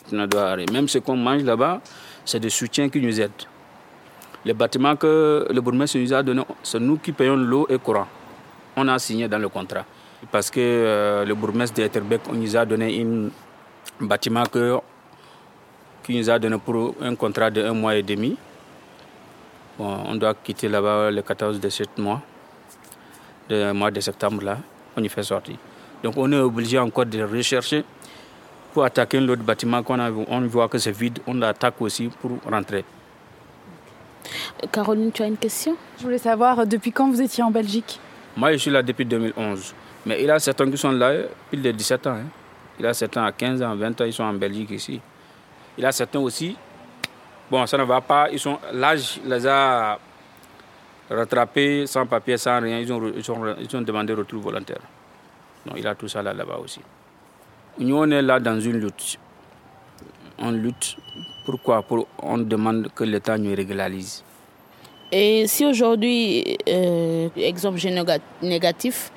tu 0.08 0.14
n'as 0.14 0.26
droit 0.26 0.44
à 0.44 0.54
rien. 0.54 0.66
Même 0.72 0.88
ce 0.88 0.98
qu'on 0.98 1.16
mange 1.16 1.42
là-bas, 1.42 1.80
c'est 2.24 2.40
des 2.40 2.50
soutiens 2.50 2.88
qui 2.88 3.00
nous 3.00 3.20
aident. 3.20 3.32
Les 4.44 4.52
bâtiments 4.52 4.94
que 4.96 5.46
le 5.50 5.60
bourgmestre 5.62 5.96
nous 5.96 6.12
a 6.12 6.22
donnés, 6.22 6.42
c'est 6.62 6.78
nous 6.78 6.98
qui 6.98 7.12
payons 7.12 7.36
l'eau 7.36 7.66
et 7.70 7.78
courant. 7.78 8.06
On 8.76 8.86
a 8.88 8.98
signé 8.98 9.26
dans 9.26 9.38
le 9.38 9.48
contrat. 9.48 9.86
Parce 10.30 10.50
que 10.50 10.60
euh, 10.60 11.24
le 11.24 11.34
bourgmestre 11.34 11.76
d'Etterbeek 11.76 12.20
on 12.28 12.34
nous 12.34 12.54
a 12.54 12.64
donné 12.66 13.02
un 13.02 13.30
bâtiment 14.06 14.44
que, 14.44 14.78
qui 16.02 16.18
nous 16.18 16.28
a 16.28 16.38
donné 16.38 16.58
pour 16.58 16.94
un 17.00 17.14
contrat 17.14 17.50
de 17.50 17.62
un 17.62 17.72
mois 17.72 17.96
et 17.96 18.02
demi. 18.02 18.36
On 19.78 20.14
doit 20.14 20.34
quitter 20.34 20.68
là-bas 20.68 21.10
le 21.10 21.22
14 21.22 21.58
de 21.58 21.68
ce 21.68 21.82
mois, 21.98 22.20
le 23.48 23.72
mois 23.72 23.90
de 23.90 23.98
septembre 24.00 24.44
là, 24.44 24.58
on 24.96 25.02
y 25.02 25.08
fait 25.08 25.22
sortir. 25.22 25.56
Donc 26.02 26.14
on 26.16 26.30
est 26.30 26.38
obligé 26.38 26.78
encore 26.78 27.06
de 27.06 27.22
rechercher 27.22 27.82
pour 28.72 28.84
attaquer 28.84 29.20
l'autre 29.20 29.42
bâtiment 29.42 29.82
qu'on. 29.82 29.98
On 30.28 30.40
voit 30.42 30.68
que 30.68 30.78
c'est 30.78 30.92
vide, 30.92 31.18
on 31.26 31.34
l'attaque 31.34 31.80
aussi 31.80 32.08
pour 32.20 32.38
rentrer. 32.48 32.84
Caroline, 34.72 35.12
tu 35.12 35.22
as 35.22 35.26
une 35.26 35.36
question? 35.36 35.76
Je 35.98 36.04
voulais 36.04 36.18
savoir 36.18 36.60
euh, 36.60 36.64
depuis 36.64 36.92
quand 36.92 37.10
vous 37.10 37.20
étiez 37.20 37.42
en 37.42 37.50
Belgique? 37.50 38.00
Moi, 38.36 38.52
je 38.52 38.56
suis 38.58 38.70
là 38.70 38.82
depuis 38.82 39.04
2011. 39.04 39.74
Mais 40.06 40.20
il 40.20 40.26
y 40.26 40.30
a 40.30 40.38
certains 40.38 40.70
qui 40.70 40.76
sont 40.76 40.92
là 40.92 41.12
plus 41.50 41.58
de 41.60 41.70
17 41.70 42.06
ans. 42.06 42.10
hein. 42.16 42.24
Il 42.78 42.84
y 42.84 42.88
a 42.88 42.94
certains 42.94 43.24
à 43.24 43.32
15 43.32 43.62
ans, 43.62 43.74
20 43.76 44.00
ans, 44.00 44.04
ils 44.04 44.12
sont 44.12 44.24
en 44.24 44.34
Belgique 44.34 44.70
ici. 44.70 45.00
Il 45.78 45.84
y 45.84 45.86
a 45.86 45.92
certains 45.92 46.18
aussi, 46.18 46.56
bon, 47.50 47.64
ça 47.66 47.78
ne 47.78 47.84
va 47.84 48.00
pas, 48.00 48.28
ils 48.30 48.38
sont, 48.40 48.58
l'âge 48.72 49.20
les 49.24 49.46
a 49.46 49.98
rattrapés 51.10 51.86
sans 51.86 52.06
papier, 52.06 52.36
sans 52.36 52.60
rien, 52.60 52.78
ils 52.78 52.92
ont, 52.92 53.12
ils 53.16 53.30
ont, 53.30 53.56
ils 53.60 53.76
ont 53.76 53.82
demandé 53.82 54.12
retour 54.12 54.40
volontaire. 54.42 54.80
Donc 55.66 55.76
il 55.78 55.84
y 55.84 55.86
a 55.86 55.94
tout 55.94 56.08
ça 56.08 56.22
là, 56.22 56.32
là-bas 56.32 56.58
aussi. 56.62 56.80
Nous, 57.78 57.96
on 57.96 58.10
est 58.10 58.22
là 58.22 58.38
dans 58.40 58.58
une 58.60 58.78
lutte. 58.78 59.18
On 60.38 60.50
lutte. 60.50 60.96
Pourquoi? 61.44 61.82
Pour, 61.82 62.06
On 62.22 62.38
demande 62.38 62.88
que 62.94 63.04
l'État 63.04 63.36
nous 63.38 63.54
régularise. 63.54 64.22
Et 65.12 65.46
si 65.46 65.64
aujourd'hui, 65.66 66.56
euh, 66.68 67.28
exemple 67.36 67.78
j'ai 67.78 67.90
néga- 67.90 68.18
négatif, 68.42 69.12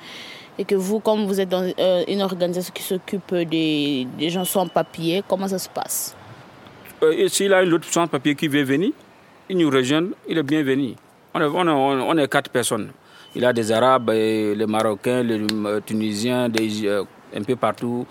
et 0.58 0.64
que 0.64 0.74
vous, 0.74 1.00
comme 1.00 1.24
vous 1.26 1.40
êtes 1.40 1.48
dans 1.48 1.62
euh, 1.78 2.04
une 2.08 2.20
organisation 2.22 2.72
qui 2.74 2.82
s'occupe 2.82 3.34
des, 3.34 4.06
des 4.18 4.30
gens 4.30 4.44
sans 4.44 4.66
papier, 4.68 5.22
comment 5.26 5.48
ça 5.48 5.58
se 5.58 5.68
passe? 5.68 6.14
Euh, 7.02 7.12
et 7.16 7.28
S'il 7.28 7.52
a 7.54 7.62
une 7.62 7.72
autre 7.72 7.88
sans 7.90 8.06
papier 8.06 8.34
qui 8.34 8.48
veut 8.48 8.62
venir, 8.64 8.90
il 9.48 9.56
nous 9.56 9.70
rejoint, 9.70 10.08
il 10.28 10.36
est 10.38 10.42
bienvenu. 10.42 10.94
On 11.34 11.40
est, 11.40 11.44
on 11.44 11.66
est- 11.66 12.02
on 12.10 12.18
est 12.18 12.28
quatre 12.28 12.50
personnes. 12.50 12.90
Il 13.34 13.44
a 13.44 13.52
des 13.52 13.70
Arabes, 13.72 14.10
et 14.10 14.54
les 14.54 14.66
Marocains, 14.66 15.22
les 15.22 15.40
euh, 15.52 15.80
Tunisiens, 15.84 16.48
des, 16.48 16.88
un 17.34 17.42
peu 17.42 17.56
partout, 17.56 18.06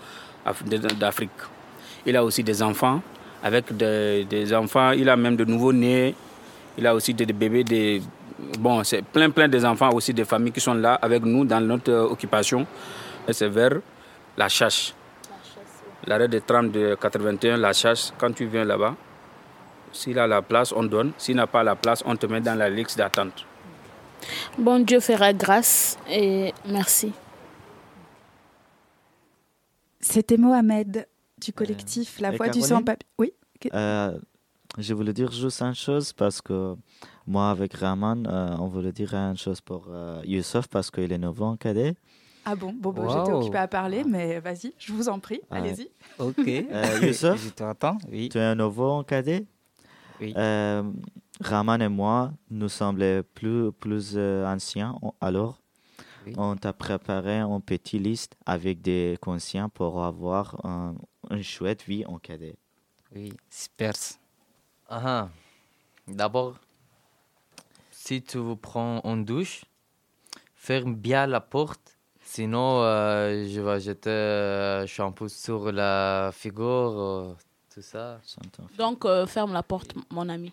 d'Afrique. 0.98 1.30
Il 2.06 2.16
a 2.16 2.24
aussi 2.24 2.42
des 2.42 2.62
enfants, 2.62 3.02
avec 3.42 3.76
des, 3.76 4.24
des 4.24 4.54
enfants, 4.54 4.92
il 4.92 5.08
a 5.08 5.16
même 5.16 5.36
de 5.36 5.44
nouveaux 5.44 5.72
nés, 5.72 6.14
il 6.76 6.86
a 6.86 6.94
aussi 6.94 7.14
des, 7.14 7.26
des 7.26 7.32
bébés, 7.32 7.64
des, 7.64 8.02
bon, 8.58 8.82
c'est 8.84 9.02
plein, 9.02 9.30
plein 9.30 9.48
des 9.48 9.64
enfants 9.64 9.90
aussi, 9.92 10.12
des 10.12 10.24
familles 10.24 10.52
qui 10.52 10.60
sont 10.60 10.74
là 10.74 10.94
avec 10.94 11.24
nous 11.24 11.44
dans 11.44 11.60
notre 11.60 11.90
euh, 11.92 12.04
occupation. 12.04 12.66
Et 13.26 13.32
c'est 13.32 13.48
vers 13.48 13.74
la 14.36 14.48
chasse. 14.48 14.94
L'arrêt 16.06 16.28
des 16.28 16.40
trams 16.40 16.70
de 16.70 16.96
81, 17.00 17.56
la 17.58 17.72
chasse, 17.72 18.12
quand 18.18 18.32
tu 18.32 18.46
viens 18.46 18.64
là-bas, 18.64 18.94
s'il 19.92 20.18
a 20.18 20.26
la 20.26 20.42
place, 20.42 20.72
on 20.72 20.84
donne. 20.84 21.12
S'il 21.18 21.36
n'a 21.36 21.46
pas 21.46 21.62
la 21.62 21.74
place, 21.74 22.02
on 22.06 22.16
te 22.16 22.26
met 22.26 22.40
dans 22.40 22.56
la 22.56 22.68
liste 22.68 22.96
d'attente. 22.98 23.44
Bon 24.58 24.80
Dieu 24.80 25.00
fera 25.00 25.32
grâce 25.32 25.98
et 26.10 26.52
merci. 26.66 27.12
C'était 30.00 30.36
Mohamed 30.36 31.06
du 31.40 31.52
collectif 31.52 32.20
La 32.20 32.30
Voix 32.30 32.48
du 32.48 32.60
Sans-Papier. 32.60 33.06
Oui. 33.18 33.32
Euh, 33.74 34.18
je 34.78 34.94
voulais 34.94 35.12
dire 35.12 35.32
juste 35.32 35.62
une 35.62 35.74
chose 35.74 36.12
parce 36.12 36.40
que 36.40 36.76
moi 37.26 37.50
avec 37.50 37.74
Rahman, 37.74 38.26
euh, 38.26 38.56
on 38.58 38.68
voulait 38.68 38.92
dire 38.92 39.14
une 39.14 39.36
chose 39.36 39.60
pour 39.60 39.86
euh, 39.90 40.20
Youssef 40.24 40.68
parce 40.68 40.90
qu'il 40.90 41.10
est 41.12 41.18
nouveau 41.18 41.44
en 41.46 41.56
cadet. 41.56 41.94
Ah 42.44 42.54
bon, 42.56 42.72
bon, 42.72 42.92
bon, 42.92 43.08
j'étais 43.08 43.30
Wow. 43.32 43.40
occupée 43.40 43.58
à 43.58 43.68
parler, 43.68 44.04
mais 44.04 44.40
vas-y, 44.40 44.72
je 44.78 44.92
vous 44.92 45.08
en 45.08 45.18
prie, 45.18 45.40
Ouais. 45.50 45.58
allez-y. 45.58 45.90
Ok. 46.18 46.38
Euh, 46.46 46.98
Youssef, 47.02 47.42
Je 47.44 47.50
t'entends, 47.50 47.98
oui. 48.10 48.28
tu 48.30 48.38
es 48.38 48.42
un 48.42 48.54
nouveau 48.54 48.88
en 48.90 49.04
cadet? 49.04 49.44
Oui. 50.20 50.32
Euh, 50.36 50.82
Rahman 51.40 51.82
et 51.82 51.88
moi, 51.88 52.32
nous 52.50 52.68
sommes 52.68 52.98
les 52.98 53.22
plus, 53.22 53.70
plus 53.72 54.14
euh, 54.16 54.46
anciens. 54.46 54.96
Alors, 55.20 55.60
Oui. 56.26 56.32
on 56.36 56.56
t'a 56.56 56.72
préparé 56.72 57.40
une 57.40 57.60
petite 57.60 58.00
liste 58.02 58.36
avec 58.46 58.80
des 58.82 59.16
conscients 59.20 59.68
pour 59.68 60.02
avoir 60.02 60.64
un- 60.64 60.94
une 61.30 61.42
chouette 61.42 61.82
vie 61.84 62.04
en 62.06 62.18
cadet. 62.18 62.56
Oui, 63.14 63.32
super. 63.50 63.92
Ah 64.88 65.02
ah. 65.04 65.28
D'abord, 66.06 66.56
si 67.90 68.22
tu 68.22 68.38
prends 68.60 69.00
une 69.04 69.24
douche, 69.24 69.64
ferme 70.54 70.94
bien 70.94 71.26
la 71.26 71.40
porte. 71.40 71.96
Sinon, 72.22 72.82
euh, 72.82 73.46
je 73.48 73.60
vais 73.60 73.80
jeter 73.80 74.10
euh, 74.10 74.86
shampoo 74.86 75.28
sur 75.28 75.72
la 75.72 76.30
figure, 76.32 76.64
euh, 76.98 77.34
tout 77.74 77.80
ça. 77.82 78.20
Donc 78.76 79.04
euh, 79.06 79.26
ferme 79.26 79.52
la 79.54 79.62
porte, 79.62 79.94
mon 80.10 80.28
ami. 80.28 80.52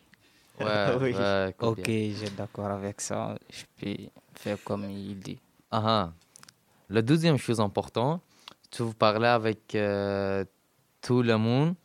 Ouais, 0.60 0.66
Oui. 1.02 1.14
ouais, 1.14 1.56
Ok, 1.60 1.82
suis 1.86 2.30
d'accord 2.38 2.68
avec 2.72 3.02
ça. 3.02 3.38
Je 3.50 3.64
peux 3.78 4.04
faire 4.36 4.58
comme 4.64 4.90
il 4.90 5.20
dit. 5.20 5.38
Ah 5.72 5.84
ah. 5.86 6.14
La 6.90 7.02
deuxième 7.02 7.38
chose 7.38 7.60
importante, 7.60 8.22
tu 8.72 8.84
veux 8.84 8.94
parler 8.94 9.28
avec 9.28 9.76
euh, 9.76 10.46
tout 11.06 11.22
le 11.22 11.38
monde, 11.38 11.76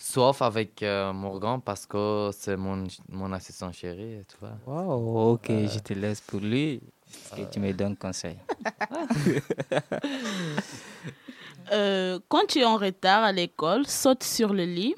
sauf 0.00 0.42
avec 0.42 0.82
euh, 0.82 1.12
Morgan 1.12 1.60
parce 1.64 1.86
que 1.86 2.30
c'est 2.36 2.56
mon, 2.56 2.84
mon 3.08 3.32
assistant 3.32 3.70
chéri, 3.70 4.18
tu 4.28 4.36
vois. 4.40 4.56
Wow, 4.66 5.34
ok, 5.34 5.50
Euh, 5.50 5.68
je 5.68 5.78
te 5.78 5.92
laisse 5.92 6.20
pour 6.20 6.40
lui. 6.40 6.80
Est-ce 7.06 7.36
que 7.36 7.52
tu 7.52 7.60
me 7.60 7.72
donnes 7.72 7.96
conseil? 7.96 8.36
Euh, 11.72 12.18
quand 12.28 12.46
tu 12.46 12.58
es 12.58 12.64
en 12.66 12.76
retard 12.76 13.24
à 13.24 13.32
l'école, 13.32 13.86
saute 13.86 14.22
sur 14.22 14.52
le 14.52 14.64
lit, 14.66 14.94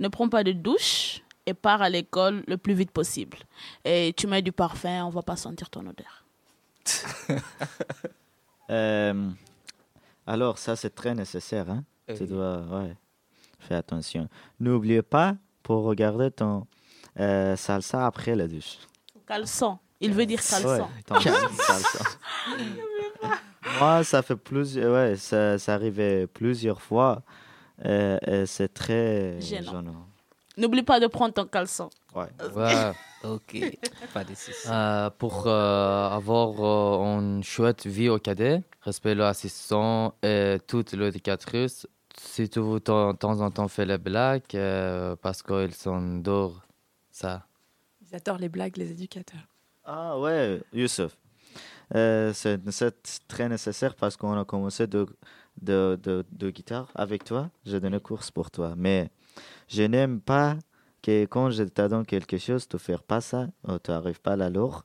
ne 0.00 0.08
prends 0.08 0.28
pas 0.28 0.42
de 0.42 0.50
douche 0.50 1.22
et 1.46 1.54
pars 1.54 1.82
à 1.82 1.88
l'école 1.88 2.42
le 2.48 2.56
plus 2.56 2.74
vite 2.74 2.90
possible. 2.90 3.38
Et 3.84 4.12
tu 4.16 4.26
mets 4.26 4.42
du 4.42 4.50
parfum, 4.50 5.04
on 5.04 5.10
va 5.10 5.22
pas 5.22 5.36
sentir 5.36 5.70
ton 5.70 5.86
odeur. 5.86 6.24
Euh, 8.70 9.28
alors, 10.28 10.56
ça, 10.58 10.76
c'est 10.76 10.94
très 10.94 11.12
nécessaire. 11.12 11.68
Hein? 11.68 11.82
Tu 12.16 12.24
dois 12.24 12.58
ouais, 12.70 12.94
faire 13.60 13.78
attention. 13.78 14.28
N'oublie 14.58 15.02
pas 15.02 15.36
pour 15.62 15.84
regarder 15.84 16.30
ton 16.30 16.66
euh, 17.18 17.56
salsa 17.56 18.06
après 18.06 18.34
la 18.34 18.46
douche. 18.48 18.78
Caleçon, 19.26 19.78
il 20.00 20.12
veut 20.12 20.26
dire 20.26 20.40
caleçon. 20.42 20.68
Ouais, 20.84 21.02
ton 21.06 21.20
salsa. 21.20 22.04
Moi, 23.78 24.04
ça 24.04 24.22
fait 24.22 24.36
plusieurs. 24.36 24.92
Ouais, 24.92 25.16
ça, 25.16 25.58
ça 25.58 25.74
arrivait 25.74 26.26
plusieurs 26.26 26.80
fois. 26.80 27.22
euh, 27.84 28.18
et 28.26 28.46
c'est 28.46 28.72
très 28.72 29.40
Gênant. 29.40 29.72
gênant. 29.72 30.06
N'oublie 30.56 30.82
pas 30.82 31.00
de 31.00 31.06
prendre 31.06 31.32
ton 31.32 31.44
caleçon. 31.46 31.88
Ouais. 32.14 32.26
Ouais. 32.54 32.92
ok, 33.24 33.78
pas 34.12 34.24
de 34.24 34.34
soucis. 34.34 34.68
Euh, 34.68 35.08
pour 35.10 35.44
euh, 35.46 36.08
avoir 36.10 36.50
euh, 37.00 37.18
une 37.20 37.42
chouette 37.44 37.86
vie 37.86 38.08
au 38.08 38.18
cadet, 38.18 38.62
respecte 38.82 39.16
l'assistant 39.16 40.14
et 40.22 40.58
toute 40.66 40.92
l'éducatrice. 40.92 41.86
Si 42.22 42.48
tu 42.50 42.60
veux 42.60 42.80
de 42.80 43.12
temps 43.16 43.40
en 43.40 43.50
temps 43.50 43.66
faire 43.66 43.86
les 43.86 43.96
blagues, 43.96 44.42
euh, 44.54 45.16
parce 45.16 45.42
qu'ils 45.42 45.74
sont 45.74 46.18
dehors, 46.18 46.60
ça. 47.10 47.46
Ils 48.02 48.14
adorent 48.14 48.38
les 48.38 48.50
blagues, 48.50 48.76
les 48.76 48.90
éducateurs. 48.92 49.46
Ah 49.84 50.18
ouais, 50.18 50.62
Youssef. 50.72 51.16
Euh, 51.94 52.32
c'est 52.34 52.60
très 53.26 53.48
nécessaire 53.48 53.94
parce 53.96 54.16
qu'on 54.18 54.38
a 54.38 54.44
commencé 54.44 54.86
de, 54.86 55.06
de, 55.60 55.98
de, 56.02 56.24
de 56.30 56.50
guitare 56.50 56.88
avec 56.94 57.24
toi. 57.24 57.50
J'ai 57.64 57.80
donné 57.80 57.98
course 57.98 58.30
pour 58.30 58.50
toi. 58.50 58.74
Mais 58.76 59.10
je 59.66 59.82
n'aime 59.82 60.20
pas 60.20 60.58
que 61.02 61.24
quand 61.24 61.50
je 61.50 61.62
te 61.62 61.88
donne 61.88 62.04
quelque 62.04 62.36
chose, 62.36 62.68
tu 62.68 62.76
ne 62.76 62.80
fais 62.80 62.98
pas 62.98 63.22
ça 63.22 63.48
ou 63.66 63.78
tu 63.78 63.90
n'arrives 63.90 64.20
pas 64.20 64.34
à 64.34 64.50
l'heure. 64.50 64.84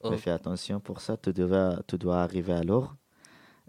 Oh. 0.00 0.10
Mais 0.10 0.18
fais 0.18 0.32
attention 0.32 0.80
pour 0.80 1.00
ça. 1.00 1.16
Tu 1.16 1.32
dois, 1.32 1.80
tu 1.86 1.96
dois 1.96 2.20
arriver 2.20 2.52
à 2.52 2.64
l'heure. 2.64 2.96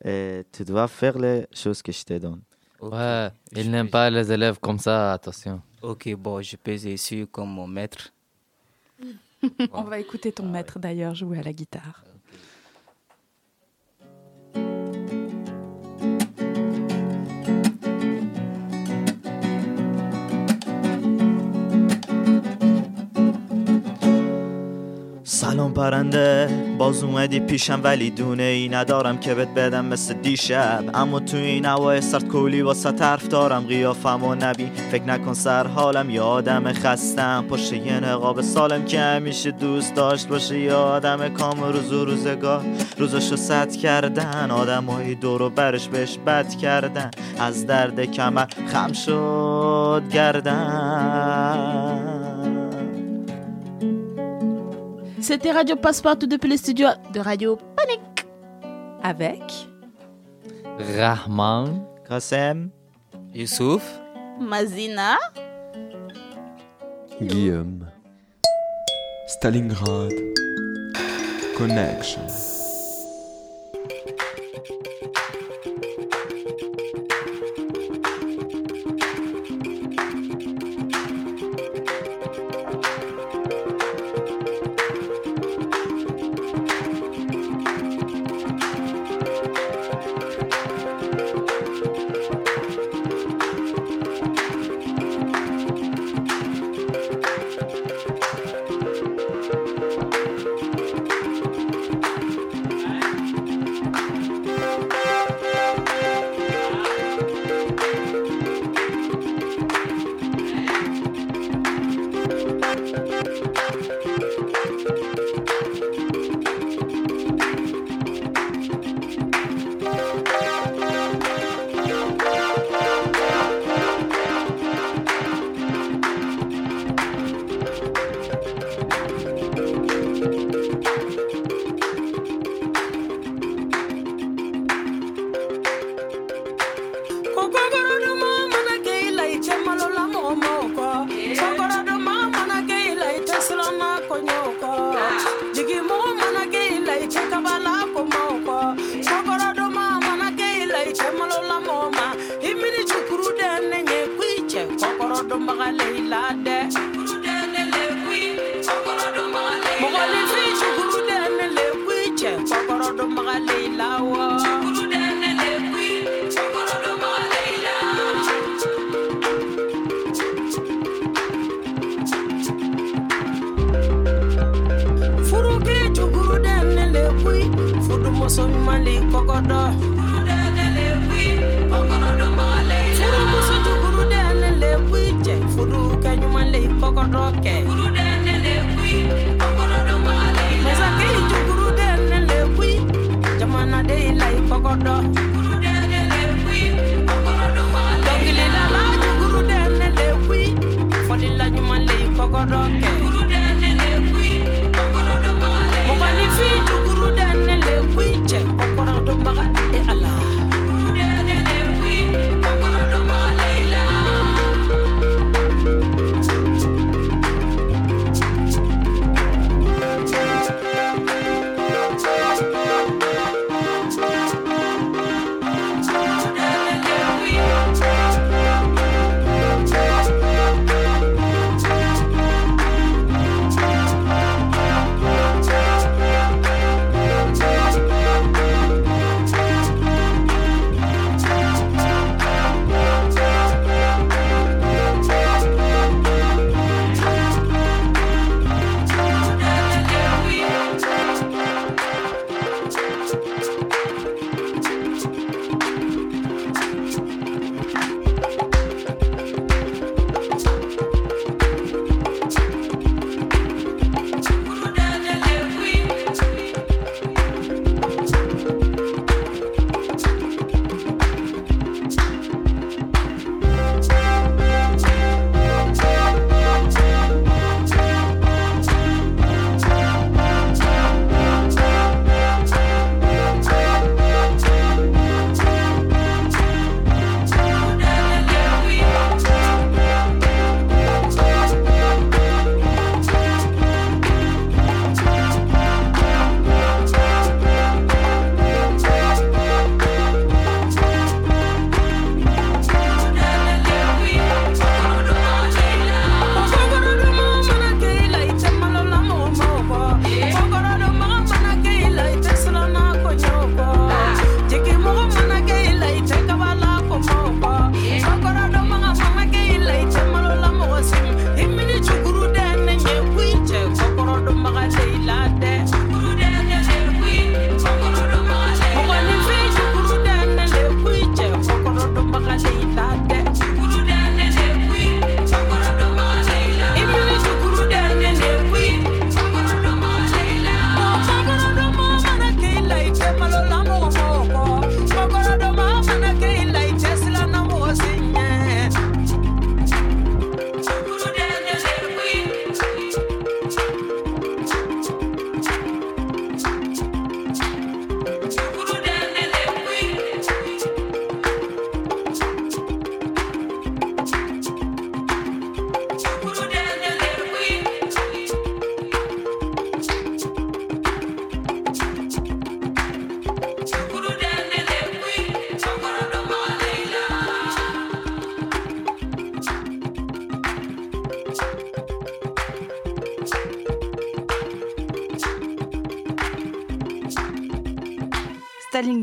Et 0.03 0.43
tu 0.51 0.63
dois 0.65 0.87
faire 0.87 1.19
les 1.19 1.45
choses 1.53 1.83
que 1.83 1.91
je 1.91 2.03
te 2.03 2.17
donne. 2.17 2.41
Ouais, 2.91 3.29
ils 3.55 3.71
n'aiment 3.71 3.89
pas 3.89 4.09
les 4.09 4.29
élèves 4.31 4.59
comme 4.59 4.77
ça, 4.77 5.13
attention. 5.13 5.61
Ok, 5.81 6.13
bon, 6.15 6.41
je 6.41 6.57
peux 6.57 6.71
essayer 6.71 7.25
comme 7.25 7.49
mon 7.49 7.67
maître. 7.67 8.11
On 9.71 9.83
va 9.83 9.99
écouter 9.99 10.33
ton 10.33 10.45
maître 10.45 10.79
d'ailleurs 10.79 11.15
jouer 11.15 11.39
à 11.39 11.43
la 11.43 11.53
guitare. 11.53 12.03
سلام 25.53 25.73
پرنده. 25.73 26.49
باز 26.77 27.03
اومدی 27.03 27.39
پیشم 27.39 27.81
ولی 27.83 28.09
دونه 28.09 28.43
ای 28.43 28.69
ندارم 28.69 29.17
که 29.17 29.33
بهت 29.33 29.47
بدم 29.47 29.85
مثل 29.85 30.13
دیشب. 30.13 30.83
اما 30.93 31.19
تو 31.19 31.37
این 31.37 31.65
هوای 31.65 32.01
سرد 32.01 32.27
کولی 32.27 32.61
واسه 32.61 32.91
طرف 32.91 33.27
دارم 33.27 33.63
قیافم 33.67 34.23
و 34.23 34.35
نبی 34.35 34.71
فکر 34.91 35.03
نکن 35.03 35.33
سر 35.33 35.67
حالم 35.67 36.09
یه 36.09 36.21
آدم 36.21 36.73
خستم. 36.73 37.45
پشت 37.49 37.73
یه 37.73 37.99
نقاب 37.99 38.41
سالم 38.41 38.85
که 38.85 38.99
همیشه 38.99 39.51
دوست 39.51 39.95
داشت 39.95 40.27
باشه. 40.27 40.59
یه 40.59 40.73
آدم 40.73 41.29
کام 41.29 41.63
روز 41.63 41.93
و 41.93 42.05
روزگار. 42.05 42.61
روزاشو 42.97 43.35
سد 43.35 43.71
کردن. 43.75 44.51
آدمایی 44.51 45.15
دور 45.15 45.41
و 45.41 45.49
برش 45.49 45.87
بهش 45.87 46.17
بد 46.25 46.49
کردن. 46.55 47.11
از 47.39 47.67
درد 47.67 48.05
کمر 48.05 48.45
خم 48.67 48.93
شد 48.93 50.03
گردن. 50.11 51.92
C'était 55.23 55.53
Radio 55.53 55.77
Passepartout 55.77 56.27
depuis 56.27 56.49
les 56.49 56.57
studios 56.57 56.89
de 57.13 57.21
Radio 57.21 57.57
Panique. 57.77 58.27
Avec 59.01 59.41
Rahman, 60.97 61.81
Kassem, 62.05 62.69
Youssouf, 63.33 64.01
Mazina, 64.37 65.17
Guillaume. 67.21 67.87
Stalingrad. 69.27 70.11
Connection. 71.57 72.52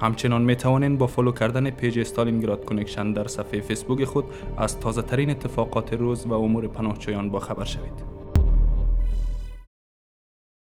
همچنان 0.00 0.42
می 0.42 0.56
توانید 0.56 0.98
با 0.98 1.06
فالو 1.06 1.32
کردن 1.32 1.70
پیج 1.70 1.98
استالینگراد 1.98 2.64
کنکشن 2.64 3.12
در 3.12 3.26
صفحه 3.26 3.60
فیسبوک 3.60 4.04
خود 4.04 4.24
از 4.56 4.80
تازه 4.80 5.02
ترین 5.02 5.30
اتفاقات 5.30 5.92
روز 5.92 6.26
و 6.26 6.32
امور 6.32 6.66
پناهجویان 6.68 7.30
با 7.30 7.38
خبر 7.38 7.64
شوید. 7.64 8.17